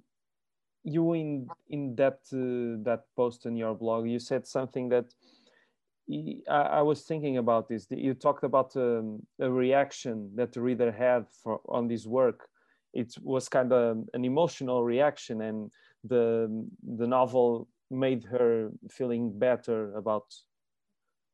you 0.84 1.14
in 1.14 1.48
in 1.70 1.96
that 1.96 2.20
uh, 2.34 2.82
that 2.84 3.04
post 3.16 3.46
in 3.46 3.56
your 3.56 3.76
blog 3.76 4.08
you 4.08 4.20
said 4.20 4.48
something 4.48 4.90
that 4.90 5.14
I, 6.50 6.80
I 6.80 6.82
was 6.82 7.04
thinking 7.04 7.38
about 7.38 7.67
this 7.67 7.88
you 7.89 8.13
talked 8.13 8.43
about 8.43 8.76
um, 8.76 9.22
a 9.39 9.50
reaction 9.50 10.32
that 10.36 10.54
the 10.54 10.62
reader 10.62 10.91
had 10.91 11.26
for 11.43 11.60
on 11.67 11.88
this 11.88 12.06
work 12.06 12.48
it 12.93 13.13
was 13.22 13.50
kind 13.50 13.72
of 13.74 14.06
an 14.13 14.26
emotional 14.26 14.84
reaction 14.84 15.41
and 15.41 15.72
the 16.04 16.65
the 16.98 17.08
novel 17.08 17.67
made 17.91 18.24
her 18.26 18.72
feeling 18.89 19.38
better 19.38 19.96
about 19.96 20.26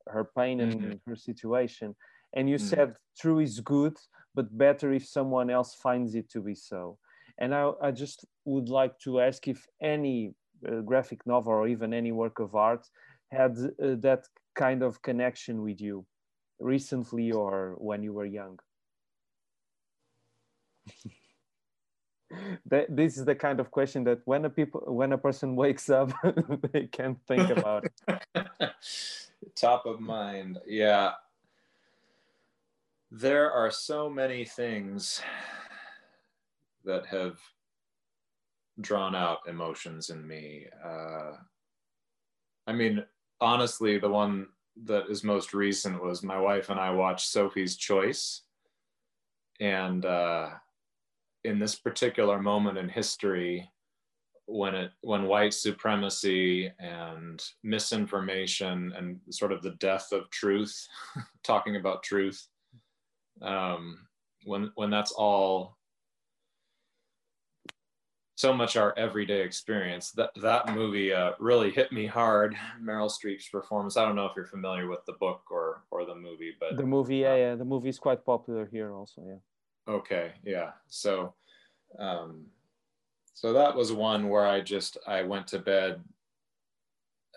her 0.08 0.26
pain 0.38 0.60
and 0.60 0.74
mm-hmm. 0.74 1.10
her 1.10 1.16
situation 1.16 1.96
and 2.34 2.50
you 2.50 2.56
mm-hmm. 2.56 2.68
said 2.68 2.96
true 3.20 3.40
is 3.40 3.60
good 3.60 3.98
but 4.36 4.58
better 4.58 4.92
if 4.92 5.06
someone 5.06 5.50
else 5.50 5.76
finds 5.76 6.16
it 6.16 6.30
to 6.32 6.42
be 6.42 6.56
so. 6.56 6.98
And 7.38 7.54
I, 7.54 7.72
I 7.82 7.92
just 7.92 8.26
would 8.46 8.70
like 8.70 8.98
to 9.00 9.22
ask 9.22 9.48
if 9.48 9.66
any 9.82 10.34
uh, 10.68 10.82
graphic 10.82 11.26
novel 11.26 11.54
or 11.54 11.68
even 11.68 11.94
any 11.94 12.12
work 12.12 12.40
of 12.40 12.56
art 12.56 12.88
had 13.32 13.58
uh, 13.58 13.96
that 14.00 14.26
kind 14.56 14.84
of 14.84 15.02
connection 15.02 15.62
with 15.62 15.82
you 15.82 16.06
recently 16.60 17.32
or 17.32 17.76
when 17.78 18.04
you 18.04 18.14
were 18.14 18.26
young. 18.26 18.60
that, 22.66 22.96
this 22.96 23.18
is 23.18 23.26
the 23.26 23.36
kind 23.36 23.60
of 23.60 23.72
question 23.72 24.04
that 24.06 24.20
when 24.26 24.46
a 24.46 24.50
people 24.50 24.82
when 24.88 25.14
a 25.14 25.18
person 25.18 25.56
wakes 25.64 25.90
up 25.90 26.12
they 26.72 26.88
can't 26.88 27.20
think 27.28 27.50
about. 27.50 27.86
Top 29.56 29.86
of 29.86 30.00
mind. 30.00 30.60
Yeah. 30.66 31.12
There 33.12 33.52
are 33.52 33.70
so 33.70 34.10
many 34.10 34.46
things 34.46 35.22
that 36.86 37.06
have 37.06 37.38
drawn 38.82 39.14
out 39.14 39.40
emotions 39.48 40.10
in 40.10 40.26
me. 40.28 40.66
Uh, 40.84 41.34
i 42.66 42.72
mean 42.72 43.04
honestly 43.44 44.00
the 44.00 44.10
one 44.10 44.48
that 44.86 45.10
is 45.10 45.24
most 45.24 45.54
recent 45.54 46.02
was 46.02 46.24
my 46.24 46.40
wife 46.40 46.70
and 46.70 46.80
i 46.80 46.90
watched 46.90 47.28
sophie's 47.28 47.76
choice. 47.76 48.42
And 49.60 50.04
uh, 50.04 50.50
in 51.44 51.60
this 51.60 51.76
particular 51.76 52.42
moment 52.42 52.78
in 52.78 52.90
history 52.90 53.70
when 54.46 54.76
it 54.76 54.92
when 55.02 55.24
white 55.24 55.54
supremacy 55.54 56.72
and 56.80 57.42
misinformation 57.64 58.94
and 58.98 59.20
sort 59.30 59.52
of 59.52 59.62
the 59.62 59.76
death 59.80 60.12
of 60.12 60.30
truth 60.32 60.88
talking 61.44 61.78
about 61.78 62.04
truth 62.04 62.48
um, 63.42 64.00
when 64.44 64.72
when 64.76 64.90
that's 64.90 65.12
all 65.12 65.78
so 68.36 68.54
much 68.54 68.76
our 68.76 68.98
everyday 68.98 69.42
experience. 69.42 70.12
That 70.12 70.32
that 70.42 70.74
movie 70.74 71.14
uh, 71.14 71.34
really 71.40 71.72
hit 71.72 71.92
me 71.92 72.06
hard. 72.06 72.56
Meryl 72.82 73.12
streep's 73.12 73.48
performance. 73.48 73.98
I 73.98 74.06
don't 74.06 74.16
know 74.16 74.26
if 74.26 74.36
you're 74.36 74.46
familiar 74.46 74.88
with 74.88 75.06
the 75.06 75.14
book 75.14 75.44
or 75.52 75.84
or 75.92 76.06
the 76.06 76.16
movie 76.16 76.54
but 76.60 76.78
the 76.78 76.84
movie 76.84 77.18
yeah, 77.18 77.36
yeah. 77.36 77.56
The 77.56 77.66
movie 77.66 77.90
is 77.90 78.00
quite 78.00 78.26
popular 78.26 78.68
here 78.72 78.94
also 78.94 79.24
yeah. 79.28 79.94
Okay 79.94 80.32
yeah. 80.44 80.72
So 80.88 81.34
um, 82.00 82.46
so 83.34 83.54
that 83.54 83.76
was 83.76 83.92
one 83.92 84.30
where 84.30 84.48
I 84.48 84.62
just 84.62 84.98
I 85.08 85.22
went 85.22 85.48
to 85.48 85.60
bed 85.60 86.02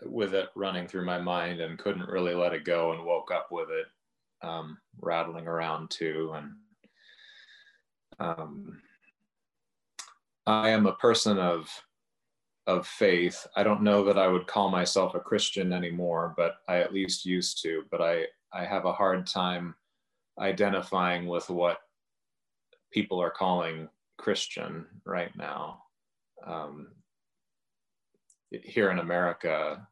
with 0.04 0.34
it 0.34 0.48
running 0.54 0.86
through 0.86 1.04
my 1.04 1.18
mind 1.18 1.60
and 1.60 1.78
couldn't 1.78 2.08
really 2.08 2.34
let 2.34 2.52
it 2.52 2.64
go 2.64 2.92
and 2.92 3.04
woke 3.04 3.30
up 3.32 3.48
with 3.50 3.68
it 3.70 3.86
um, 4.46 4.78
rattling 5.00 5.46
around 5.46 5.90
too 5.90 6.32
and 6.34 6.52
um, 8.18 8.80
I 10.46 10.70
am 10.70 10.86
a 10.86 10.94
person 10.94 11.38
of 11.38 11.68
of 12.66 12.86
faith. 12.86 13.46
I 13.56 13.62
don't 13.62 13.82
know 13.82 14.04
that 14.04 14.18
I 14.18 14.26
would 14.26 14.48
call 14.48 14.70
myself 14.70 15.14
a 15.14 15.20
Christian 15.20 15.72
anymore, 15.72 16.34
but 16.36 16.56
I 16.68 16.78
at 16.78 16.92
least 16.92 17.24
used 17.24 17.62
to. 17.62 17.84
But 17.90 18.00
I 18.00 18.24
I 18.52 18.64
have 18.64 18.84
a 18.84 18.92
hard 18.92 19.26
time 19.26 19.74
identifying 20.40 21.26
with 21.26 21.48
what 21.48 21.78
people 22.92 23.20
are 23.20 23.30
calling 23.30 23.88
Christian 24.18 24.86
right 25.04 25.34
now. 25.36 25.82
Um, 26.46 26.88
here 28.50 28.90
in 28.90 28.98
America, 28.98 29.86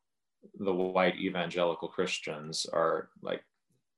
the 0.58 0.72
white 0.72 1.16
evangelical 1.16 1.88
Christians 1.88 2.66
are 2.72 3.10
like 3.22 3.42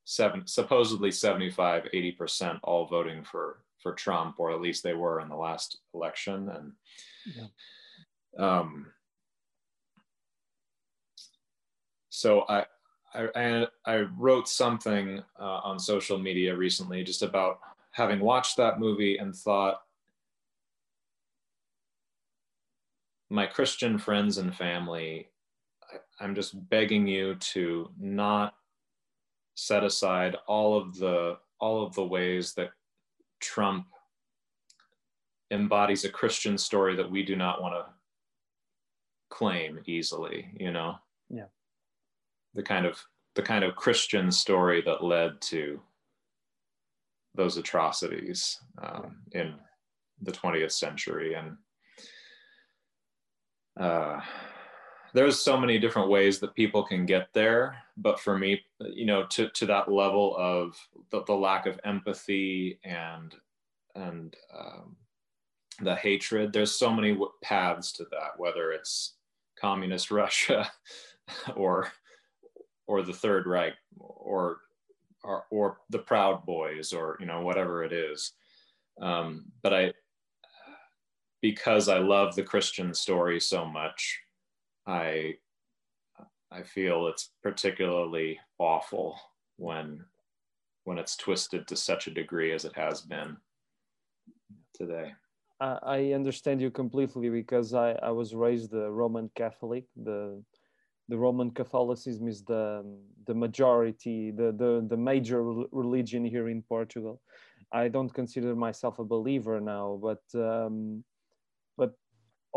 seven, 0.05 0.47
supposedly 0.47 1.11
75, 1.11 1.87
80% 1.93 2.59
all 2.63 2.87
voting 2.87 3.23
for, 3.23 3.59
for 3.81 3.93
Trump, 3.93 4.35
or 4.39 4.51
at 4.51 4.61
least 4.61 4.83
they 4.83 4.93
were 4.93 5.19
in 5.21 5.29
the 5.29 5.35
last 5.35 5.79
election. 5.93 6.49
And 6.49 6.71
yeah. 7.25 8.59
um, 8.59 8.87
so 12.09 12.45
I, 12.49 12.65
I, 13.13 13.67
I 13.85 13.97
wrote 14.17 14.47
something 14.47 15.23
uh, 15.39 15.59
on 15.63 15.79
social 15.79 16.17
media 16.17 16.55
recently 16.55 17.03
just 17.03 17.21
about 17.21 17.59
having 17.91 18.19
watched 18.19 18.57
that 18.57 18.79
movie 18.79 19.17
and 19.17 19.35
thought 19.35 19.81
my 23.29 23.45
Christian 23.45 23.97
friends 23.97 24.37
and 24.37 24.55
family, 24.55 25.27
I, 25.91 26.23
I'm 26.23 26.35
just 26.35 26.69
begging 26.69 27.07
you 27.07 27.35
to 27.35 27.89
not 27.99 28.53
set 29.55 29.83
aside 29.83 30.35
all 30.47 30.77
of 30.77 30.97
the 30.97 31.37
all 31.59 31.83
of 31.83 31.95
the 31.95 32.05
ways 32.05 32.53
that 32.53 32.69
Trump 33.39 33.87
embodies 35.51 36.05
a 36.05 36.09
Christian 36.09 36.57
story 36.57 36.95
that 36.95 37.09
we 37.09 37.23
do 37.23 37.35
not 37.35 37.61
want 37.61 37.73
to 37.73 37.85
claim 39.29 39.79
easily, 39.85 40.49
you 40.59 40.71
know? 40.71 40.95
Yeah. 41.29 41.45
The 42.53 42.63
kind 42.63 42.85
of 42.85 43.03
the 43.35 43.43
kind 43.43 43.63
of 43.63 43.75
Christian 43.75 44.31
story 44.31 44.81
that 44.81 45.03
led 45.03 45.39
to 45.41 45.79
those 47.35 47.57
atrocities 47.57 48.59
um, 48.81 49.17
in 49.31 49.53
the 50.23 50.31
20th 50.31 50.71
century 50.71 51.35
and 51.35 51.55
uh, 53.79 54.19
there's 55.17 55.39
so 55.39 55.59
many 55.59 55.79
different 55.79 56.09
ways 56.09 56.39
that 56.39 56.55
people 56.55 56.83
can 56.83 57.05
get 57.05 57.27
there 57.33 57.77
but 57.97 58.19
for 58.19 58.37
me 58.37 58.61
you 58.79 59.05
know 59.05 59.25
to, 59.25 59.49
to 59.49 59.65
that 59.65 59.91
level 59.91 60.35
of 60.37 60.75
the, 61.11 61.23
the 61.23 61.33
lack 61.33 61.65
of 61.65 61.79
empathy 61.83 62.79
and 62.83 63.35
and 63.95 64.35
um, 64.57 64.95
the 65.81 65.95
hatred 65.95 66.53
there's 66.53 66.71
so 66.77 66.91
many 66.91 67.17
paths 67.41 67.91
to 67.91 68.05
that 68.11 68.31
whether 68.37 68.71
it's 68.71 69.15
communist 69.59 70.11
russia 70.21 70.69
or 71.55 71.91
or 72.87 73.01
the 73.01 73.13
third 73.13 73.45
reich 73.45 73.73
or 73.97 74.59
or, 75.23 75.45
or 75.51 75.77
the 75.89 75.99
proud 75.99 76.45
boys 76.45 76.93
or 76.93 77.17
you 77.19 77.25
know 77.25 77.41
whatever 77.41 77.83
it 77.83 77.93
is. 77.93 78.33
Um, 79.01 79.45
but 79.61 79.73
i 79.73 79.93
because 81.39 81.87
I 81.87 81.99
love 81.99 82.35
the 82.35 82.41
Christian 82.41 82.95
story 82.95 83.39
so 83.39 83.63
much, 83.63 84.19
I 84.87 85.35
I 86.49 86.63
feel 86.63 87.07
it's 87.07 87.31
particularly 87.43 88.39
awful 88.57 89.19
when 89.57 90.05
when 90.85 90.97
it's 90.97 91.17
twisted 91.17 91.67
to 91.67 91.75
such 91.75 92.07
a 92.07 92.11
degree 92.11 92.53
as 92.53 92.63
it 92.63 92.75
has 92.75 93.01
been 93.01 93.35
today. 94.73 95.13
I 95.59 96.13
understand 96.13 96.61
you 96.61 96.69
completely 96.69 97.29
because 97.29 97.73
I, 97.73 97.93
I 98.03 98.11
was 98.11 98.35
raised 98.35 98.73
a 98.73 98.91
Roman 98.91 99.29
Catholic. 99.35 99.85
The 99.95 100.43
the 101.09 101.17
Roman 101.17 101.51
Catholicism 101.51 102.27
is 102.27 102.43
the 102.43 102.85
the 103.25 103.33
majority, 103.33 104.31
the 104.31 104.51
the, 104.51 104.85
the 104.87 104.97
major 104.97 105.43
religion 105.71 106.23
here 106.23 106.47
in 106.47 106.61
Portugal. 106.61 107.21
I 107.71 107.87
don't 107.89 108.13
consider 108.13 108.55
myself 108.55 108.99
a 108.99 109.03
believer 109.03 109.59
now, 109.59 109.99
but 110.01 110.23
um, 110.35 111.03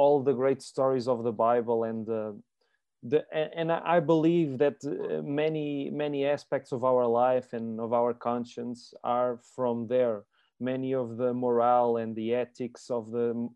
all 0.01 0.23
the 0.23 0.39
great 0.43 0.63
stories 0.63 1.07
of 1.09 1.19
the 1.25 1.37
Bible 1.49 1.85
and 1.91 2.09
uh, 2.09 2.33
the 3.03 3.21
and 3.61 3.71
I 3.97 4.01
believe 4.01 4.59
that 4.59 4.79
uh, 4.85 5.23
many 5.23 5.91
many 6.05 6.21
aspects 6.37 6.73
of 6.73 6.85
our 6.91 7.07
life 7.07 7.53
and 7.53 7.81
of 7.81 7.93
our 7.93 8.13
conscience 8.15 8.95
are 9.05 9.39
from 9.55 9.87
there. 9.95 10.25
Many 10.73 10.95
of 10.95 11.17
the 11.17 11.33
morale 11.33 11.97
and 12.03 12.15
the 12.15 12.35
ethics 12.35 12.91
of 12.91 13.11
the 13.11 13.49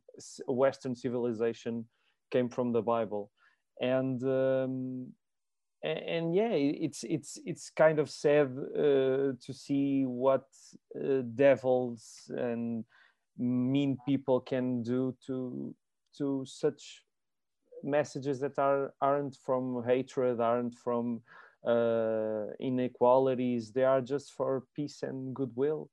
Western 0.47 0.95
civilization 0.95 1.87
came 2.31 2.49
from 2.49 2.73
the 2.73 2.83
Bible, 2.83 3.31
and 3.81 4.23
um, 4.23 5.13
and 5.83 6.35
yeah, 6.35 6.55
it's 6.87 7.05
it's 7.05 7.39
it's 7.45 7.71
kind 7.71 7.99
of 7.99 8.09
sad 8.09 8.49
uh, 8.57 9.37
to 9.45 9.53
see 9.53 10.05
what 10.25 10.47
uh, 10.97 11.23
devils 11.35 12.31
and 12.31 12.85
mean 13.37 13.99
people 14.07 14.41
can 14.41 14.83
do 14.83 15.15
to 15.27 15.75
to 16.19 16.45
such 16.47 17.03
messages 17.83 18.41
that 18.41 18.59
are 18.59 18.95
aren't 19.01 19.37
from 19.37 19.85
hatred 19.87 20.41
aren't 20.41 20.75
from 20.75 21.21
uh, 21.67 22.47
inequalities. 22.61 23.73
They 23.73 23.85
are 23.85 24.01
just 24.01 24.33
for 24.33 24.65
peace 24.75 25.03
and 25.03 25.35
goodwill. 25.35 25.91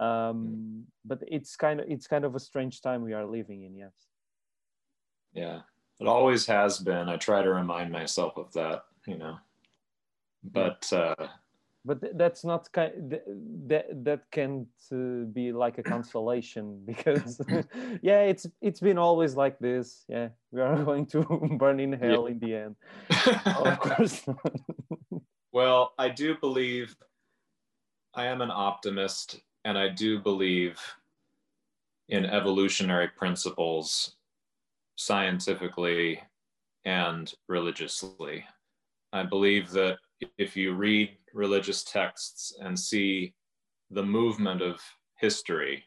Um, 0.00 0.84
but 1.04 1.22
it's 1.26 1.56
kind 1.56 1.80
of 1.80 1.86
it's 1.88 2.06
kind 2.06 2.24
of 2.24 2.34
a 2.34 2.40
strange 2.40 2.82
time 2.82 3.02
we 3.02 3.14
are 3.14 3.26
living 3.26 3.64
in 3.64 3.74
yes. 3.74 3.94
Yeah. 5.32 5.60
It 6.00 6.06
always 6.06 6.46
has 6.46 6.78
been. 6.78 7.08
I 7.08 7.16
try 7.16 7.42
to 7.42 7.50
remind 7.50 7.90
myself 7.90 8.36
of 8.36 8.52
that 8.52 8.84
you 9.06 9.18
know. 9.18 9.38
But 10.44 10.90
uh, 10.92 11.28
but 11.88 11.98
that's 12.18 12.44
not 12.44 12.70
kind 12.72 13.18
that 13.66 13.86
that 14.04 14.20
can't 14.30 14.68
uh, 14.92 15.24
be 15.32 15.52
like 15.52 15.78
a 15.78 15.82
consolation 15.82 16.82
because 16.90 17.40
yeah 18.02 18.20
it's 18.32 18.46
it's 18.60 18.80
been 18.80 18.98
always 18.98 19.34
like 19.34 19.58
this. 19.58 20.04
Yeah 20.08 20.28
we 20.52 20.60
are 20.60 20.84
going 20.90 21.06
to 21.06 21.20
burn 21.58 21.80
in 21.80 21.92
hell 21.92 22.28
yeah. 22.28 22.32
in 22.32 22.38
the 22.38 22.54
end. 22.54 22.76
Of 23.66 23.80
course 23.80 24.24
well 25.52 25.94
i 25.98 26.08
do 26.10 26.36
believe 26.40 26.94
i 28.14 28.26
am 28.26 28.42
an 28.42 28.50
optimist 28.50 29.40
and 29.64 29.78
i 29.78 29.88
do 29.88 30.20
believe 30.20 30.78
in 32.08 32.26
evolutionary 32.26 33.08
principles 33.08 34.16
scientifically 34.96 36.20
and 36.84 37.32
religiously. 37.48 38.44
I 39.12 39.22
believe 39.22 39.70
that 39.70 39.98
if 40.38 40.56
you 40.56 40.74
read 40.74 41.17
religious 41.32 41.84
texts 41.84 42.56
and 42.60 42.78
see 42.78 43.34
the 43.90 44.02
movement 44.02 44.62
of 44.62 44.80
history, 45.16 45.84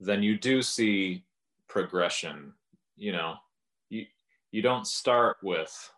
then 0.00 0.22
you 0.22 0.38
do 0.38 0.62
see 0.62 1.24
progression. 1.68 2.52
You 2.96 3.12
know, 3.12 3.34
you 3.90 4.06
you 4.50 4.62
don't 4.62 4.86
start 4.86 5.36
with 5.42 5.90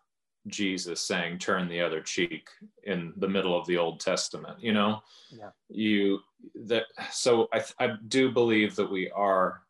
Jesus 0.47 1.01
saying 1.01 1.39
turn 1.39 1.69
the 1.69 1.81
other 1.81 2.01
cheek 2.01 2.49
in 2.85 3.13
the 3.17 3.29
middle 3.29 3.59
of 3.59 3.67
the 3.67 3.77
Old 3.77 4.01
Testament, 4.01 4.59
you 4.61 4.73
know? 4.73 5.03
Yeah. 5.31 5.51
You 5.69 6.21
that 6.67 6.85
so 7.11 7.49
I 7.53 7.63
I 7.79 7.95
do 8.09 8.31
believe 8.31 8.77
that 8.77 8.91
we 8.91 9.11
are 9.11 9.63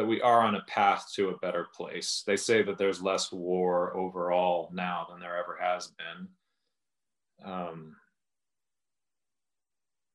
that 0.00 0.06
we 0.06 0.22
are 0.22 0.40
on 0.40 0.54
a 0.54 0.62
path 0.66 1.12
to 1.14 1.28
a 1.28 1.36
better 1.40 1.68
place. 1.74 2.24
They 2.26 2.36
say 2.38 2.62
that 2.62 2.78
there's 2.78 3.02
less 3.02 3.30
war 3.30 3.94
overall 3.94 4.70
now 4.72 5.06
than 5.10 5.20
there 5.20 5.36
ever 5.36 5.58
has 5.60 5.92
been. 5.98 7.46
Um, 7.52 7.96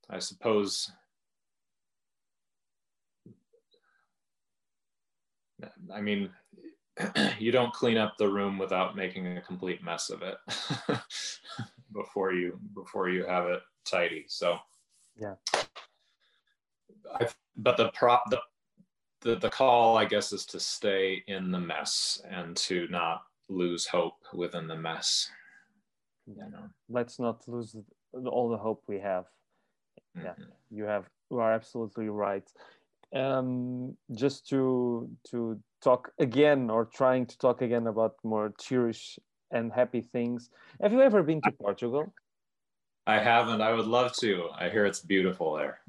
I 0.09 0.17
suppose 0.17 0.91
I 5.93 6.01
mean, 6.01 6.31
you 7.39 7.51
don't 7.51 7.73
clean 7.73 7.97
up 7.97 8.15
the 8.17 8.27
room 8.27 8.57
without 8.57 8.95
making 8.95 9.37
a 9.37 9.41
complete 9.41 9.83
mess 9.83 10.09
of 10.09 10.23
it 10.23 10.37
before 11.93 12.33
you 12.33 12.59
before 12.73 13.07
you 13.07 13.23
have 13.23 13.45
it 13.45 13.61
tidy. 13.85 14.25
So 14.29 14.57
yeah. 15.15 15.35
I, 17.13 17.27
but 17.55 17.77
the 17.77 17.89
prop 17.89 18.23
the, 18.31 18.39
the 19.25 19.35
the 19.35 19.49
call, 19.49 19.97
I 19.97 20.05
guess, 20.05 20.31
is 20.31 20.45
to 20.47 20.59
stay 20.59 21.23
in 21.27 21.51
the 21.51 21.59
mess 21.59 22.21
and 22.29 22.55
to 22.57 22.87
not 22.89 23.23
lose 23.49 23.85
hope 23.87 24.19
within 24.33 24.67
the 24.67 24.77
mess. 24.77 25.29
You 26.27 26.49
know, 26.51 26.69
let's 26.87 27.19
not 27.19 27.45
lose 27.47 27.75
all 28.13 28.49
the 28.49 28.57
hope 28.57 28.83
we 28.87 28.99
have. 28.99 29.25
Yeah, 30.15 30.29
mm-hmm. 30.29 30.43
you 30.69 30.85
have 30.85 31.09
you 31.29 31.39
are 31.39 31.51
absolutely 31.51 32.09
right 32.09 32.47
um, 33.13 33.97
just 34.13 34.47
to 34.49 35.09
to 35.31 35.59
talk 35.81 36.11
again 36.19 36.69
or 36.69 36.85
trying 36.85 37.25
to 37.25 37.37
talk 37.37 37.61
again 37.61 37.87
about 37.87 38.15
more 38.23 38.53
cheerish 38.59 39.17
and 39.51 39.71
happy 39.71 40.01
things. 40.01 40.49
Have 40.81 40.93
you 40.93 41.01
ever 41.01 41.23
been 41.23 41.41
to 41.41 41.51
Portugal? 41.51 42.13
I 43.07 43.19
haven't. 43.19 43.61
I 43.61 43.73
would 43.73 43.85
love 43.87 44.13
to. 44.17 44.49
I 44.57 44.69
hear 44.69 44.85
it's 44.85 45.01
beautiful 45.01 45.55
there. 45.55 45.79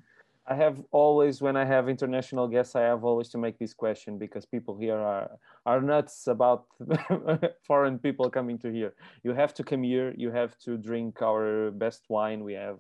I 0.48 0.54
have 0.54 0.80
always, 0.92 1.42
when 1.42 1.56
I 1.56 1.64
have 1.64 1.88
international 1.88 2.46
guests, 2.46 2.76
I 2.76 2.82
have 2.82 3.04
always 3.04 3.28
to 3.30 3.38
make 3.38 3.58
this 3.58 3.74
question 3.74 4.16
because 4.16 4.46
people 4.46 4.76
here 4.78 4.96
are 4.96 5.30
are 5.64 5.80
nuts 5.80 6.28
about 6.28 6.66
foreign 7.66 7.98
people 7.98 8.30
coming 8.30 8.56
to 8.58 8.70
here. 8.70 8.94
You 9.24 9.34
have 9.34 9.54
to 9.54 9.64
come 9.64 9.82
here. 9.82 10.14
You 10.16 10.30
have 10.30 10.56
to 10.58 10.76
drink 10.76 11.20
our 11.20 11.72
best 11.72 12.04
wine. 12.08 12.44
We 12.44 12.54
have, 12.54 12.78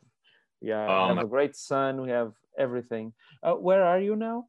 we 0.60 0.70
um, 0.70 1.16
have 1.16 1.24
a 1.24 1.28
great 1.28 1.56
sun. 1.56 2.00
We 2.00 2.10
have 2.10 2.32
everything. 2.56 3.12
Uh, 3.42 3.54
where 3.54 3.84
are 3.84 3.98
you 3.98 4.14
now? 4.14 4.46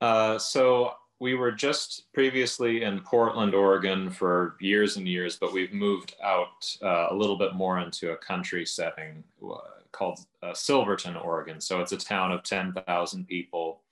Uh, 0.00 0.38
so 0.38 0.94
we 1.20 1.34
were 1.34 1.52
just 1.52 2.12
previously 2.14 2.82
in 2.82 3.00
Portland, 3.00 3.54
Oregon 3.54 4.10
for 4.10 4.56
years 4.60 4.96
and 4.96 5.06
years, 5.06 5.36
but 5.36 5.52
we've 5.52 5.72
moved 5.72 6.14
out 6.22 6.76
uh, 6.82 7.08
a 7.10 7.14
little 7.14 7.36
bit 7.36 7.54
more 7.54 7.78
into 7.80 8.12
a 8.12 8.16
country 8.16 8.64
setting 8.64 9.22
uh, 9.42 9.56
called 9.94 10.20
uh, 10.42 10.52
Silverton, 10.52 11.16
Oregon. 11.16 11.60
So 11.60 11.80
it's 11.80 11.92
a 11.92 11.96
town 11.96 12.32
of 12.32 12.42
10,000 12.42 13.26
people. 13.26 13.82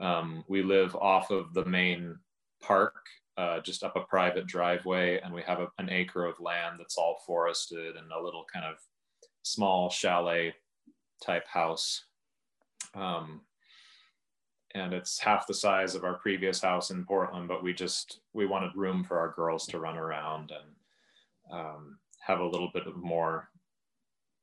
Um, 0.00 0.44
we 0.48 0.62
live 0.62 0.96
off 0.96 1.30
of 1.30 1.52
the 1.52 1.64
main 1.64 2.18
park, 2.62 2.94
uh, 3.36 3.60
just 3.60 3.82
up 3.82 3.96
a 3.96 4.00
private 4.00 4.46
driveway, 4.46 5.20
and 5.20 5.34
we 5.34 5.42
have 5.42 5.60
a, 5.60 5.68
an 5.78 5.90
acre 5.90 6.24
of 6.24 6.40
land 6.40 6.76
that's 6.78 6.96
all 6.96 7.22
forested 7.26 7.96
and 7.96 8.10
a 8.10 8.22
little 8.22 8.46
kind 8.50 8.64
of 8.64 8.76
small 9.42 9.90
chalet 9.90 10.54
type 11.20 11.46
house 11.46 12.04
um, 12.94 13.42
and 14.74 14.92
it's 14.92 15.18
half 15.18 15.46
the 15.46 15.54
size 15.54 15.94
of 15.94 16.04
our 16.04 16.14
previous 16.14 16.60
house 16.60 16.90
in 16.90 17.04
Portland, 17.04 17.48
but 17.48 17.62
we 17.62 17.72
just 17.72 18.20
we 18.32 18.46
wanted 18.46 18.74
room 18.74 19.04
for 19.04 19.18
our 19.18 19.30
girls 19.30 19.66
to 19.66 19.78
run 19.78 19.96
around 19.96 20.50
and 20.50 21.58
um, 21.60 21.98
have 22.20 22.40
a 22.40 22.46
little 22.46 22.70
bit 22.72 22.86
of 22.86 22.96
more 22.96 23.48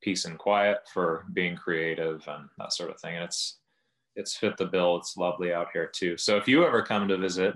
peace 0.02 0.26
and 0.26 0.38
quiet 0.38 0.80
for 0.94 1.26
being 1.34 1.56
creative 1.56 2.24
and 2.28 2.50
that 2.58 2.74
sort 2.74 2.90
of 2.90 3.00
thing. 3.00 3.16
And 3.16 3.24
it's 3.24 3.60
it's 4.16 4.36
fit 4.36 4.58
the 4.58 4.66
bill. 4.66 4.98
It's 4.98 5.16
lovely 5.16 5.54
out 5.54 5.68
here 5.72 5.88
too. 5.88 6.18
So 6.18 6.36
if 6.36 6.48
you 6.48 6.66
ever 6.66 6.82
come 6.82 7.08
to 7.08 7.18
visit, 7.18 7.56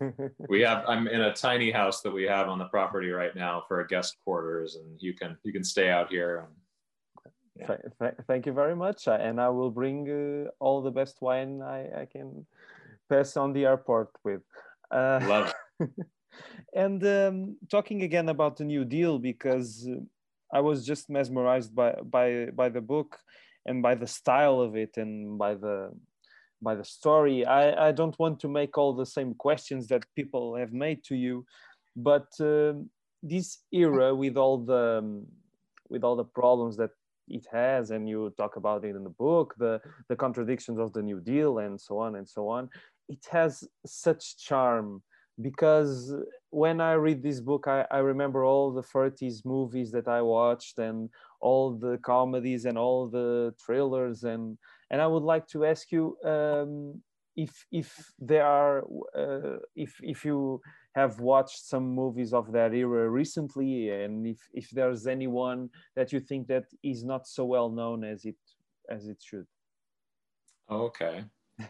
we 0.48 0.60
have 0.60 0.84
I'm 0.86 1.08
in 1.08 1.22
a 1.22 1.32
tiny 1.32 1.70
house 1.70 2.02
that 2.02 2.12
we 2.12 2.24
have 2.24 2.48
on 2.48 2.58
the 2.58 2.66
property 2.66 3.10
right 3.10 3.34
now 3.34 3.64
for 3.66 3.80
a 3.80 3.86
guest 3.86 4.16
quarters, 4.24 4.76
and 4.76 5.00
you 5.00 5.14
can 5.14 5.36
you 5.42 5.52
can 5.52 5.64
stay 5.64 5.90
out 5.90 6.10
here 6.10 6.38
and 6.38 6.48
yeah. 7.56 7.76
Th 8.00 8.14
thank 8.26 8.46
you 8.46 8.52
very 8.52 8.74
much. 8.74 9.06
And 9.06 9.40
I 9.40 9.48
will 9.48 9.70
bring 9.70 10.10
uh, 10.10 10.50
all 10.58 10.82
the 10.82 10.90
best 10.90 11.22
wine 11.22 11.62
I, 11.62 12.02
I, 12.02 12.06
can 12.06 12.46
pass 13.08 13.36
on 13.36 13.52
the 13.52 13.64
airport 13.64 14.10
with. 14.24 14.42
Uh, 14.90 15.20
Love 15.22 15.54
and 16.74 17.04
um, 17.06 17.56
talking 17.70 18.02
again 18.02 18.28
about 18.28 18.56
the 18.56 18.64
New 18.64 18.84
Deal, 18.84 19.18
because 19.18 19.88
I 20.54 20.60
was 20.60 20.86
just 20.86 21.10
mesmerized 21.10 21.74
by, 21.74 21.96
by, 22.02 22.46
by 22.54 22.68
the 22.68 22.80
book 22.80 23.18
and 23.66 23.82
by 23.82 23.94
the 23.96 24.06
style 24.06 24.60
of 24.60 24.76
it 24.76 24.96
and 24.96 25.36
by 25.36 25.54
the 25.54 25.90
by 26.62 26.74
the 26.74 26.84
story. 26.84 27.44
I, 27.44 27.88
I 27.88 27.92
don't 27.92 28.18
want 28.18 28.40
to 28.40 28.48
make 28.48 28.78
all 28.78 28.94
the 28.94 29.04
same 29.04 29.34
questions 29.34 29.86
that 29.88 30.06
people 30.16 30.56
have 30.56 30.72
made 30.72 31.04
to 31.04 31.14
you, 31.14 31.44
but 31.94 32.28
uh, 32.40 32.72
this 33.22 33.58
era 33.70 34.14
with 34.14 34.36
all 34.36 34.58
the 34.58 34.98
um, 34.98 35.26
with 35.90 36.04
all 36.04 36.16
the 36.16 36.24
problems 36.24 36.76
that 36.76 36.90
it 37.28 37.46
has 37.50 37.90
and 37.90 38.08
you 38.08 38.32
talk 38.36 38.56
about 38.56 38.84
it 38.84 38.94
in 38.94 39.02
the 39.02 39.16
book 39.26 39.54
the 39.58 39.80
the 40.10 40.16
contradictions 40.16 40.78
of 40.78 40.92
the 40.92 41.00
new 41.00 41.20
deal 41.20 41.58
and 41.58 41.80
so 41.80 41.98
on 41.98 42.16
and 42.16 42.28
so 42.28 42.48
on 42.48 42.68
it 43.08 43.24
has 43.30 43.64
such 43.86 44.36
charm 44.36 45.02
because 45.40 46.14
when 46.50 46.80
i 46.80 46.92
read 46.92 47.22
this 47.22 47.40
book 47.40 47.66
i, 47.66 47.84
I 47.90 47.98
remember 47.98 48.44
all 48.44 48.72
the 48.72 48.82
30s 48.82 49.44
movies 49.44 49.90
that 49.92 50.06
i 50.06 50.22
watched 50.22 50.78
and 50.78 51.10
all 51.40 51.72
the 51.72 51.98
comedies 51.98 52.64
and 52.64 52.78
all 52.78 53.08
the 53.08 53.54
trailers 53.64 54.22
and 54.24 54.56
and 54.90 55.02
i 55.02 55.06
would 55.06 55.24
like 55.24 55.46
to 55.48 55.64
ask 55.64 55.90
you 55.90 56.16
um, 56.24 57.02
if 57.36 57.66
if 57.72 58.12
there 58.18 58.46
are 58.46 58.84
uh, 59.16 59.58
if 59.74 59.96
if 60.02 60.24
you 60.24 60.60
have 60.94 61.18
watched 61.18 61.66
some 61.66 61.84
movies 61.84 62.32
of 62.32 62.52
that 62.52 62.72
era 62.72 63.08
recently 63.08 63.90
and 63.90 64.26
if 64.26 64.38
if 64.52 64.70
there's 64.70 65.06
anyone 65.06 65.68
that 65.96 66.12
you 66.12 66.20
think 66.20 66.46
that 66.46 66.64
is 66.82 67.02
not 67.02 67.26
so 67.26 67.44
well 67.44 67.68
known 67.68 68.04
as 68.04 68.24
it 68.24 68.36
as 68.88 69.08
it 69.08 69.20
should. 69.22 69.46
Okay. 70.70 71.24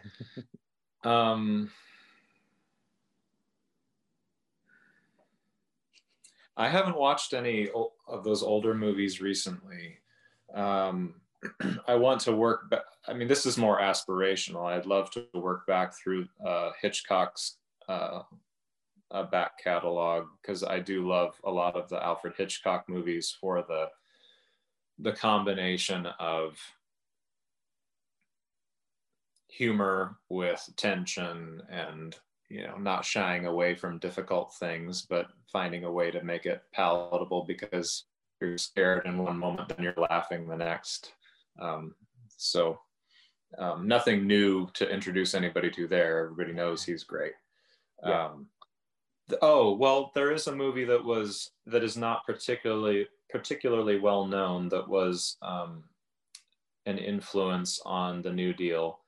Um 1.03 1.69
i 6.57 6.69
haven't 6.69 6.97
watched 6.97 7.33
any 7.33 7.69
of 8.07 8.23
those 8.23 8.43
older 8.43 8.73
movies 8.73 9.21
recently 9.21 9.97
um 10.53 11.15
I 11.87 11.95
want 11.95 12.21
to 12.21 12.35
work. 12.35 12.69
Ba- 12.69 12.83
I 13.07 13.13
mean, 13.13 13.27
this 13.27 13.45
is 13.45 13.57
more 13.57 13.79
aspirational. 13.79 14.65
I'd 14.65 14.85
love 14.85 15.11
to 15.11 15.25
work 15.33 15.67
back 15.67 15.93
through 15.93 16.27
uh, 16.45 16.71
Hitchcock's 16.81 17.57
uh, 17.87 18.23
uh, 19.11 19.23
back 19.23 19.63
catalog 19.63 20.27
because 20.41 20.63
I 20.63 20.79
do 20.79 21.07
love 21.07 21.39
a 21.43 21.51
lot 21.51 21.75
of 21.75 21.89
the 21.89 22.03
Alfred 22.03 22.33
Hitchcock 22.37 22.89
movies 22.89 23.35
for 23.39 23.61
the 23.61 23.87
the 24.99 25.11
combination 25.11 26.05
of 26.19 26.57
humor 29.49 30.17
with 30.29 30.67
tension 30.77 31.61
and 31.69 32.15
you 32.55 32.65
know 32.65 32.77
not 32.77 33.05
shying 33.05 33.45
away 33.45 33.75
from 33.75 33.99
difficult 33.99 34.53
things 34.59 35.01
but 35.01 35.27
finding 35.51 35.83
a 35.83 35.91
way 35.91 36.09
to 36.11 36.23
make 36.23 36.45
it 36.45 36.63
palatable 36.73 37.43
because 37.47 38.05
you're 38.39 38.57
scared 38.57 39.05
in 39.05 39.17
one 39.17 39.37
moment 39.37 39.71
and 39.71 39.83
you're 39.83 40.07
laughing 40.09 40.47
the 40.47 40.55
next 40.55 41.13
um, 41.59 41.93
so 42.37 42.79
um, 43.57 43.87
nothing 43.87 44.27
new 44.27 44.67
to 44.73 44.89
introduce 44.89 45.33
anybody 45.33 45.69
to 45.71 45.87
there. 45.87 46.25
Everybody 46.25 46.53
knows 46.53 46.83
he's 46.83 47.03
great. 47.03 47.33
Yeah. 48.05 48.25
Um, 48.25 48.47
the, 49.27 49.39
oh 49.41 49.75
well, 49.75 50.11
there 50.13 50.31
is 50.31 50.47
a 50.47 50.55
movie 50.55 50.85
that 50.85 51.03
was 51.03 51.51
that 51.65 51.83
is 51.83 51.97
not 51.97 52.25
particularly 52.25 53.07
particularly 53.29 53.99
well 53.99 54.25
known 54.25 54.69
that 54.69 54.87
was 54.87 55.37
um, 55.41 55.83
an 56.85 56.97
influence 56.97 57.79
on 57.85 58.21
the 58.21 58.31
New 58.31 58.53
Deal. 58.53 58.99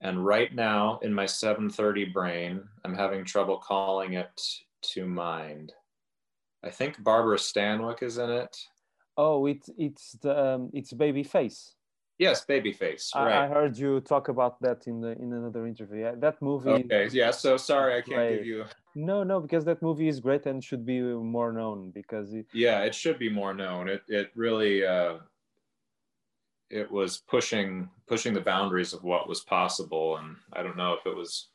And 0.00 0.24
right 0.24 0.54
now, 0.54 0.98
in 1.02 1.12
my 1.12 1.24
7:30 1.24 2.12
brain, 2.12 2.62
I'm 2.84 2.94
having 2.94 3.24
trouble 3.24 3.58
calling 3.58 4.14
it 4.14 4.40
to 4.92 5.06
mind. 5.06 5.72
I 6.62 6.70
think 6.70 7.02
Barbara 7.02 7.38
Stanwyck 7.38 8.02
is 8.02 8.18
in 8.18 8.30
it. 8.30 8.56
Oh, 9.16 9.46
it's 9.46 9.70
it's 9.78 10.12
the 10.22 10.54
um, 10.54 10.70
it's 10.74 10.92
Babyface. 10.92 11.72
Yes, 12.18 12.46
Babyface. 12.46 13.14
Right. 13.14 13.32
I, 13.32 13.44
I, 13.44 13.48
heard 13.48 13.76
you 13.76 14.00
talk 14.00 14.28
about 14.28 14.60
that 14.62 14.86
in 14.86 15.00
the 15.00 15.12
in 15.12 15.32
another 15.34 15.66
interview. 15.66 16.00
Yeah, 16.00 16.14
that 16.18 16.40
movie. 16.40 16.70
Okay. 16.70 17.08
Yeah. 17.12 17.30
So 17.30 17.56
sorry, 17.56 17.94
I 17.94 18.00
can't 18.00 18.16
great. 18.16 18.36
give 18.38 18.46
you. 18.46 18.64
No, 18.94 19.22
no, 19.22 19.40
because 19.40 19.64
that 19.66 19.82
movie 19.82 20.08
is 20.08 20.20
great 20.20 20.46
and 20.46 20.64
should 20.64 20.86
be 20.86 21.00
more 21.00 21.52
known 21.52 21.90
because. 21.90 22.32
It... 22.32 22.46
Yeah, 22.52 22.80
it 22.84 22.94
should 22.94 23.18
be 23.18 23.28
more 23.28 23.54
known. 23.54 23.88
It 23.88 24.02
it 24.08 24.30
really. 24.34 24.84
Uh, 24.84 25.18
it 26.70 26.90
was 26.90 27.22
pushing 27.28 27.88
pushing 28.06 28.34
the 28.34 28.40
boundaries 28.40 28.92
of 28.92 29.04
what 29.04 29.28
was 29.28 29.40
possible. 29.40 30.16
And 30.18 30.36
i 30.52 30.62
don't 30.62 30.76
know 30.76 30.94
if 30.94 31.06
it 31.06 31.16
was 31.16 31.48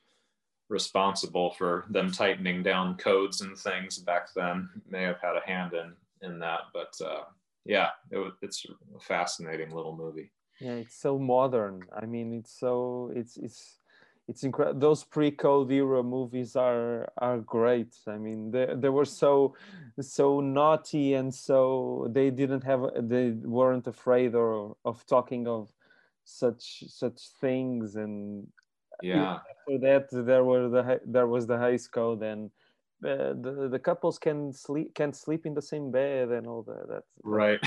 responsible 0.69 1.51
for 1.51 1.85
them 1.89 2.11
tightening 2.11 2.63
down 2.63 2.95
codes 2.95 3.41
and 3.41 3.57
things 3.57 3.97
back 3.97 4.33
then. 4.33 4.69
May 4.89 5.03
have 5.03 5.19
had 5.21 5.35
a 5.35 5.45
hand 5.45 5.73
in 5.73 5.93
in 6.21 6.39
that 6.39 6.61
but 6.73 6.93
uh, 7.03 7.23
yeah 7.65 7.89
it, 8.11 8.33
it's 8.41 8.65
a 8.95 8.99
fascinating 8.99 9.71
little 9.75 9.95
movie. 9.95 10.31
Yeah 10.59 10.75
it's 10.75 10.99
so 10.99 11.19
modern. 11.19 11.83
I 11.95 12.05
mean 12.05 12.33
it's 12.33 12.57
so 12.57 13.11
it's 13.15 13.37
it's 13.37 13.80
it's 14.27 14.43
incredible 14.43 14.79
those 14.79 15.03
pre-Code 15.03 15.71
era 15.71 16.03
movies 16.03 16.55
are 16.55 17.11
are 17.17 17.39
great. 17.39 17.95
I 18.07 18.17
mean 18.17 18.51
they, 18.51 18.67
they 18.75 18.89
were 18.89 19.05
so 19.05 19.55
so 19.99 20.39
naughty 20.39 21.15
and 21.15 21.33
so 21.33 22.07
they 22.11 22.29
didn't 22.29 22.63
have 22.63 22.81
they 23.01 23.31
weren't 23.31 23.87
afraid 23.87 24.35
or 24.35 24.75
of 24.85 25.05
talking 25.05 25.47
of 25.47 25.73
such 26.23 26.83
such 26.87 27.19
things. 27.39 27.95
And 27.95 28.47
yeah. 29.01 29.39
after 29.39 29.77
that 29.79 30.07
there 30.11 30.43
were 30.43 30.69
the 30.69 31.01
there 31.05 31.27
was 31.27 31.47
the 31.47 31.57
Hays 31.57 31.87
Code 31.87 32.23
and 32.23 32.51
uh, 33.03 33.33
the 33.33 33.67
the 33.71 33.79
couples 33.79 34.19
can 34.19 34.53
sleep 34.53 34.93
can 34.93 35.11
sleep 35.11 35.47
in 35.47 35.55
the 35.55 35.61
same 35.61 35.89
bed 35.91 36.29
and 36.29 36.45
all 36.45 36.61
that 36.63 36.87
that's 36.87 37.11
right. 37.23 37.59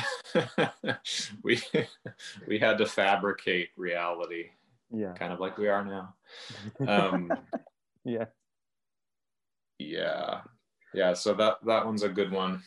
We 1.42 1.60
we 2.46 2.58
had 2.58 2.78
to 2.78 2.86
fabricate 2.86 3.70
reality 3.76 4.50
yeah. 4.94 5.12
kind 5.12 5.32
of 5.32 5.40
like 5.40 5.58
we 5.58 5.68
are 5.68 5.84
now. 5.84 6.14
Um 6.88 7.30
yeah. 8.04 8.26
Yeah. 9.78 10.40
Yeah 10.92 11.12
so 11.14 11.34
that 11.34 11.58
that 11.66 11.86
one's 11.86 12.02
a 12.02 12.08
good 12.08 12.30
one. 12.30 12.62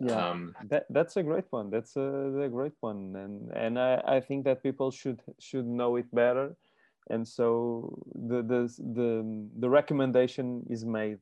Yeah. 0.00 0.30
Um 0.30 0.54
that 0.68 0.86
that's 0.90 1.16
a 1.16 1.22
great 1.22 1.46
one. 1.50 1.70
That's 1.70 1.96
a, 1.96 2.42
a 2.46 2.48
great 2.48 2.76
one. 2.80 3.16
And 3.16 3.50
and 3.52 3.78
i 3.78 4.02
i 4.06 4.20
think 4.20 4.44
that 4.44 4.62
people 4.62 4.90
should 4.90 5.22
should 5.38 5.66
know 5.66 5.96
it 5.96 6.12
better. 6.14 6.56
And 7.10 7.26
so 7.26 7.98
the 8.14 8.42
the 8.42 8.62
the, 8.78 9.08
the 9.58 9.68
recommendation 9.68 10.64
is 10.70 10.84
made. 10.84 11.18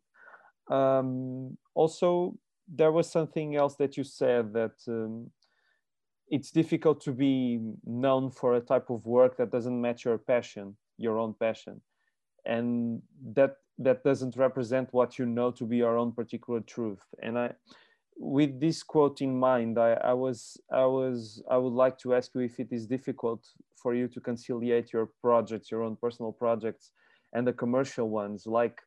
Um 0.69 1.57
also 1.75 2.37
there 2.71 2.93
was 2.93 3.11
something 3.11 3.57
else 3.57 3.77
that 3.77 3.97
you 3.97 4.05
said 4.05 4.53
that 4.53 4.77
um, 4.87 5.31
it's 6.31 6.51
difficult 6.51 7.01
to 7.03 7.13
be 7.13 7.61
known 7.85 8.31
for 8.31 8.55
a 8.55 8.61
type 8.61 8.89
of 8.89 9.05
work 9.05 9.37
that 9.37 9.51
doesn't 9.51 9.81
match 9.81 10.05
your 10.05 10.19
passion 10.19 10.77
your 11.01 11.19
own 11.19 11.35
passion. 11.41 11.81
And 12.45 13.03
that 13.35 13.57
that 13.79 14.05
doesn't 14.05 14.37
represent 14.37 14.89
what 14.93 15.19
you 15.19 15.25
know 15.25 15.51
to 15.53 15.65
be 15.65 15.79
your 15.79 15.97
own 15.97 16.13
particular 16.13 16.61
truth. 16.61 17.03
And 17.23 17.39
i 17.39 17.53
with 18.23 18.61
this 18.61 18.83
quote 18.83 19.23
in 19.23 19.35
mind 19.39 19.79
I, 19.79 19.93
I 19.93 20.13
was 20.13 20.61
i 20.71 20.85
was 20.85 21.43
i 21.51 21.57
would 21.57 21.73
like 21.73 21.97
to 22.01 22.15
ask 22.15 22.35
you 22.35 22.43
if 22.43 22.61
it 22.61 22.71
is 22.71 22.87
difficult 22.87 23.43
for 23.83 23.95
you 23.95 24.09
to 24.09 24.21
conciliate 24.21 24.93
your 24.93 25.07
projects 25.23 25.71
your 25.71 25.83
own 25.83 25.97
personal 25.97 26.31
projects 26.31 26.91
and 27.33 27.47
the 27.47 27.53
commercial 27.53 28.11
ones. 28.11 28.47
Like 28.47 28.79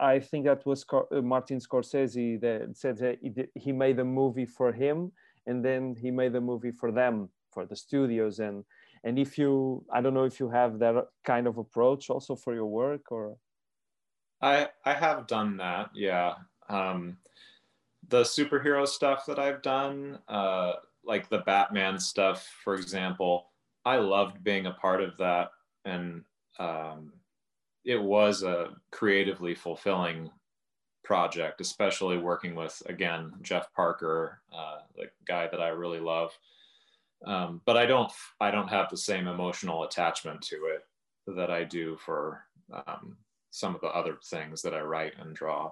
I, 0.00 0.20
think 0.20 0.46
that 0.46 0.64
was 0.64 0.86
Martin 1.12 1.58
Scorsese 1.58 2.40
that 2.40 2.70
said 2.74 2.96
that 2.98 3.18
he 3.54 3.72
made 3.72 3.98
a 3.98 4.04
movie 4.04 4.46
for 4.46 4.72
him 4.72 5.12
and 5.46 5.64
then 5.64 5.96
he 5.96 6.10
made 6.10 6.34
a 6.34 6.40
movie 6.40 6.72
for 6.72 6.90
them 6.92 7.28
for 7.52 7.66
the 7.66 7.76
studios. 7.76 8.38
And 8.38 8.64
and 9.04 9.18
if 9.18 9.38
you 9.38 9.84
i 9.92 10.00
don't 10.00 10.14
know 10.14 10.24
if 10.24 10.40
you 10.40 10.50
have 10.50 10.78
that 10.78 11.06
kind 11.24 11.46
of 11.46 11.58
approach 11.58 12.10
also 12.10 12.34
for 12.34 12.54
your 12.54 12.66
work 12.66 13.10
or? 13.10 13.36
I 14.42 14.68
i 14.84 14.92
have 14.92 15.26
done 15.26 15.56
that 15.58 15.90
yeah. 15.94 16.34
Um 16.68 17.18
the 18.08 18.22
superhero 18.22 18.86
stuff 18.86 19.26
that 19.26 19.38
i've 19.38 19.62
done 19.62 20.18
uh 20.28 20.74
like 21.04 21.28
the 21.28 21.38
batman 21.38 21.98
stuff 21.98 22.46
for 22.62 22.74
example 22.74 23.50
i 23.84 23.96
loved 23.96 24.44
being 24.44 24.66
a 24.66 24.72
part 24.72 25.00
of 25.00 25.16
that. 25.18 25.50
And 25.84 26.24
um 26.58 27.12
it 27.84 28.02
was 28.02 28.42
a 28.42 28.74
creatively 28.90 29.54
fulfilling 29.54 30.30
project, 31.06 31.60
especially 31.60 32.18
working 32.18 32.56
with 32.56 32.82
again 32.86 33.32
Jeff 33.42 33.72
Parker, 33.72 34.40
uh, 34.52 34.78
the 34.96 35.04
guy 35.26 35.48
that 35.48 35.62
I 35.62 35.68
really 35.68 36.00
love. 36.00 36.36
Um, 37.24 37.62
but 37.64 37.76
I 37.76 37.86
don't 37.86 38.12
I 38.40 38.50
don't 38.50 38.68
have 38.68 38.90
the 38.90 38.96
same 38.96 39.28
emotional 39.28 39.84
attachment 39.84 40.42
to 40.42 40.56
it 40.74 40.82
that 41.28 41.50
I 41.50 41.64
do 41.64 41.96
for 42.04 42.42
um, 42.72 43.16
some 43.50 43.74
of 43.74 43.80
the 43.80 43.88
other 43.88 44.18
things 44.30 44.62
that 44.62 44.74
I 44.74 44.80
write 44.80 45.14
and 45.18 45.34
draw. 45.34 45.70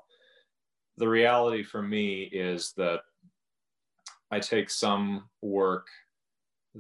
The 0.97 1.09
reality 1.09 1.65
for 1.65 1.83
me 1.83 2.23
is 2.23 2.73
that 2.77 3.01
I 4.31 4.39
take 4.39 4.71
some 4.71 5.29
work 5.43 5.89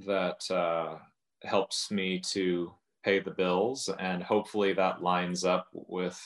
that 0.06 0.48
uh, 0.50 0.96
helps 1.42 1.90
me 1.90 2.20
to 2.30 2.72
pay 3.04 3.18
the 3.18 3.32
bills, 3.32 3.90
and 3.98 4.22
hopefully 4.22 4.72
that 4.72 5.02
lines 5.02 5.44
up 5.44 5.68
with 5.72 6.18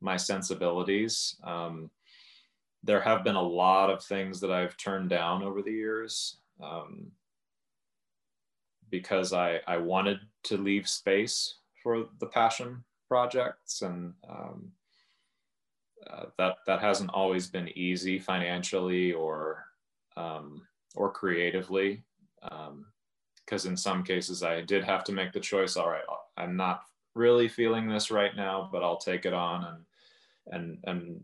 my 0.00 0.16
sensibilities. 0.16 1.36
Um, 1.44 1.90
there 2.82 3.00
have 3.00 3.24
been 3.24 3.36
a 3.36 3.42
lot 3.42 3.90
of 3.90 4.02
things 4.02 4.40
that 4.40 4.50
I've 4.50 4.76
turned 4.76 5.10
down 5.10 5.42
over 5.42 5.62
the 5.62 5.72
years 5.72 6.38
um, 6.62 7.10
because 8.90 9.32
I, 9.32 9.60
I 9.66 9.76
wanted 9.76 10.20
to 10.44 10.56
leave 10.56 10.88
space 10.88 11.56
for 11.82 12.06
the 12.18 12.26
passion 12.26 12.82
projects 13.08 13.82
and 13.82 14.14
um, 14.28 14.72
uh, 16.08 16.24
that 16.38 16.56
that 16.66 16.80
hasn't 16.80 17.10
always 17.10 17.48
been 17.48 17.68
easy 17.76 18.18
financially 18.18 19.12
or 19.12 19.64
um, 20.16 20.62
or 20.94 21.10
creatively 21.10 22.02
because 22.40 23.66
um, 23.66 23.70
in 23.70 23.76
some 23.76 24.02
cases 24.02 24.42
I 24.42 24.62
did 24.62 24.84
have 24.84 25.04
to 25.04 25.12
make 25.12 25.32
the 25.32 25.40
choice 25.40 25.76
all 25.76 25.88
right 25.88 26.04
I'm 26.36 26.56
not 26.56 26.82
really 27.14 27.48
feeling 27.48 27.88
this 27.88 28.10
right 28.10 28.34
now 28.36 28.68
but 28.72 28.82
I'll 28.82 28.96
take 28.96 29.26
it 29.26 29.34
on 29.34 29.64
and 29.64 29.84
and 30.50 30.78
and 30.84 31.22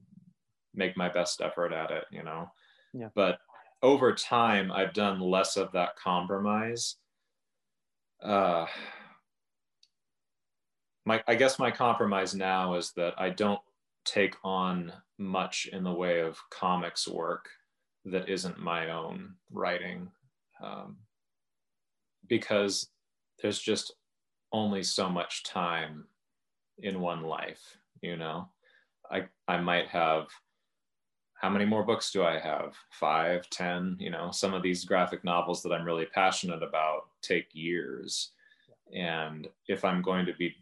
make 0.75 0.97
my 0.97 1.09
best 1.09 1.41
effort 1.41 1.73
at 1.73 1.91
it 1.91 2.05
you 2.11 2.23
know? 2.23 2.51
Yeah. 2.93 3.09
but 3.15 3.39
over 3.83 4.15
time 4.15 4.73
i've 4.73 4.95
done 4.95 5.21
less 5.21 5.57
of 5.57 5.73
that 5.73 5.97
compromise. 5.97 6.97
Uh 8.23 8.67
my 11.05 11.23
i 11.27 11.35
guess 11.35 11.59
my 11.59 11.71
compromise 11.71 12.35
now 12.35 12.75
is 12.75 12.93
that 12.97 13.15
i 13.19 13.31
don't 13.31 13.61
take 14.05 14.37
on 14.45 14.93
much 15.19 15.69
in 15.73 15.83
the 15.83 15.93
way 15.93 16.21
of 16.21 16.39
comics 16.51 17.09
work 17.09 17.49
that 18.05 18.29
isn't 18.29 18.59
my 18.59 18.91
own 18.91 19.35
writing 19.51 20.09
um, 20.63 20.97
because 22.29 22.89
there's 23.43 23.59
just 23.59 23.95
only 24.53 24.83
so 24.83 25.09
much 25.09 25.43
time 25.43 26.05
in 26.79 27.01
one 27.01 27.23
life 27.23 27.77
you 28.01 28.17
know 28.17 28.49
I, 29.11 29.29
I 29.49 29.59
might 29.59 29.89
have 29.89 30.27
how 31.35 31.51
many 31.51 31.67
more 31.67 31.85
books 31.85 32.11
do 32.11 32.25
I 32.25 32.39
have? 32.39 32.75
Five, 32.91 33.49
ten, 33.51 33.97
you 34.01 34.11
know, 34.11 34.31
some 34.31 34.55
of 34.55 34.63
these 34.63 34.87
graphic 34.87 35.23
novels 35.23 35.63
that 35.63 35.73
I'm 35.73 35.85
really 35.85 36.07
passionate 36.07 36.63
about 36.63 37.03
take 37.21 37.49
years. 37.53 38.31
And 38.95 39.47
if 39.69 39.85
I'm 39.85 40.01
going 40.01 40.25
to 40.27 40.33
be 40.33 40.55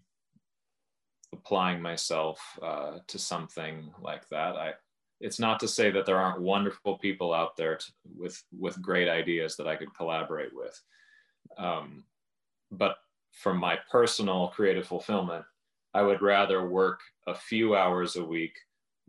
applying 1.32 1.80
myself 1.80 2.40
uh, 2.60 2.98
to 3.06 3.18
something 3.18 3.92
like 4.00 4.28
that, 4.30 4.56
I, 4.56 4.72
it's 5.20 5.38
not 5.38 5.60
to 5.60 5.68
say 5.68 5.92
that 5.92 6.06
there 6.06 6.18
aren't 6.18 6.42
wonderful 6.42 6.98
people 6.98 7.32
out 7.32 7.56
there 7.56 7.76
to, 7.76 7.92
with, 8.18 8.42
with 8.58 8.82
great 8.82 9.08
ideas 9.08 9.56
that 9.56 9.68
I 9.68 9.76
could 9.76 9.94
collaborate 9.94 10.52
with. 10.52 10.80
Um, 11.56 12.04
but 12.72 12.96
for 13.30 13.54
my 13.54 13.78
personal 13.90 14.48
creative 14.48 14.88
fulfillment, 14.88 15.44
I 15.94 16.02
would 16.02 16.22
rather 16.22 16.68
work 16.68 17.00
a 17.26 17.34
few 17.34 17.76
hours 17.76 18.16
a 18.16 18.24
week 18.24 18.58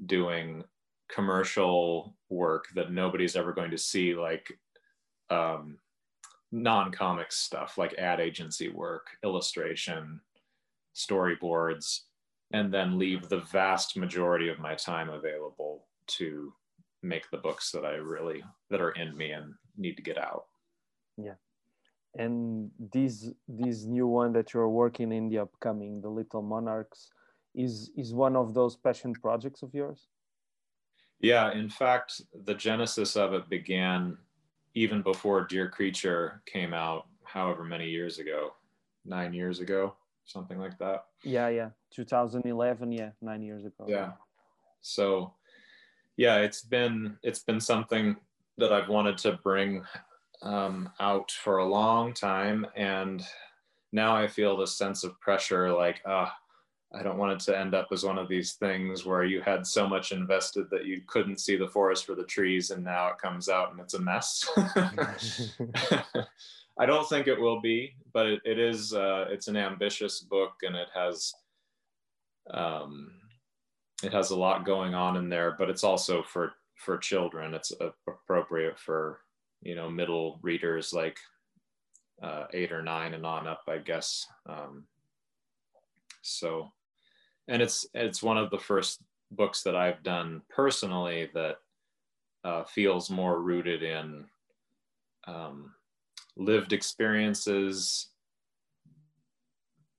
doing 0.06 0.64
commercial 1.10 2.16
work 2.30 2.66
that 2.76 2.92
nobody's 2.92 3.36
ever 3.36 3.54
going 3.54 3.72
to 3.72 3.78
see, 3.78 4.14
like 4.14 4.48
um, 5.30 5.80
non 6.52 6.92
comics 6.92 7.38
stuff, 7.38 7.78
like 7.78 7.96
ad 7.96 8.20
agency 8.20 8.70
work, 8.70 9.08
illustration, 9.24 10.22
storyboards, 10.96 12.02
and 12.54 12.72
then 12.72 13.00
leave 13.00 13.30
the 13.30 13.42
vast 13.42 13.98
majority 13.98 14.48
of 14.50 14.60
my 14.60 14.76
time 14.76 15.10
available 15.10 15.88
to 16.08 16.54
make 17.02 17.30
the 17.32 17.38
books 17.38 17.72
that 17.72 17.84
I 17.84 17.96
really 17.96 18.44
that 18.70 18.82
are 18.82 18.92
in 18.92 19.18
me 19.18 19.32
and 19.32 19.54
need 19.76 19.96
to 19.96 20.04
get 20.04 20.18
out. 20.18 20.46
Yeah 21.18 21.34
and 22.16 22.72
this 22.94 23.30
this 23.48 23.86
new 23.86 24.08
one 24.08 24.32
that 24.34 24.54
you're 24.54 24.70
working 24.70 25.12
in 25.12 25.30
the 25.30 25.40
upcoming 25.40 26.02
the 26.02 26.10
little 26.10 26.42
monarchs 26.42 27.12
is 27.54 27.92
is 27.98 28.14
one 28.14 28.36
of 28.36 28.54
those 28.54 28.76
passion 28.76 29.14
projects 29.14 29.62
of 29.62 29.74
yours? 29.74 30.08
Yeah 31.20 31.52
in 31.52 31.70
fact 31.70 32.22
the 32.46 32.54
genesis 32.54 33.16
of 33.16 33.34
it 33.34 33.50
began 33.50 34.18
even 34.74 35.02
before 35.02 35.46
dear 35.46 35.70
creature 35.70 36.42
came 36.46 36.74
out 36.74 37.08
however 37.24 37.64
many 37.64 37.90
years 37.90 38.20
ago 38.20 38.54
nine 39.06 39.34
years 39.34 39.60
ago 39.60 39.94
something 40.26 40.60
like 40.60 40.78
that. 40.80 41.06
Yeah 41.24 41.50
yeah 41.50 41.70
2011 41.92 42.92
yeah 42.92 43.12
nine 43.22 43.44
years 43.44 43.66
ago. 43.66 43.86
Yeah. 43.88 44.12
So 44.82 45.34
yeah 46.18 46.38
it's 46.38 46.62
been 46.62 47.18
it's 47.24 47.40
been 47.40 47.60
something 47.60 48.16
that 48.58 48.72
i've 48.72 48.88
wanted 48.90 49.18
to 49.18 49.34
bring 49.44 49.84
um, 50.46 50.90
out 51.00 51.32
for 51.32 51.58
a 51.58 51.66
long 51.66 52.14
time, 52.14 52.66
and 52.76 53.22
now 53.92 54.16
I 54.16 54.28
feel 54.28 54.56
this 54.56 54.78
sense 54.78 55.04
of 55.04 55.20
pressure, 55.20 55.72
like 55.72 56.02
ah. 56.06 56.34
I 56.94 57.04
don't 57.04 57.18
want 57.18 57.34
it 57.34 57.40
to 57.46 57.58
end 57.58 57.76
up 57.76 57.88
as 57.92 58.06
one 58.06 58.18
of 58.18 58.30
these 58.30 58.54
things 58.54 59.06
where 59.06 59.26
you 59.26 59.42
had 59.42 59.68
so 59.68 59.88
much 59.88 60.14
invested 60.14 60.68
that 60.72 60.86
you 60.86 61.02
couldn't 61.08 61.42
see 61.42 61.58
the 61.58 61.68
forest 61.68 62.06
for 62.06 62.16
the 62.16 62.24
trees 62.24 62.70
and 62.70 62.84
now 62.84 63.08
it 63.10 63.18
comes 63.18 63.50
out 63.50 63.72
and 63.72 63.82
it's 63.82 63.96
a 63.96 64.00
mess. 64.00 64.48
I 66.80 66.86
don't 66.86 67.08
think 67.10 67.28
it 67.28 67.40
will 67.40 67.60
be, 67.60 67.96
but 68.14 68.28
it, 68.28 68.42
it 68.46 68.60
is, 68.60 68.94
uh, 68.94 69.26
it's 69.30 69.48
an 69.48 69.58
ambitious 69.58 70.22
book 70.22 70.54
and 70.64 70.76
it 70.76 70.88
has, 70.94 71.34
um, 72.54 73.12
it 74.04 74.14
has 74.14 74.32
a 74.32 74.38
lot 74.38 74.66
going 74.66 74.94
on 74.94 75.18
in 75.18 75.28
there, 75.28 75.56
but 75.58 75.70
it's 75.70 75.84
also 75.84 76.24
for, 76.24 76.54
for 76.76 76.98
children. 76.98 77.54
It's 77.54 77.74
appropriate 78.08 78.80
for, 78.80 79.20
you 79.62 79.76
know, 79.76 79.90
middle 79.90 80.40
readers 80.42 80.94
like 80.94 81.18
uh, 82.22 82.46
eight 82.54 82.72
or 82.72 82.82
nine 82.82 83.14
and 83.14 83.26
on 83.26 83.48
up, 83.48 83.64
I 83.68 83.78
guess. 83.78 84.28
Um, 84.48 84.86
so 86.22 86.72
and 87.48 87.62
it's 87.62 87.86
it's 87.94 88.24
one 88.24 88.38
of 88.38 88.50
the 88.50 88.58
first 88.58 89.02
books 89.32 89.64
that 89.64 89.76
I've 89.76 90.04
done 90.04 90.42
personally 90.50 91.30
that 91.34 91.58
uh, 92.44 92.64
feels 92.64 93.10
more 93.10 93.42
rooted 93.42 93.84
in 93.84 94.26
um, 95.28 95.74
lived 96.38 96.74
experiences 96.74 98.10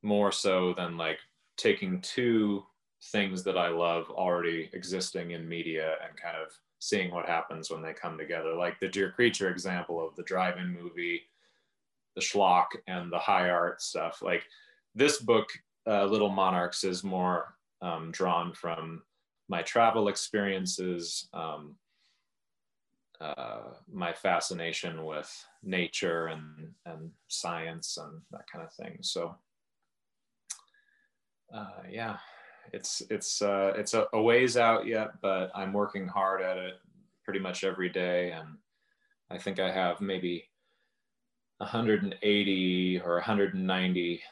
more 0.02 0.30
so 0.30 0.72
than 0.74 0.96
like 0.96 1.18
taking 1.57 2.00
two 2.00 2.64
things 3.11 3.42
that 3.44 3.59
I 3.59 3.68
love 3.68 4.11
already 4.11 4.70
existing 4.72 5.32
in 5.32 5.48
media 5.48 5.94
and 6.07 6.16
kind 6.20 6.36
of 6.36 6.52
seeing 6.78 7.10
what 7.10 7.26
happens 7.26 7.70
when 7.70 7.82
they 7.82 7.92
come 7.92 8.18
together. 8.18 8.54
Like 8.54 8.78
the 8.80 8.88
Dear 8.88 9.10
Creature 9.10 9.50
example 9.50 10.04
of 10.04 10.14
the 10.16 10.22
drive-in 10.22 10.72
movie, 10.72 11.22
the 12.14 12.20
schlock 12.20 12.66
and 12.86 13.12
the 13.12 13.18
high 13.18 13.50
art 13.50 13.82
stuff. 13.82 14.22
Like 14.22 14.42
this 14.94 15.20
book 15.20 15.48
uh, 15.86 16.04
Little 16.06 16.30
Monarchs 16.30 16.84
is 16.84 17.04
more 17.04 17.54
um, 17.82 18.10
drawn 18.10 18.52
from 18.52 19.02
my 19.48 19.62
travel 19.62 20.08
experiences, 20.08 21.28
um, 21.32 21.76
uh, 23.20 23.74
my 23.90 24.12
fascination 24.12 25.04
with 25.04 25.32
nature 25.62 26.26
and, 26.26 26.72
and 26.84 27.10
science 27.28 27.96
and 27.96 28.20
that 28.30 28.44
kind 28.50 28.64
of 28.64 28.72
thing. 28.74 28.98
So, 29.02 29.36
uh, 31.54 31.82
yeah, 31.88 32.16
it's 32.72 33.02
it's 33.10 33.42
uh, 33.42 33.72
it's 33.76 33.94
a, 33.94 34.06
a 34.12 34.20
ways 34.20 34.56
out 34.56 34.86
yet, 34.86 35.20
but 35.22 35.50
I'm 35.54 35.72
working 35.72 36.06
hard 36.06 36.42
at 36.42 36.58
it 36.58 36.74
pretty 37.24 37.40
much 37.40 37.64
every 37.64 37.88
day, 37.88 38.32
and 38.32 38.48
I 39.30 39.38
think 39.38 39.58
I 39.58 39.70
have 39.70 40.00
maybe 40.00 40.44
180 41.58 43.00
or 43.04 43.14
190 43.14 44.22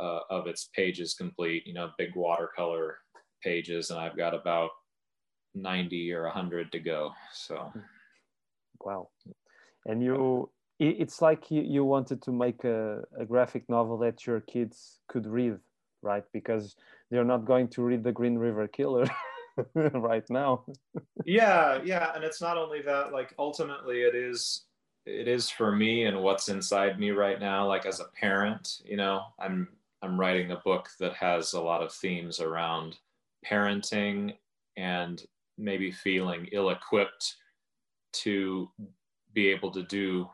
uh, 0.00 0.18
of 0.30 0.46
its 0.46 0.70
pages 0.74 1.14
complete, 1.14 1.66
you 1.66 1.74
know, 1.74 1.90
big 1.98 2.16
watercolor 2.16 2.98
pages, 3.42 3.90
and 3.90 3.98
I've 3.98 4.16
got 4.16 4.34
about 4.34 4.70
90 5.54 6.12
or 6.12 6.24
100 6.24 6.72
to 6.72 6.78
go. 6.78 7.12
So, 7.32 7.72
wow. 8.80 9.08
And 9.86 10.02
you, 10.02 10.50
it's 10.78 11.20
like 11.20 11.50
you, 11.50 11.62
you 11.62 11.84
wanted 11.84 12.22
to 12.22 12.32
make 12.32 12.64
a, 12.64 13.02
a 13.18 13.24
graphic 13.24 13.68
novel 13.68 13.98
that 13.98 14.26
your 14.26 14.40
kids 14.40 15.00
could 15.08 15.26
read, 15.26 15.58
right? 16.02 16.24
Because 16.32 16.76
they're 17.10 17.24
not 17.24 17.44
going 17.44 17.68
to 17.68 17.82
read 17.82 18.04
The 18.04 18.12
Green 18.12 18.38
River 18.38 18.68
Killer. 18.68 19.06
right 19.74 20.24
now 20.30 20.64
yeah 21.26 21.80
yeah 21.84 22.12
and 22.14 22.24
it's 22.24 22.40
not 22.40 22.56
only 22.56 22.80
that 22.80 23.12
like 23.12 23.34
ultimately 23.38 24.02
it 24.02 24.14
is 24.14 24.64
it 25.04 25.28
is 25.28 25.50
for 25.50 25.72
me 25.72 26.04
and 26.04 26.22
what's 26.22 26.48
inside 26.48 26.98
me 26.98 27.10
right 27.10 27.40
now 27.40 27.66
like 27.66 27.84
as 27.84 28.00
a 28.00 28.06
parent 28.18 28.78
you 28.84 28.96
know 28.96 29.22
i'm 29.38 29.68
I'm 30.02 30.18
writing 30.18 30.52
a 30.52 30.56
book 30.56 30.88
that 30.98 31.14
has 31.14 31.52
a 31.52 31.60
lot 31.60 31.82
of 31.82 31.92
themes 31.92 32.40
around 32.40 32.96
parenting 33.46 34.34
and 34.76 35.22
maybe 35.58 35.90
feeling 35.90 36.48
ill 36.52 36.70
equipped 36.70 37.36
to 38.12 38.70
be 39.34 39.48
able 39.48 39.70
to 39.72 39.82
do 39.82 40.28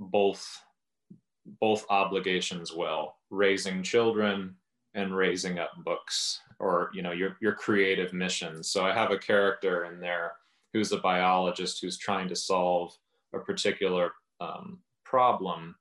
both 0.00 0.62
both 1.60 1.84
obligations 1.90 2.74
well 2.74 3.16
raising 3.30 3.82
children 3.82 4.56
and 4.94 5.16
raising 5.16 5.58
up 5.58 5.70
books 5.84 6.40
or 6.58 6.90
you 6.92 7.02
know 7.02 7.12
your 7.12 7.36
your 7.40 7.54
creative 7.54 8.12
mission. 8.12 8.62
So 8.62 8.84
i 8.84 8.92
have 8.92 9.10
a 9.10 9.18
character 9.18 9.84
in 9.84 10.00
there 10.00 10.32
who's 10.72 10.92
a 10.92 10.98
biologist 10.98 11.80
who's 11.80 11.98
trying 11.98 12.28
to 12.28 12.36
solve 12.36 12.96
a 13.34 13.38
particular 13.38 14.12
um, 14.40 14.78
problem. 15.04 15.76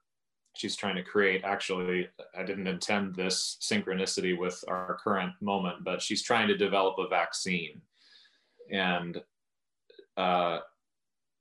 She's 0.55 0.75
trying 0.75 0.95
to 0.95 1.03
create 1.03 1.43
actually 1.43 2.07
i 2.37 2.43
didn't 2.43 2.67
intend 2.67 3.15
this 3.15 3.57
synchronicity 3.61 4.37
with 4.37 4.63
our 4.67 4.97
current 5.03 5.33
moment 5.41 5.83
but 5.83 6.01
she's 6.01 6.23
trying 6.23 6.47
to 6.47 6.57
develop 6.57 6.95
a 6.99 7.07
vaccine. 7.07 7.81
And 8.71 9.21
uh, 10.17 10.59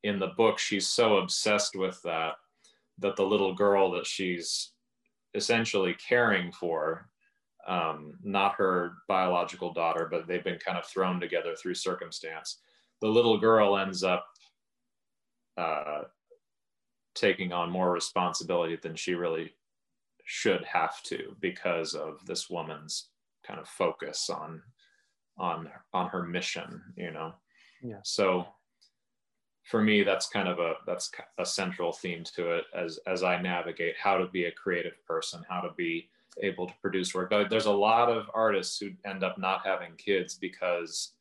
in 0.05 0.19
the 0.19 0.29
book 0.39 0.59
she's 0.59 0.87
so 0.87 1.19
obsessed 1.19 1.77
with 1.77 2.01
that 2.05 2.35
that 2.99 3.17
the 3.17 3.25
little 3.25 3.55
girl 3.55 3.91
that 3.93 4.07
she's 4.07 4.73
essentially 5.35 5.95
caring 5.95 6.51
for 6.53 7.09
um, 7.67 8.15
not 8.23 8.55
her 8.55 8.95
biological 9.09 9.73
daughter 9.73 10.09
but 10.11 10.27
they've 10.27 10.45
been 10.45 10.59
kind 10.59 10.79
of 10.79 10.87
thrown 10.87 11.21
together 11.21 11.55
through 11.55 11.75
circumstance. 11.75 12.59
The 13.01 13.09
little 13.09 13.39
girl 13.39 13.77
ends 13.77 14.03
up 14.03 14.27
uh, 15.57 16.03
taking 17.15 17.53
on 17.53 17.71
more 17.71 17.93
responsibility 17.93 18.77
than 18.77 18.95
she 18.95 19.15
really 19.15 19.55
should 20.25 20.65
have 20.65 21.03
to 21.03 21.35
because 21.41 21.95
of 21.95 22.25
this 22.27 22.51
woman's 22.51 23.09
kind 23.47 23.59
of 23.59 23.69
focus 23.69 24.29
on 24.31 24.63
on 25.39 25.69
on 25.93 26.09
her 26.09 26.23
mission 26.23 26.83
you 26.97 27.11
know? 27.11 27.33
Yeah. 27.83 28.01
So 28.03 28.47
for 29.69 29.83
me 29.83 30.03
that's 30.03 30.29
kind 30.29 30.49
of 30.49 30.59
a 30.59 30.75
that's 30.87 31.11
a 31.39 31.45
central 31.45 31.93
theme 31.93 32.25
to 32.25 32.53
it 32.53 32.65
as 32.75 32.99
as 33.07 33.23
i 33.23 33.41
navigate 33.41 33.95
how 34.03 34.17
to 34.17 34.27
be 34.29 34.45
a 34.45 34.53
creative 34.53 35.05
person 35.07 35.45
how 35.49 35.61
to 35.61 35.71
be 35.77 36.09
able 36.43 36.67
to 36.67 36.75
produce 36.81 37.15
work. 37.15 37.33
There's 37.51 37.67
a 37.67 37.73
lot 37.73 38.11
of 38.11 38.31
artists 38.35 38.79
who 38.79 38.91
end 39.05 39.25
up 39.25 39.39
not 39.39 39.65
having 39.65 39.95
kids 39.97 40.35
because 40.35 41.13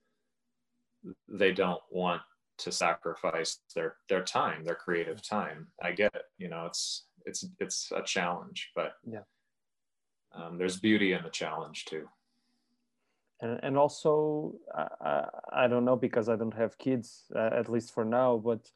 they 1.28 1.52
don't 1.52 1.82
want 1.92 2.22
to 2.58 2.72
sacrifice 2.72 3.60
their 3.76 3.98
their 4.10 4.24
time 4.24 4.64
their 4.64 4.76
creative 4.76 5.22
time. 5.22 5.68
I 5.82 5.92
get 5.92 6.14
it 6.16 6.24
you 6.38 6.50
know 6.50 6.66
it's 6.66 7.06
it's 7.26 7.46
it's 7.60 7.92
a 7.96 8.02
challenge 8.02 8.72
but 8.76 8.94
yeah. 9.10 9.22
Um, 10.36 10.58
there's 10.58 10.78
beauty 10.78 11.14
in 11.14 11.24
the 11.24 11.30
challenge 11.30 11.86
too. 11.86 12.08
And, 13.42 13.60
and 13.64 13.78
also 13.78 14.56
I, 14.76 15.26
I 15.54 15.68
don't 15.68 15.86
know 15.86 15.96
because 15.96 16.28
i 16.28 16.36
don't 16.36 16.56
have 16.56 16.78
kids 16.80 17.26
uh, 17.36 17.52
at 17.54 17.70
least 17.70 17.94
for 17.94 18.04
now 18.04 18.38
but 18.44 18.68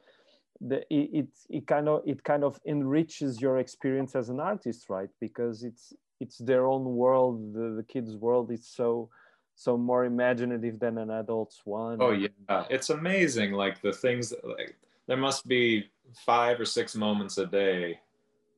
the 0.61 0.81
it, 0.93 1.09
it 1.13 1.27
it 1.49 1.67
kind 1.67 1.89
of 1.89 2.03
it 2.05 2.23
kind 2.23 2.43
of 2.43 2.59
enriches 2.67 3.41
your 3.41 3.57
experience 3.57 4.15
as 4.15 4.29
an 4.29 4.39
artist 4.39 4.89
right? 4.89 5.09
Because 5.19 5.63
it's 5.63 5.93
it's 6.21 6.37
their 6.37 6.65
own 6.67 6.85
world 6.85 7.53
the, 7.53 7.73
the 7.77 7.83
kids 7.83 8.15
world 8.15 8.51
is 8.51 8.65
so 8.65 9.09
so 9.55 9.77
more 9.77 10.05
imaginative 10.05 10.79
than 10.79 10.97
an 10.97 11.09
adult's 11.11 11.61
one. 11.65 11.97
Oh 12.01 12.11
yeah, 12.11 12.65
it's 12.69 12.89
amazing. 12.89 13.51
Like 13.51 13.81
the 13.81 13.93
things 13.93 14.29
that, 14.29 14.43
like 14.45 14.75
there 15.07 15.17
must 15.17 15.47
be 15.47 15.91
five 16.25 16.59
or 16.59 16.65
six 16.65 16.95
moments 16.95 17.37
a 17.37 17.45
day 17.45 17.99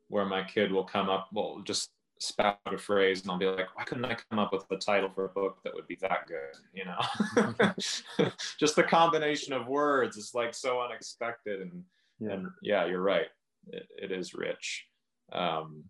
where 0.08 0.26
my 0.26 0.44
kid 0.44 0.72
will 0.72 0.84
come 0.84 1.10
up, 1.10 1.28
well, 1.34 1.62
just 1.66 1.92
spout 2.20 2.60
a 2.66 2.78
phrase, 2.78 3.22
and 3.22 3.32
I'll 3.32 3.38
be 3.38 3.48
like, 3.48 3.76
why 3.76 3.84
couldn't 3.84 4.06
I 4.06 4.16
come 4.30 4.40
up 4.40 4.54
with 4.54 4.66
a 4.72 4.78
title 4.78 5.10
for 5.10 5.26
a 5.26 5.30
book 5.30 5.58
that 5.64 5.74
would 5.74 5.88
be 5.88 5.98
that 6.02 6.28
good? 6.28 6.56
You 6.74 6.86
know, 6.86 8.32
just 8.60 8.76
the 8.76 8.84
combination 8.84 9.54
of 9.54 9.68
words 9.68 10.16
is 10.16 10.34
like 10.34 10.54
so 10.54 10.82
unexpected, 10.82 11.62
and 11.62 11.84
yeah, 12.20 12.32
and 12.32 12.48
yeah 12.62 12.86
you're 12.86 13.02
right. 13.02 13.28
It, 13.68 13.88
it 13.98 14.12
is 14.12 14.34
rich. 14.34 14.86
Um, 15.32 15.84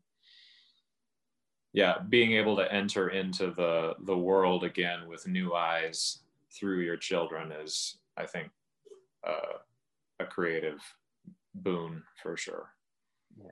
yeah 1.74 1.96
being 2.10 2.34
able 2.34 2.56
to 2.56 2.72
enter 2.72 3.10
into 3.10 3.52
the 3.52 3.96
the 4.06 4.18
world 4.18 4.64
again 4.64 5.08
with 5.08 5.28
new 5.28 5.54
eyes 5.54 6.20
through 6.52 6.80
your 6.80 6.98
children 6.98 7.52
is 7.52 7.98
i 8.16 8.26
think 8.26 8.50
uh, 9.28 9.58
a 10.20 10.26
creative 10.26 10.80
boon 11.56 12.04
for 12.22 12.36
sure. 12.36 12.70
Yeah. 13.38 13.52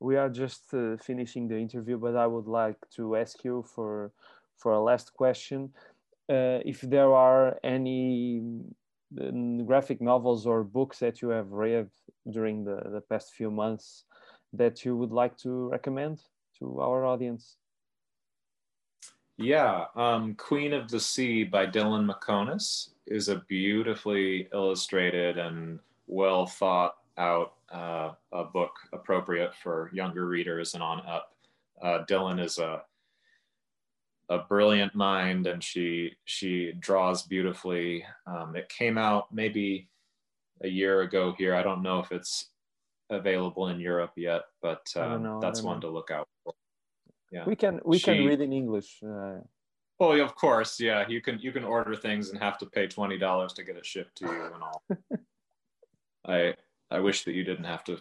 We 0.00 0.16
are 0.16 0.28
just 0.28 0.72
uh, 0.72 0.96
finishing 0.96 1.48
the 1.48 1.58
interview 1.58 1.98
but 1.98 2.16
i 2.16 2.26
would 2.26 2.46
like 2.46 2.78
to 2.96 3.16
ask 3.16 3.44
you 3.44 3.64
for 3.74 4.12
for 4.56 4.72
a 4.72 4.80
last 4.80 5.14
question. 5.14 5.70
Uh, 6.28 6.60
if 6.64 6.80
there 6.80 7.14
are 7.14 7.58
any 7.62 8.42
mm, 9.14 9.66
graphic 9.66 10.00
novels 10.00 10.46
or 10.46 10.64
books 10.64 10.98
that 10.98 11.22
you 11.22 11.28
have 11.28 11.52
read 11.52 11.88
during 12.30 12.64
the, 12.64 12.82
the 12.90 13.00
past 13.00 13.32
few 13.32 13.50
months 13.50 14.04
that 14.52 14.84
you 14.84 14.96
would 14.96 15.12
like 15.12 15.36
to 15.38 15.68
recommend 15.68 16.20
to 16.58 16.80
our 16.80 17.04
audience? 17.04 17.56
Yeah, 19.36 19.84
um, 19.94 20.34
Queen 20.34 20.72
of 20.72 20.90
the 20.90 20.98
Sea 20.98 21.44
by 21.44 21.66
Dylan 21.66 22.10
Meconis 22.10 22.90
is 23.06 23.28
a 23.28 23.42
beautifully 23.48 24.48
illustrated 24.52 25.38
and 25.38 25.78
well 26.08 26.46
thought 26.46 26.96
out 27.16 27.54
uh, 27.72 28.12
a 28.32 28.44
book 28.44 28.72
appropriate 28.92 29.54
for 29.54 29.90
younger 29.92 30.26
readers 30.26 30.74
and 30.74 30.82
on 30.82 31.00
up. 31.06 31.34
Uh, 31.80 32.04
Dylan 32.08 32.42
is 32.42 32.58
a 32.58 32.82
a 34.30 34.38
brilliant 34.38 34.94
mind, 34.94 35.46
and 35.46 35.62
she 35.62 36.12
she 36.24 36.72
draws 36.78 37.22
beautifully. 37.22 38.04
Um, 38.26 38.56
it 38.56 38.68
came 38.68 38.98
out 38.98 39.32
maybe 39.32 39.88
a 40.62 40.68
year 40.68 41.02
ago 41.02 41.34
here. 41.38 41.54
I 41.54 41.62
don't 41.62 41.82
know 41.82 42.00
if 42.00 42.12
it's 42.12 42.50
available 43.10 43.68
in 43.68 43.80
Europe 43.80 44.12
yet, 44.16 44.42
but 44.60 44.86
um, 44.96 45.38
that's 45.40 45.62
one 45.62 45.76
know. 45.76 45.88
to 45.88 45.94
look 45.94 46.10
out 46.10 46.26
for. 46.26 46.37
Yeah, 47.30 47.44
we 47.46 47.56
can 47.56 47.80
we 47.84 47.98
she, 47.98 48.04
can 48.04 48.26
read 48.26 48.40
in 48.40 48.52
English. 48.52 49.00
Uh, 49.02 49.40
Oh, 50.00 50.12
of 50.20 50.34
course, 50.36 50.78
yeah. 50.78 51.08
You 51.08 51.20
can 51.20 51.38
you 51.40 51.52
can 51.52 51.64
order 51.64 51.96
things 51.96 52.30
and 52.30 52.38
have 52.38 52.56
to 52.58 52.66
pay 52.66 52.86
twenty 52.86 53.18
dollars 53.18 53.52
to 53.54 53.64
get 53.64 53.76
it 53.76 53.84
shipped 53.84 54.16
to 54.18 54.26
you 54.26 54.44
and 54.54 54.62
all. 54.62 54.82
I 56.26 56.54
I 56.90 57.00
wish 57.00 57.24
that 57.24 57.34
you 57.34 57.44
didn't 57.44 57.64
have 57.64 57.82
to. 57.84 57.98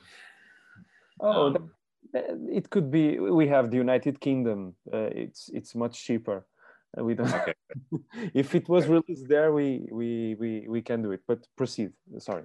Oh, 1.20 1.56
um, 1.56 1.72
it 2.14 2.70
could 2.70 2.92
be. 2.92 3.20
We 3.20 3.48
have 3.48 3.72
the 3.72 3.78
United 3.78 4.20
Kingdom. 4.20 4.76
Uh, 4.94 5.10
it's 5.24 5.50
it's 5.54 5.74
much 5.74 6.06
cheaper. 6.06 6.46
Uh, 6.98 7.04
we 7.04 7.16
don't. 7.16 7.34
Okay. 7.34 7.56
if 8.34 8.54
it 8.54 8.70
was 8.70 8.86
released 8.88 9.28
there, 9.28 9.52
we 9.52 9.88
we 9.92 10.36
we 10.36 10.68
we 10.68 10.82
can 10.84 11.02
do 11.02 11.12
it. 11.14 11.22
But 11.28 11.48
proceed. 11.56 11.94
Sorry. 12.20 12.44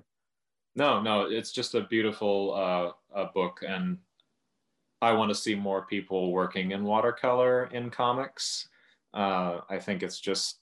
No, 0.75 1.03
no. 1.03 1.27
It's 1.31 1.53
just 1.53 1.75
a 1.75 1.83
beautiful 1.83 2.55
uh, 2.55 3.27
book, 3.35 3.61
and 3.69 3.99
I 5.03 5.13
want 5.13 5.31
to 5.31 5.35
see 5.35 5.55
more 5.55 5.85
people 5.85 6.33
working 6.33 6.71
in 6.71 6.85
watercolor 6.85 7.69
in 7.73 7.91
comics 7.91 8.69
uh, 9.15 9.61
I 9.69 9.79
think 9.79 10.03
it's 10.03 10.21
just, 10.21 10.59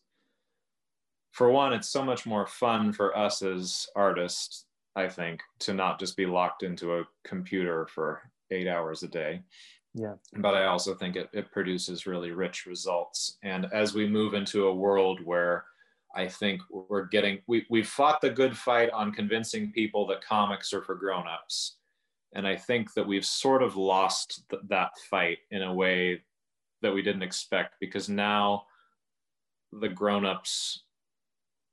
for 1.32 1.50
one, 1.50 1.72
it's 1.72 1.88
so 1.88 2.02
much 2.02 2.26
more 2.26 2.46
fun 2.46 2.92
for 2.92 3.16
us 3.16 3.42
as 3.42 3.86
artists, 3.94 4.66
I 4.96 5.08
think, 5.08 5.42
to 5.60 5.74
not 5.74 6.00
just 6.00 6.16
be 6.16 6.26
locked 6.26 6.62
into 6.62 6.98
a 6.98 7.04
computer 7.24 7.86
for 7.86 8.22
eight 8.50 8.66
hours 8.66 9.02
a 9.02 9.08
day. 9.08 9.42
Yeah. 9.94 10.14
But 10.36 10.54
I 10.54 10.66
also 10.66 10.94
think 10.94 11.16
it, 11.16 11.28
it 11.32 11.52
produces 11.52 12.06
really 12.06 12.32
rich 12.32 12.66
results. 12.66 13.38
And 13.42 13.66
as 13.72 13.94
we 13.94 14.08
move 14.08 14.34
into 14.34 14.66
a 14.66 14.74
world 14.74 15.20
where 15.24 15.64
I 16.14 16.26
think 16.26 16.60
we're 16.70 17.06
getting, 17.06 17.40
we, 17.46 17.66
we 17.70 17.84
fought 17.84 18.20
the 18.20 18.30
good 18.30 18.56
fight 18.56 18.90
on 18.90 19.12
convincing 19.12 19.70
people 19.70 20.06
that 20.08 20.24
comics 20.24 20.72
are 20.72 20.82
for 20.82 20.96
grown-ups. 20.96 21.76
And 22.34 22.46
I 22.46 22.56
think 22.56 22.94
that 22.94 23.06
we've 23.06 23.24
sort 23.24 23.62
of 23.62 23.76
lost 23.76 24.44
th- 24.50 24.62
that 24.68 24.90
fight 25.10 25.38
in 25.50 25.62
a 25.62 25.74
way 25.74 26.22
that 26.82 26.94
we 26.94 27.02
didn't 27.02 27.22
expect 27.22 27.74
because 27.80 28.08
now 28.08 28.64
the 29.72 29.88
grown-ups 29.88 30.84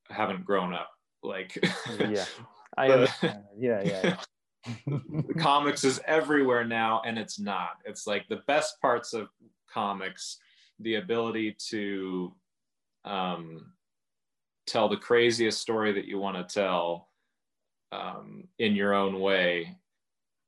haven't 0.10 0.45
grown 0.45 0.74
up 0.74 0.89
like 1.24 1.58
yeah. 1.99 2.26
I 2.78 2.88
the, 2.89 3.41
yeah 3.58 3.82
yeah, 3.84 4.18
yeah. 4.66 4.99
comics 5.39 5.84
is 5.84 5.99
everywhere 6.05 6.64
now 6.64 7.01
and 7.05 7.18
it's 7.18 7.39
not. 7.39 7.78
It's 7.86 8.05
like 8.05 8.28
the 8.28 8.41
best 8.47 8.80
parts 8.82 9.14
of 9.14 9.30
comics 9.72 10.38
the 10.80 10.95
ability 10.95 11.55
to 11.70 12.34
um, 13.05 13.72
tell 14.68 14.89
the 14.89 14.97
craziest 14.97 15.60
story 15.60 15.91
that 15.93 16.05
you 16.05 16.20
want 16.20 16.38
to 16.38 16.53
tell 16.53 17.10
um, 17.91 18.43
in 18.60 18.76
your 18.76 18.93
own 18.93 19.20
way 19.20 19.78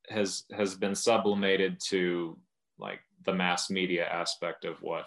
has 0.09 0.43
has 0.55 0.75
been 0.75 0.95
sublimated 0.95 1.79
to 1.79 2.37
like 2.77 2.99
the 3.25 3.33
mass 3.33 3.69
media 3.69 4.07
aspect 4.07 4.65
of 4.65 4.81
what 4.81 5.05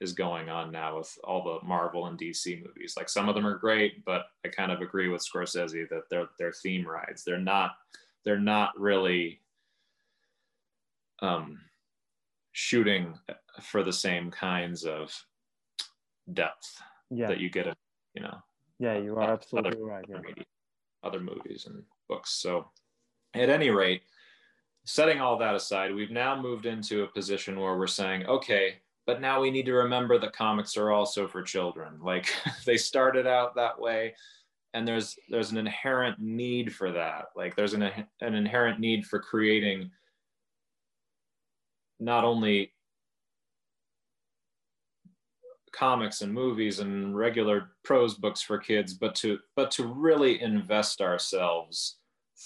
is 0.00 0.12
going 0.12 0.48
on 0.48 0.72
now 0.72 0.98
with 0.98 1.16
all 1.22 1.44
the 1.44 1.66
Marvel 1.66 2.06
and 2.06 2.18
DC 2.18 2.64
movies. 2.64 2.94
Like 2.96 3.08
some 3.08 3.28
of 3.28 3.36
them 3.36 3.46
are 3.46 3.56
great, 3.56 4.04
but 4.04 4.26
I 4.44 4.48
kind 4.48 4.72
of 4.72 4.80
agree 4.80 5.08
with 5.08 5.24
Scorsese 5.24 5.88
that 5.90 6.08
they're 6.10 6.28
they're 6.38 6.52
theme 6.52 6.86
rides. 6.86 7.24
They're 7.24 7.38
not 7.38 7.72
they're 8.24 8.38
not 8.38 8.78
really 8.78 9.40
um, 11.20 11.60
shooting 12.52 13.18
for 13.60 13.82
the 13.82 13.92
same 13.92 14.30
kinds 14.30 14.84
of 14.84 15.14
depth 16.32 16.82
yeah. 17.10 17.28
that 17.28 17.38
you 17.38 17.48
get 17.48 17.66
in, 17.66 17.74
you 18.14 18.22
know. 18.22 18.38
Yeah, 18.78 18.98
you 18.98 19.16
are 19.16 19.22
absolutely 19.22 19.72
other, 19.72 19.84
right. 19.84 20.04
Yeah. 20.08 20.42
Other 21.04 21.20
movies 21.20 21.66
and 21.66 21.82
books. 22.08 22.30
So, 22.30 22.68
at 23.34 23.48
any 23.48 23.70
rate, 23.70 24.02
setting 24.84 25.20
all 25.20 25.38
that 25.38 25.54
aside, 25.54 25.94
we've 25.94 26.10
now 26.10 26.40
moved 26.40 26.66
into 26.66 27.02
a 27.02 27.08
position 27.08 27.58
where 27.58 27.76
we're 27.76 27.86
saying, 27.86 28.26
okay, 28.26 28.76
but 29.06 29.20
now 29.20 29.40
we 29.40 29.50
need 29.50 29.66
to 29.66 29.72
remember 29.72 30.18
that 30.18 30.32
comics 30.32 30.76
are 30.76 30.90
also 30.90 31.26
for 31.26 31.42
children. 31.42 31.98
Like 32.02 32.32
they 32.66 32.76
started 32.76 33.26
out 33.26 33.54
that 33.56 33.80
way, 33.80 34.14
and 34.74 34.86
there's 34.86 35.16
there's 35.28 35.50
an 35.50 35.58
inherent 35.58 36.18
need 36.18 36.74
for 36.74 36.92
that. 36.92 37.26
Like 37.36 37.56
there's 37.56 37.74
an 37.74 37.82
an 37.82 38.34
inherent 38.34 38.80
need 38.80 39.06
for 39.06 39.18
creating 39.18 39.90
not 42.00 42.24
only 42.24 42.72
comics 45.72 46.20
and 46.20 46.32
movies 46.32 46.80
and 46.80 47.16
regular 47.16 47.70
prose 47.82 48.14
books 48.14 48.42
for 48.42 48.58
kids, 48.58 48.94
but 48.94 49.14
to 49.16 49.38
but 49.56 49.70
to 49.72 49.86
really 49.86 50.40
invest 50.40 51.00
ourselves 51.00 51.96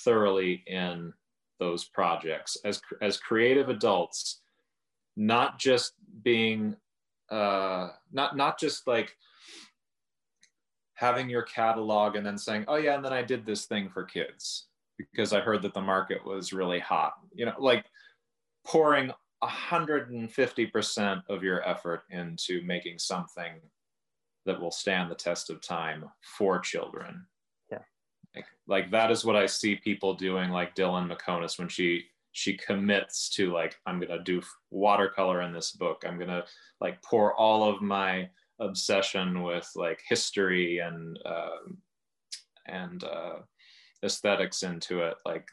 thoroughly 0.04 0.62
in 0.66 1.12
those 1.58 1.84
projects. 1.84 2.56
As 2.64 2.80
as 3.00 3.16
creative 3.18 3.68
adults 3.68 4.40
not 5.16 5.58
just 5.58 5.92
being 6.22 6.76
uh 7.30 7.88
not 8.12 8.36
not 8.36 8.58
just 8.58 8.86
like 8.86 9.16
having 10.94 11.28
your 11.28 11.42
catalog 11.42 12.16
and 12.16 12.24
then 12.24 12.38
saying 12.38 12.64
oh 12.68 12.76
yeah 12.76 12.94
and 12.94 13.04
then 13.04 13.12
i 13.12 13.22
did 13.22 13.44
this 13.44 13.66
thing 13.66 13.88
for 13.88 14.04
kids 14.04 14.68
because 14.98 15.32
i 15.32 15.40
heard 15.40 15.62
that 15.62 15.74
the 15.74 15.80
market 15.80 16.24
was 16.24 16.52
really 16.52 16.78
hot. 16.78 17.14
You 17.34 17.46
know 17.46 17.54
like 17.58 17.86
pouring 18.64 19.10
150% 19.44 21.22
of 21.28 21.42
your 21.42 21.68
effort 21.68 22.04
into 22.10 22.62
making 22.62 22.98
something 22.98 23.60
that 24.46 24.58
will 24.58 24.70
stand 24.70 25.10
the 25.10 25.14
test 25.14 25.50
of 25.50 25.60
time 25.60 26.04
for 26.38 26.58
children 26.58 27.26
like, 28.66 28.90
that 28.90 29.10
is 29.10 29.24
what 29.24 29.36
I 29.36 29.46
see 29.46 29.76
people 29.76 30.14
doing, 30.14 30.50
like 30.50 30.74
Dylan 30.74 31.10
Meconis 31.10 31.58
when 31.58 31.68
she 31.68 32.06
she 32.36 32.54
commits 32.54 33.30
to 33.30 33.50
like 33.50 33.76
I'm 33.86 33.98
gonna 33.98 34.22
do 34.22 34.42
watercolor 34.70 35.40
in 35.40 35.54
this 35.54 35.72
book. 35.72 36.04
I'm 36.06 36.18
gonna 36.18 36.44
like 36.82 37.00
pour 37.00 37.34
all 37.34 37.66
of 37.66 37.80
my 37.80 38.28
obsession 38.60 39.42
with 39.42 39.66
like 39.74 40.02
history 40.06 40.80
and 40.80 41.18
uh, 41.24 41.56
and 42.66 43.02
uh, 43.04 43.36
aesthetics 44.04 44.64
into 44.64 45.00
it. 45.00 45.14
Like 45.24 45.48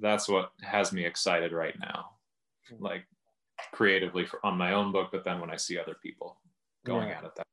that's 0.00 0.28
what 0.28 0.50
has 0.62 0.92
me 0.92 1.06
excited 1.06 1.52
right 1.52 1.76
now, 1.80 2.06
like 2.80 3.04
creatively 3.72 4.26
for, 4.26 4.44
on 4.44 4.58
my 4.58 4.72
own 4.72 4.90
book. 4.90 5.10
But 5.12 5.24
then 5.24 5.40
when 5.40 5.50
I 5.50 5.56
see 5.56 5.78
other 5.78 5.96
people 6.02 6.40
going 6.84 7.08
yeah. 7.08 7.18
at 7.18 7.24
it 7.24 7.34
that 7.36 7.46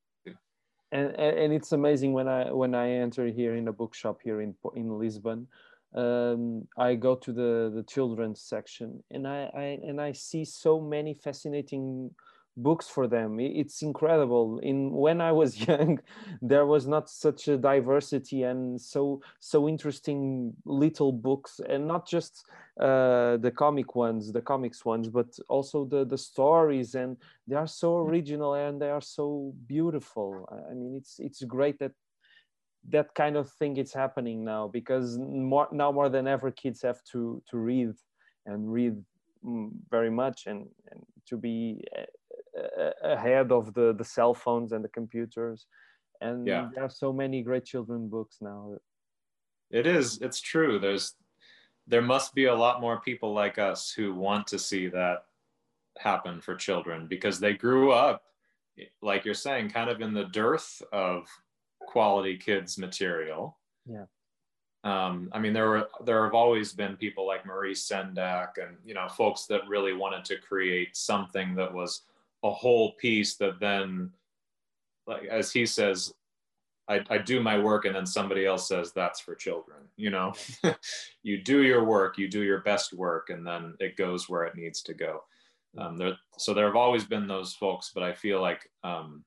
and, 0.91 1.15
and 1.15 1.53
it's 1.53 1.71
amazing 1.71 2.13
when 2.13 2.27
I 2.27 2.51
when 2.51 2.75
I 2.75 2.89
enter 2.89 3.27
here 3.27 3.55
in 3.55 3.67
a 3.67 3.73
bookshop 3.73 4.19
here 4.23 4.41
in 4.41 4.55
in 4.75 4.97
Lisbon, 4.99 5.47
um, 5.95 6.67
I 6.77 6.95
go 6.95 7.15
to 7.15 7.33
the 7.33 7.71
the 7.73 7.83
children's 7.83 8.41
section 8.41 9.03
and 9.11 9.27
I, 9.27 9.49
I 9.55 9.79
and 9.87 9.99
I 9.99 10.11
see 10.11 10.45
so 10.45 10.79
many 10.79 11.13
fascinating 11.13 12.11
books 12.57 12.87
for 12.87 13.07
them. 13.07 13.39
It's 13.39 13.81
incredible. 13.81 14.59
In 14.59 14.91
when 14.91 15.21
i 15.21 15.31
was 15.31 15.59
young 15.67 15.99
there 16.41 16.65
was 16.65 16.87
not 16.87 17.09
such 17.09 17.47
a 17.47 17.57
diversity 17.57 18.43
and 18.43 18.79
so 18.79 19.21
so 19.39 19.67
interesting 19.67 20.53
little 20.65 21.11
books 21.11 21.59
and 21.67 21.87
not 21.87 22.07
just 22.07 22.45
uh, 22.79 23.37
the 23.37 23.51
comic 23.55 23.95
ones 23.95 24.31
the 24.31 24.41
comics 24.41 24.83
ones 24.83 25.07
but 25.09 25.37
also 25.49 25.85
the 25.85 26.05
the 26.05 26.17
stories 26.17 26.95
and 26.95 27.17
they 27.47 27.55
are 27.55 27.67
so 27.67 27.97
original 27.97 28.53
and 28.53 28.81
they 28.81 28.89
are 28.89 29.01
so 29.01 29.53
beautiful. 29.67 30.47
I 30.69 30.73
mean 30.73 30.95
it's 30.95 31.19
it's 31.19 31.43
great 31.43 31.79
that 31.79 31.91
that 32.89 33.13
kind 33.15 33.35
of 33.35 33.51
thing 33.51 33.77
is 33.77 33.93
happening 33.93 34.43
now 34.43 34.67
because 34.67 35.17
more 35.17 35.67
now 35.71 35.91
more 35.91 36.09
than 36.09 36.27
ever 36.27 36.51
kids 36.51 36.81
have 36.81 37.03
to 37.11 37.41
to 37.49 37.57
read 37.57 37.93
and 38.45 38.71
read 38.71 38.95
mm, 39.43 39.71
very 39.89 40.11
much 40.11 40.45
and, 40.45 40.67
and 40.91 41.03
to 41.27 41.37
be 41.37 41.83
ahead 43.01 43.51
of 43.51 43.73
the 43.73 43.93
the 43.93 44.03
cell 44.03 44.33
phones 44.33 44.71
and 44.71 44.83
the 44.83 44.89
computers. 44.89 45.67
And 46.21 46.47
yeah. 46.47 46.69
there 46.73 46.83
are 46.85 46.89
so 46.89 47.11
many 47.11 47.41
great 47.41 47.65
children 47.65 48.07
books 48.07 48.37
now. 48.41 48.77
It 49.71 49.85
is 49.85 50.19
it's 50.21 50.39
true. 50.39 50.79
There's 50.79 51.15
there 51.87 52.01
must 52.01 52.33
be 52.33 52.45
a 52.45 52.55
lot 52.55 52.81
more 52.81 52.99
people 53.01 53.33
like 53.33 53.59
us 53.59 53.91
who 53.91 54.13
want 54.13 54.47
to 54.47 54.59
see 54.59 54.87
that 54.87 55.25
happen 55.97 56.41
for 56.41 56.55
children 56.55 57.07
because 57.07 57.39
they 57.39 57.53
grew 57.53 57.91
up 57.91 58.23
like 59.01 59.23
you're 59.23 59.33
saying 59.33 59.69
kind 59.69 59.89
of 59.89 60.01
in 60.01 60.13
the 60.13 60.25
dearth 60.25 60.81
of 60.91 61.27
quality 61.81 62.37
kids 62.37 62.77
material. 62.77 63.57
Yeah. 63.85 64.05
Um, 64.83 65.29
I 65.31 65.39
mean, 65.39 65.53
there 65.53 65.67
were 65.67 65.89
there 66.05 66.23
have 66.23 66.35
always 66.35 66.73
been 66.73 66.95
people 66.95 67.25
like 67.25 67.45
Maurice 67.45 67.87
Sendak 67.87 68.49
and 68.61 68.77
you 68.85 68.93
know 68.93 69.07
folks 69.07 69.45
that 69.47 69.67
really 69.67 69.93
wanted 69.93 70.25
to 70.25 70.37
create 70.37 70.95
something 70.95 71.55
that 71.55 71.73
was 71.73 72.01
a 72.45 72.51
whole 72.51 72.93
piece 72.93 73.35
that 73.35 73.59
then 73.59 74.11
like 75.07 75.25
as 75.25 75.51
he 75.51 75.65
says 75.65 76.13
I, 76.87 77.01
I 77.09 77.17
do 77.17 77.41
my 77.41 77.57
work 77.57 77.85
and 77.85 77.95
then 77.95 78.05
somebody 78.05 78.45
else 78.45 78.67
says 78.67 78.91
that's 78.91 79.19
for 79.19 79.35
children 79.35 79.79
you 79.97 80.09
know? 80.09 80.33
You 81.23 81.41
do 81.41 81.63
your 81.63 81.83
work 81.83 82.17
you 82.17 82.27
do 82.27 82.43
your 82.43 82.61
best 82.61 82.93
work 82.93 83.29
and 83.31 83.45
then 83.45 83.73
it 83.79 83.97
goes 83.97 84.29
where 84.29 84.43
it 84.43 84.55
needs 84.55 84.83
to 84.83 84.93
go. 84.93 85.23
Um, 85.77 85.97
there, 85.97 86.13
so 86.37 86.53
there 86.53 86.67
have 86.67 86.75
always 86.75 87.03
been 87.03 87.27
those 87.27 87.53
folks 87.53 87.91
but 87.93 88.03
i 88.03 88.13
feel 88.13 88.39
like 88.39 88.69
um, 88.83 89.25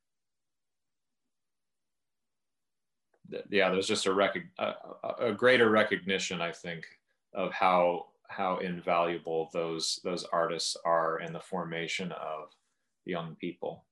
th- 3.31 3.45
yeah 3.51 3.71
there's 3.71 3.87
just 3.87 4.07
a, 4.07 4.15
rec- 4.15 4.49
a, 4.59 4.73
a 5.19 5.33
greater 5.33 5.69
recognition 5.69 6.41
i 6.41 6.51
think 6.51 6.87
of 7.35 7.53
how 7.53 8.07
how 8.29 8.59
invaluable 8.59 9.51
those 9.53 10.01
those 10.05 10.25
artists 10.33 10.77
are 10.85 11.21
in 11.21 11.33
the 11.33 11.41
formation 11.41 12.13
of 12.13 12.51
young 13.09 13.37
people. 13.41 13.85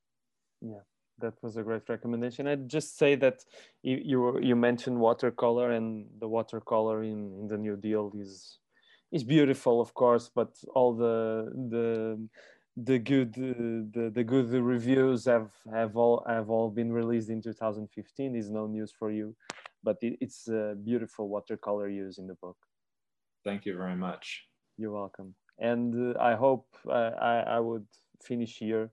Yeah 0.60 0.84
that 1.18 1.34
was 1.42 1.56
a 1.56 1.62
great 1.62 1.88
recommendation. 1.88 2.46
I'd 2.46 2.68
just 2.68 2.98
say 2.98 3.14
that 3.16 3.44
you 3.82 4.00
you, 4.04 4.38
you 4.40 4.56
mentioned 4.56 4.98
watercolor, 4.98 5.70
and 5.70 6.06
the 6.20 6.28
watercolor 6.28 7.02
in, 7.02 7.32
in 7.40 7.48
the 7.48 7.56
New 7.56 7.76
Deal 7.76 8.12
is 8.18 8.58
is 9.12 9.24
beautiful, 9.24 9.80
of 9.80 9.94
course, 9.94 10.30
but 10.34 10.52
all 10.74 10.94
the 10.94 11.50
the 11.70 12.28
the 12.76 12.98
good 12.98 13.32
the, 13.32 14.10
the 14.14 14.24
good 14.24 14.50
reviews 14.52 15.24
have 15.24 15.50
have 15.72 15.96
all 15.96 16.22
have 16.28 16.50
all 16.50 16.70
been 16.70 16.92
released 16.92 17.30
in 17.30 17.40
2015 17.40 18.36
is 18.36 18.50
no 18.50 18.66
news 18.66 18.92
for 18.92 19.10
you 19.10 19.34
but 19.82 19.96
it, 20.02 20.18
it's 20.20 20.48
a 20.48 20.74
beautiful 20.84 21.28
watercolor 21.28 21.88
use 21.88 22.18
in 22.18 22.26
the 22.26 22.34
book. 22.34 22.56
Thank 23.44 23.64
you 23.64 23.76
very 23.76 23.96
much. 23.96 24.44
You're 24.76 24.92
welcome. 24.92 25.34
And 25.58 26.16
uh, 26.16 26.20
i 26.20 26.34
hope 26.34 26.66
uh, 26.86 27.12
i 27.32 27.34
i 27.56 27.60
would 27.60 27.86
finish 28.22 28.58
here 28.58 28.90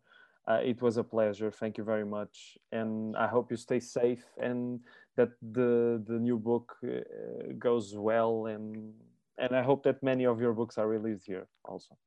uh, 0.48 0.60
it 0.64 0.82
was 0.82 0.98
a 0.98 1.04
pleasure. 1.04 1.52
Thank 1.52 1.78
you 1.78 1.84
very 1.84 2.06
much, 2.06 2.58
and 2.72 3.16
I 3.16 3.28
hope 3.28 3.52
you 3.52 3.58
stay 3.58 3.80
safe 3.80 4.26
and 4.42 4.80
that 5.16 5.30
the 5.42 6.04
the 6.08 6.20
new 6.20 6.38
book 6.38 6.76
uh, 6.84 7.54
goes 7.58 7.96
well, 7.96 8.48
and 8.48 8.94
and 9.38 9.56
I 9.56 9.64
hope 9.64 9.84
that 9.84 10.04
many 10.04 10.26
of 10.26 10.42
your 10.42 10.54
books 10.54 10.78
are 10.78 10.88
released 10.88 11.26
here 11.26 11.48
also. 11.64 11.98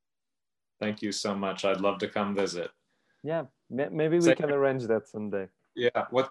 Thank 0.81 1.03
you 1.03 1.13
so 1.13 1.35
much. 1.35 1.65
I'd 1.65 1.81
love 1.81 1.99
to 1.99 2.09
come 2.09 2.35
visit. 2.35 2.71
Yeah, 3.23 3.45
maybe 3.71 4.19
we 4.19 4.35
can 4.35 4.51
arrange 4.51 4.85
that 4.85 5.09
someday. 5.09 5.49
Yeah. 5.75 6.05
What? 6.11 6.31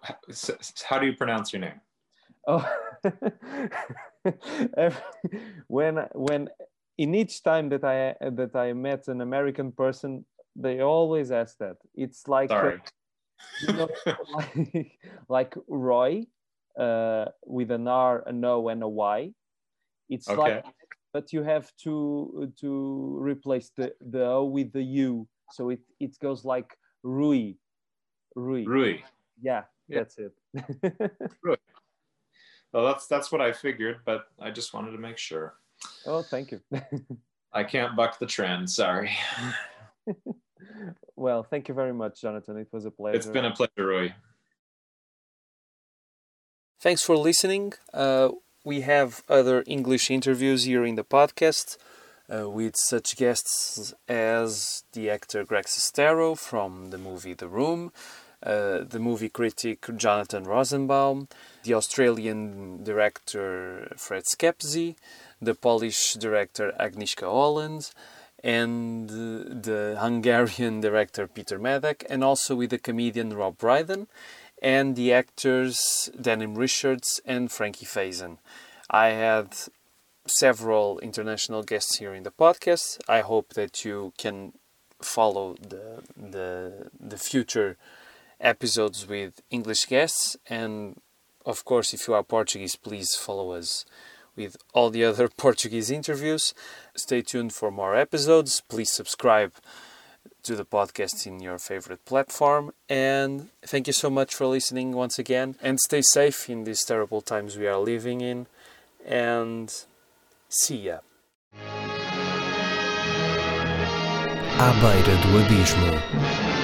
How 0.87 0.99
do 0.99 1.05
you 1.05 1.13
pronounce 1.13 1.53
your 1.53 1.61
name? 1.61 1.81
Oh, 2.47 2.63
when 5.67 6.07
when 6.13 6.49
in 6.97 7.15
each 7.15 7.43
time 7.43 7.69
that 7.69 7.83
I 7.83 8.15
that 8.29 8.55
I 8.55 8.73
met 8.73 9.07
an 9.07 9.21
American 9.21 9.71
person, 9.71 10.25
they 10.55 10.79
always 10.81 11.31
ask 11.31 11.57
that. 11.59 11.77
It's 11.93 12.27
like 12.27 12.49
Sorry. 12.49 12.81
you 13.67 13.73
know, 13.73 13.89
like, 14.33 14.99
like 15.29 15.55
Roy 15.67 16.25
uh, 16.77 17.25
with 17.45 17.71
an 17.71 17.87
R, 17.87 18.23
an 18.27 18.43
O, 18.45 18.69
and 18.69 18.83
a 18.83 18.87
Y. 18.87 19.31
It's 20.09 20.29
okay. 20.29 20.39
like, 20.39 20.65
but 21.13 21.33
you 21.33 21.43
have 21.43 21.71
to 21.83 22.51
to 22.59 23.17
replace 23.21 23.71
the 23.75 23.93
the 23.99 24.25
O 24.25 24.45
with 24.45 24.71
the 24.71 24.83
U, 24.83 25.27
so 25.51 25.69
it 25.69 25.81
it 25.99 26.17
goes 26.19 26.45
like 26.45 26.77
Rui, 27.03 27.53
Rui. 28.35 28.65
Rui. 28.65 28.99
Yeah, 29.41 29.63
yeah. 29.87 29.99
that's 29.99 30.17
it. 30.17 30.33
Rui. 31.43 31.57
Well, 32.71 32.85
that's 32.85 33.07
that's 33.07 33.31
what 33.31 33.41
I 33.41 33.51
figured, 33.51 33.99
but 34.05 34.27
I 34.39 34.51
just 34.51 34.73
wanted 34.73 34.91
to 34.91 34.97
make 34.97 35.17
sure. 35.17 35.55
Oh, 36.05 36.21
thank 36.21 36.51
you. 36.51 36.61
I 37.53 37.63
can't 37.63 37.95
buck 37.95 38.19
the 38.19 38.25
trend. 38.25 38.69
Sorry. 38.69 39.11
well, 41.15 41.43
thank 41.43 41.67
you 41.67 41.73
very 41.73 41.93
much, 41.93 42.21
Jonathan. 42.21 42.57
It 42.57 42.69
was 42.71 42.85
a 42.85 42.91
pleasure. 42.91 43.17
It's 43.17 43.27
been 43.27 43.45
a 43.45 43.51
pleasure, 43.51 43.87
Roy. 43.87 44.13
Thanks 46.79 47.01
for 47.01 47.17
listening. 47.17 47.73
Uh, 47.93 48.29
we 48.63 48.81
have 48.81 49.23
other 49.29 49.63
English 49.65 50.11
interviews 50.11 50.63
here 50.65 50.85
in 50.85 50.95
the 50.95 51.03
podcast 51.03 51.77
uh, 52.33 52.49
with 52.49 52.75
such 52.75 53.15
guests 53.15 53.93
as 54.07 54.83
the 54.93 55.09
actor 55.09 55.43
Greg 55.43 55.65
Sestero 55.65 56.37
from 56.37 56.89
the 56.89 56.97
movie 56.97 57.33
The 57.33 57.47
Room, 57.47 57.91
uh, 58.43 58.79
the 58.83 58.99
movie 58.99 59.29
critic 59.29 59.85
Jonathan 59.95 60.43
Rosenbaum, 60.43 61.27
the 61.63 61.73
Australian 61.73 62.83
director 62.83 63.93
Fred 63.97 64.23
Schepisi, 64.23 64.95
the 65.41 65.55
Polish 65.55 66.13
director 66.13 66.73
Agnieszka 66.79 67.23
Holland, 67.23 67.91
and 68.45 69.09
the 69.09 69.97
Hungarian 69.99 70.79
director 70.79 71.25
Peter 71.25 71.59
Medak, 71.59 72.05
and 72.07 72.23
also 72.23 72.55
with 72.55 72.69
the 72.69 72.77
comedian 72.77 73.35
Rob 73.35 73.57
Brydon 73.57 74.05
and 74.61 74.95
the 74.95 75.11
actors 75.11 76.11
Denim 76.19 76.53
Richards 76.55 77.19
and 77.25 77.51
Frankie 77.51 77.87
Faison. 77.87 78.37
I 78.87 79.07
had 79.07 79.47
several 80.27 80.99
international 80.99 81.63
guests 81.63 81.97
here 81.97 82.13
in 82.13 82.21
the 82.21 82.31
podcast. 82.31 82.99
I 83.09 83.21
hope 83.21 83.55
that 83.55 83.83
you 83.83 84.13
can 84.19 84.53
follow 85.01 85.55
the 85.59 86.03
the 86.15 86.91
the 86.99 87.17
future 87.17 87.77
episodes 88.39 89.07
with 89.07 89.41
English 89.49 89.85
guests 89.85 90.37
and 90.49 90.99
of 91.45 91.65
course 91.65 91.93
if 91.93 92.07
you 92.07 92.13
are 92.13 92.23
Portuguese 92.23 92.75
please 92.75 93.13
follow 93.15 93.51
us 93.51 93.85
with 94.35 94.57
all 94.73 94.89
the 94.89 95.03
other 95.03 95.27
Portuguese 95.37 95.91
interviews. 95.91 96.53
Stay 96.95 97.21
tuned 97.21 97.53
for 97.53 97.71
more 97.71 97.95
episodes. 97.95 98.61
Please 98.67 98.91
subscribe 98.91 99.53
to 100.43 100.55
the 100.55 100.65
podcast 100.65 101.25
in 101.25 101.39
your 101.39 101.57
favorite 101.57 102.05
platform. 102.05 102.71
And 102.87 103.49
thank 103.63 103.87
you 103.87 103.93
so 103.93 104.09
much 104.09 104.33
for 104.33 104.45
listening 104.45 104.93
once 104.93 105.17
again. 105.19 105.55
And 105.61 105.79
stay 105.79 106.01
safe 106.01 106.49
in 106.49 106.63
these 106.63 106.83
terrible 106.83 107.21
times 107.21 107.57
we 107.57 107.67
are 107.67 107.77
living 107.77 108.21
in. 108.21 108.47
And 109.05 109.73
see 110.49 110.77
ya. 110.77 110.99
À 114.57 114.71
beira 114.79 115.15
do 115.21 115.37
abismo. 115.37 116.54